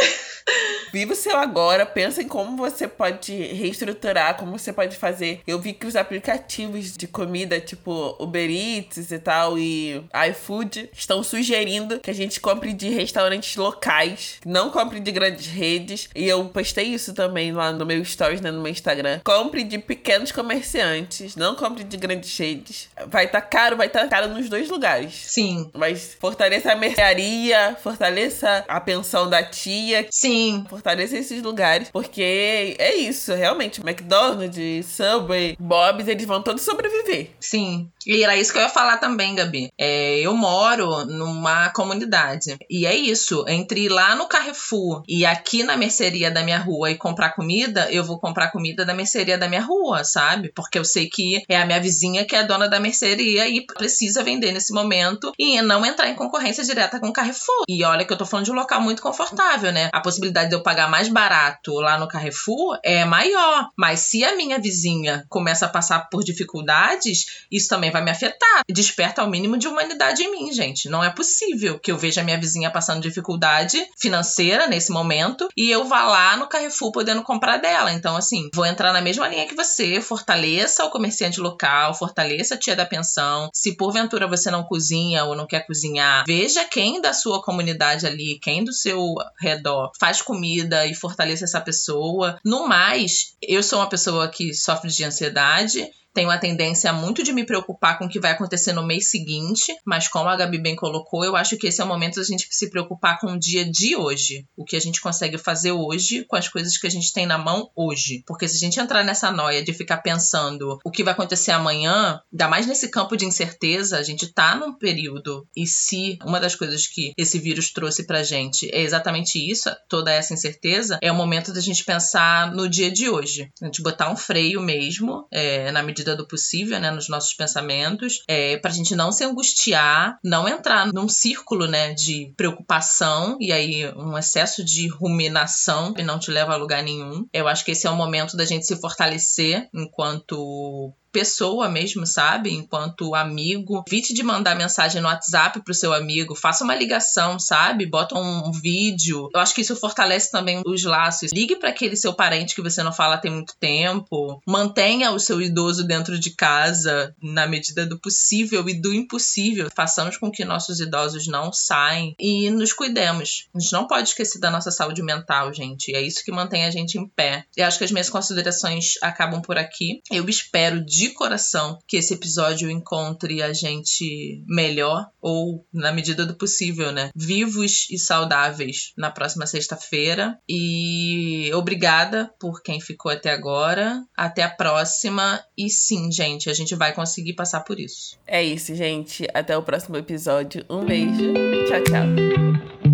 Viva 0.92 1.14
o 1.14 1.16
seu 1.16 1.38
agora, 1.38 1.86
pensa 1.86 2.22
em 2.22 2.28
como 2.28 2.58
você 2.58 2.88
pode 2.88 3.32
reestruturar, 3.32 4.36
como 4.38 4.58
você 4.58 4.74
pode 4.74 4.98
fazer. 4.98 5.42
Eu 5.46 5.60
vi 5.60 5.74
que 5.74 5.86
os 5.86 5.96
aplicativos 5.96 6.98
de 6.98 7.08
comida, 7.08 7.60
tipo 7.60 8.16
Uber 8.20 8.50
Eats 8.50 9.12
e 9.12 9.20
tal, 9.20 9.58
e 9.58 10.04
iFood, 10.32 10.90
estão 10.92 11.22
sugerindo 11.22 12.00
que 12.00 12.10
a 12.10 12.14
gente 12.14 12.40
compre 12.40 12.74
de 12.74 12.90
restaurantes 12.90 13.56
locais, 13.56 14.40
não 14.46 14.72
compre 14.72 15.00
de 15.00 15.12
grandes 15.12 15.46
redes. 15.46 16.10
E 16.16 16.28
eu 16.28 16.46
postei 16.46 16.86
isso 16.86 17.14
também 17.14 17.52
lá 17.52 17.72
no 17.72 17.86
meu 17.86 18.04
stories, 18.04 18.42
né, 18.42 18.50
no 18.50 18.62
meu 18.62 18.72
Instagram. 18.72 19.20
Compre 19.24 19.64
de 19.64 19.78
pequenos 19.78 20.32
comerciantes, 20.32 21.36
não 21.36 21.56
compre 21.56 21.84
de 21.84 21.98
grandes 21.98 22.36
redes. 22.38 22.90
Vai 23.08 23.26
estar 23.26 23.42
tá 23.42 23.48
caro, 23.48 23.78
vai 23.78 23.88
estar 23.88 24.02
tá 24.02 24.08
caro 24.08 24.30
nos 24.30 24.50
dois 24.50 24.70
lugares. 24.70 25.14
Sim. 25.28 25.70
Mas 25.74 26.18
fortaleça 26.20 26.72
a 26.72 26.76
mercearia, 26.76 27.78
fortaleça 27.82 28.66
a 28.68 28.82
pensão 28.82 29.30
da 29.30 29.44
tia. 29.44 30.08
Sim 30.10 30.39
fortalecer 30.70 31.20
esses 31.20 31.42
lugares, 31.42 31.90
porque 31.92 32.76
é 32.78 32.96
isso, 32.96 33.34
realmente. 33.34 33.82
McDonald's, 33.82 34.86
Subway, 34.86 35.56
Bob's, 35.60 36.08
eles 36.08 36.26
vão 36.26 36.42
todos 36.42 36.62
sobreviver. 36.62 37.32
Sim. 37.40 37.90
E 38.06 38.24
era 38.24 38.36
isso 38.36 38.52
que 38.52 38.58
eu 38.58 38.64
ia 38.64 38.70
falar 38.70 38.98
também, 38.98 39.36
Gabi. 39.36 39.70
É, 39.78 40.20
eu 40.20 40.36
moro 40.36 41.06
numa 41.06 41.70
comunidade. 41.70 42.58
E 42.70 42.86
é 42.86 42.96
isso. 42.96 43.46
Entre 43.48 43.86
ir 43.86 43.90
lá 43.90 44.16
no 44.16 44.28
Carrefour 44.28 45.04
e 45.08 45.26
aqui 45.26 45.64
na 45.64 45.78
mercearia 45.78 46.32
da 46.32 46.44
minha 46.44 46.60
rua 46.60 46.92
e 46.92 46.98
comprar 46.98 47.32
comida, 47.32 47.92
eu 47.92 48.04
vou 48.04 48.20
comprar 48.20 48.52
comida 48.52 48.86
da 48.86 48.94
mercearia 48.94 49.38
da 49.38 49.48
minha 49.48 49.62
rua, 49.62 50.04
sabe? 50.04 50.52
Porque 50.56 50.78
eu 50.78 50.86
sei 50.86 51.10
que 51.10 51.44
é 51.48 51.58
a 51.58 51.66
minha 51.66 51.80
vizinha 51.80 52.26
que 52.26 52.36
é 52.36 52.44
dona 52.44 52.68
da 52.68 52.80
mercearia 52.80 53.48
e 53.48 53.66
precisa 53.66 54.24
vender 54.24 54.52
nesse 54.52 54.74
momento 54.74 55.32
e 55.38 55.62
não 55.62 55.86
entrar 55.86 56.10
em 56.10 56.16
concorrência 56.16 56.64
direta 56.64 57.00
com 57.00 57.08
o 57.08 57.14
Carrefour. 57.14 57.64
E 57.68 57.84
olha 57.84 58.06
que 58.06 58.14
eu 58.14 58.18
tô 58.18 58.26
falando 58.26 58.46
de 58.46 58.52
um 58.52 58.56
local 58.56 58.82
muito 58.82 59.02
confortável, 59.02 59.72
né? 59.72 59.90
A 59.94 60.02
possibilidade 60.20 60.50
de 60.50 60.56
eu 60.56 60.62
pagar 60.62 60.90
mais 60.90 61.08
barato 61.08 61.74
lá 61.76 61.98
no 61.98 62.08
Carrefour 62.08 62.78
é 62.84 63.06
maior. 63.06 63.70
Mas 63.78 64.02
se 64.02 64.24
a 64.24 64.36
minha 64.36 64.60
vizinha 64.60 65.26
começa 65.30 65.66
a 65.66 65.70
passar 65.70 66.10
por 66.10 66.24
dificuldades, 66.24 67.46
isso 67.52 67.70
também 67.70 67.92
vai 67.92 68.04
me 68.04 68.12
afetar. 68.12 68.62
Desperta 68.70 69.22
ao 69.22 69.30
mínimo 69.30 69.58
de 69.58 69.68
humanidade 69.68 70.22
em 70.22 70.32
mim, 70.32 70.54
gente. 70.54 70.90
Não 70.90 71.04
é 71.04 71.10
possível 71.10 71.80
que 71.80 71.92
eu 71.92 71.98
veja 71.98 72.22
a 72.22 72.24
minha 72.24 72.40
vizinha 72.40 72.70
passando 72.70 73.02
dificuldade 73.02 73.82
financeira 73.98 74.68
nesse 74.68 74.92
momento 74.92 75.48
e 75.56 75.72
eu 75.72 75.86
vá 75.86 76.04
lá 76.04 76.38
no 76.38 76.48
Carrefour 76.48 76.92
podendo 76.92 77.24
comprar 77.24 77.58
dela. 77.58 77.92
Então, 77.94 78.16
assim, 78.16 78.50
vou 78.54 78.66
entrar 78.66 78.92
na 78.92 79.02
mesma 79.02 79.28
linha 79.28 79.48
que 79.48 79.56
você, 79.56 80.02
fortaleça 80.02 80.84
o 80.84 80.90
comerciante 80.90 81.40
local, 81.40 81.94
fortaleça 81.94 82.56
a 82.56 82.58
tia 82.58 82.76
da 82.76 82.86
pensão. 82.86 83.50
Se 83.54 83.76
porventura 83.76 84.28
você 84.28 84.52
não 84.52 84.64
cozinha 84.64 85.24
ou 85.26 85.36
não 85.36 85.48
quer 85.48 85.66
cozinhar, 85.66 86.24
veja 86.28 86.66
quem 86.66 87.02
da 87.02 87.14
sua 87.14 87.42
comunidade 87.42 88.06
ali, 88.06 88.40
quem 88.42 88.64
do 88.64 88.74
seu 88.74 89.16
redor 89.40 89.92
faz 90.00 90.09
comida 90.18 90.70
vida 90.70 90.86
e 90.86 90.94
fortaleça 90.94 91.46
essa 91.46 91.60
pessoa. 91.60 92.40
No 92.46 92.68
mais, 92.68 93.36
eu 93.42 93.64
sou 93.64 93.80
uma 93.80 93.90
pessoa 93.90 94.28
que 94.28 94.54
sofre 94.54 94.90
de 94.90 95.04
ansiedade 95.04 95.90
tenho 96.14 96.30
a 96.30 96.38
tendência 96.38 96.92
muito 96.92 97.24
de 97.24 97.32
me 97.32 97.46
preocupar 97.46 97.98
com 97.98 98.06
o 98.06 98.10
que 98.10 98.20
vai 98.20 98.32
acontecer 98.32 98.74
no 98.74 98.86
mês 98.86 99.10
seguinte, 99.10 99.74
mas 99.86 100.08
como 100.08 100.30
a 100.30 100.36
Gabi 100.36 100.58
bem 100.58 100.76
colocou, 100.76 101.24
eu 101.24 101.36
acho 101.36 101.58
que 101.58 101.68
esse 101.68 101.82
é 101.82 101.84
o 101.84 101.88
momento 101.88 102.16
da 102.16 102.24
gente 102.24 102.48
se 102.50 102.70
preocupar 102.70 103.20
com 103.20 103.34
o 103.34 103.40
dia 103.40 103.70
de 103.70 103.96
hoje, 103.96 104.46
o 104.58 104.66
que 104.66 104.76
a 104.76 104.82
gente 104.82 105.02
consegue 105.02 105.38
fazer 105.38 105.72
hoje 105.72 106.26
com 106.28 106.36
as 106.36 106.48
coisas 106.48 106.78
que 106.78 106.88
a 106.88 106.90
gente 106.90 107.14
tem 107.14 107.26
na 107.26 107.38
mão 107.38 107.70
hoje. 107.76 108.24
Porque 108.26 108.48
se 108.48 108.58
a 108.58 108.60
gente 108.60 108.80
entrar 108.80 109.04
nessa 109.04 109.32
noia 109.32 109.64
de 109.64 109.74
ficar 109.74 109.98
pensando 109.98 110.80
o 110.84 110.92
que 110.92 111.04
vai 111.04 111.14
acontecer 111.14 111.52
amanhã, 111.52 112.20
ainda 112.32 112.48
mais 112.48 112.66
nesse 112.66 112.90
campo 112.90 113.16
de 113.16 113.26
incerteza, 113.26 113.98
a 113.98 114.04
gente 114.04 114.34
tá 114.34 114.56
num 114.56 114.78
período 114.78 115.48
e 115.56 115.68
se 115.68 116.18
uma 116.26 116.40
das 116.40 116.56
coisas 116.56 116.88
que 116.88 117.14
esse 117.18 117.40
vírus 117.40 117.72
trouxe 117.72 118.06
pra 118.06 118.24
gente 118.24 118.70
é 118.74 118.82
exatamente 118.82 119.38
isso, 119.40 119.70
toda 119.88 120.12
essa 120.12 120.34
incerteza, 120.34 120.98
é 121.02 121.12
o 121.12 121.16
momento 121.16 121.54
da 121.54 121.62
gente 121.62 121.86
pensar 121.86 122.52
no 122.54 122.68
dia 122.68 122.92
de 122.92 123.10
hoje. 123.10 123.50
A 123.62 123.66
gente 123.66 123.82
botar 123.82 124.12
um 124.12 124.18
freio 124.18 124.62
mesmo, 124.62 125.28
é, 125.32 125.72
na 125.72 125.84
medida 125.84 125.99
do 126.04 126.28
possível, 126.28 126.80
né, 126.80 126.92
nos 126.92 127.10
nossos 127.10 127.34
pensamentos, 127.34 128.24
é, 128.28 128.58
pra 128.58 128.72
gente 128.72 128.96
não 128.96 129.12
se 129.12 129.24
angustiar, 129.24 130.18
não 130.24 130.48
entrar 130.48 130.92
num 130.92 131.08
círculo, 131.08 131.68
né, 131.68 131.94
de 131.94 132.34
preocupação 132.36 133.38
e 133.40 133.52
aí 133.52 133.92
um 133.96 134.18
excesso 134.18 134.64
de 134.64 134.88
ruminação 134.88 135.94
e 135.98 136.04
não 136.04 136.20
te 136.20 136.32
leva 136.32 136.54
a 136.54 136.58
lugar 136.58 136.84
nenhum. 136.84 137.26
Eu 137.34 137.48
acho 137.48 137.64
que 137.64 137.72
esse 137.72 137.88
é 137.88 137.90
o 137.90 137.96
momento 137.96 138.36
da 138.36 138.46
gente 138.46 138.66
se 138.66 138.76
fortalecer 138.76 139.68
enquanto 139.74 140.94
pessoa 141.12 141.70
mesmo, 141.70 142.06
sabe? 142.06 142.52
Enquanto 142.52 143.16
amigo. 143.16 143.84
Evite 143.88 144.14
de 144.14 144.24
mandar 144.24 144.56
mensagem 144.56 145.02
no 145.02 145.08
WhatsApp 145.08 145.62
pro 145.64 145.74
seu 145.74 145.94
amigo. 145.94 146.36
Faça 146.36 146.64
uma 146.64 146.76
ligação, 146.76 147.40
sabe? 147.40 147.86
Bota 147.86 148.18
um 148.18 148.52
vídeo. 148.52 149.30
Eu 149.34 149.40
acho 149.40 149.54
que 149.54 149.62
isso 149.62 149.76
fortalece 149.76 150.32
também 150.32 150.62
os 150.66 150.84
laços. 150.84 151.32
Ligue 151.34 151.56
para 151.56 151.70
aquele 151.70 151.96
seu 151.96 152.14
parente 152.14 152.56
que 152.56 152.62
você 152.62 152.84
não 152.84 152.94
fala 152.94 153.18
tem 153.18 153.32
muito 153.32 153.56
tempo. 153.60 154.42
Mantenha 154.46 155.12
o 155.12 155.20
seu 155.20 155.42
idoso 155.42 155.86
dentro 155.86 156.20
de 156.20 156.32
casa 156.32 157.16
na 157.22 157.48
medida 157.48 157.86
do 157.86 158.00
possível 158.00 158.68
e 158.68 158.74
do 158.74 158.94
impossível. 158.94 159.70
Façamos 159.76 160.18
com 160.18 160.32
que 160.32 160.46
nossos 160.46 160.80
idosos 160.80 161.28
não 161.28 161.52
saiam 161.52 162.14
e 162.20 162.50
nos 162.50 162.74
cuidemos. 162.74 163.48
A 163.54 163.60
gente 163.60 163.74
não 163.74 163.88
pode 163.88 164.10
esquecer 164.10 164.40
da 164.40 164.52
nossa 164.52 164.72
saúde 164.72 165.02
mental, 165.02 165.54
gente. 165.54 165.96
É 165.96 166.02
isso 166.02 166.24
que 166.24 166.32
mantém 166.32 166.66
a 166.66 166.72
gente 166.72 166.98
em 166.98 167.08
pé. 167.08 167.46
Eu 167.56 167.66
acho 167.66 167.78
que 167.78 167.84
as 167.84 167.92
minhas 167.92 168.10
considerações 168.10 168.94
acabam 169.02 169.42
por 169.42 169.58
aqui. 169.58 170.02
Eu 170.12 170.28
espero 170.30 170.84
de 170.84 170.99
de 171.00 171.10
coração 171.14 171.80
que 171.88 171.96
esse 171.96 172.14
episódio 172.14 172.70
encontre 172.70 173.42
a 173.42 173.54
gente 173.54 174.44
melhor 174.46 175.08
ou 175.22 175.66
na 175.74 175.94
medida 175.94 176.26
do 176.26 176.36
possível, 176.36 176.92
né? 176.92 177.10
Vivos 177.16 177.88
e 177.90 177.98
saudáveis 177.98 178.92
na 178.98 179.10
próxima 179.10 179.48
sexta-feira. 179.48 180.38
E 180.48 181.50
obrigada 181.54 182.30
por 182.38 182.62
quem 182.62 182.82
ficou 182.82 183.10
até 183.10 183.32
agora. 183.32 184.04
Até 184.16 184.44
a 184.44 184.50
próxima. 184.50 185.42
E 185.58 185.70
sim, 185.70 186.12
gente, 186.12 186.50
a 186.50 186.54
gente 186.54 186.76
vai 186.76 186.94
conseguir 186.94 187.34
passar 187.34 187.62
por 187.62 187.80
isso. 187.80 188.18
É 188.28 188.44
isso, 188.44 188.76
gente. 188.76 189.26
Até 189.34 189.58
o 189.58 189.64
próximo 189.64 189.96
episódio. 189.96 190.66
Um 190.70 190.86
beijo. 190.86 191.34
Tchau, 191.68 191.82
tchau. 191.84 192.89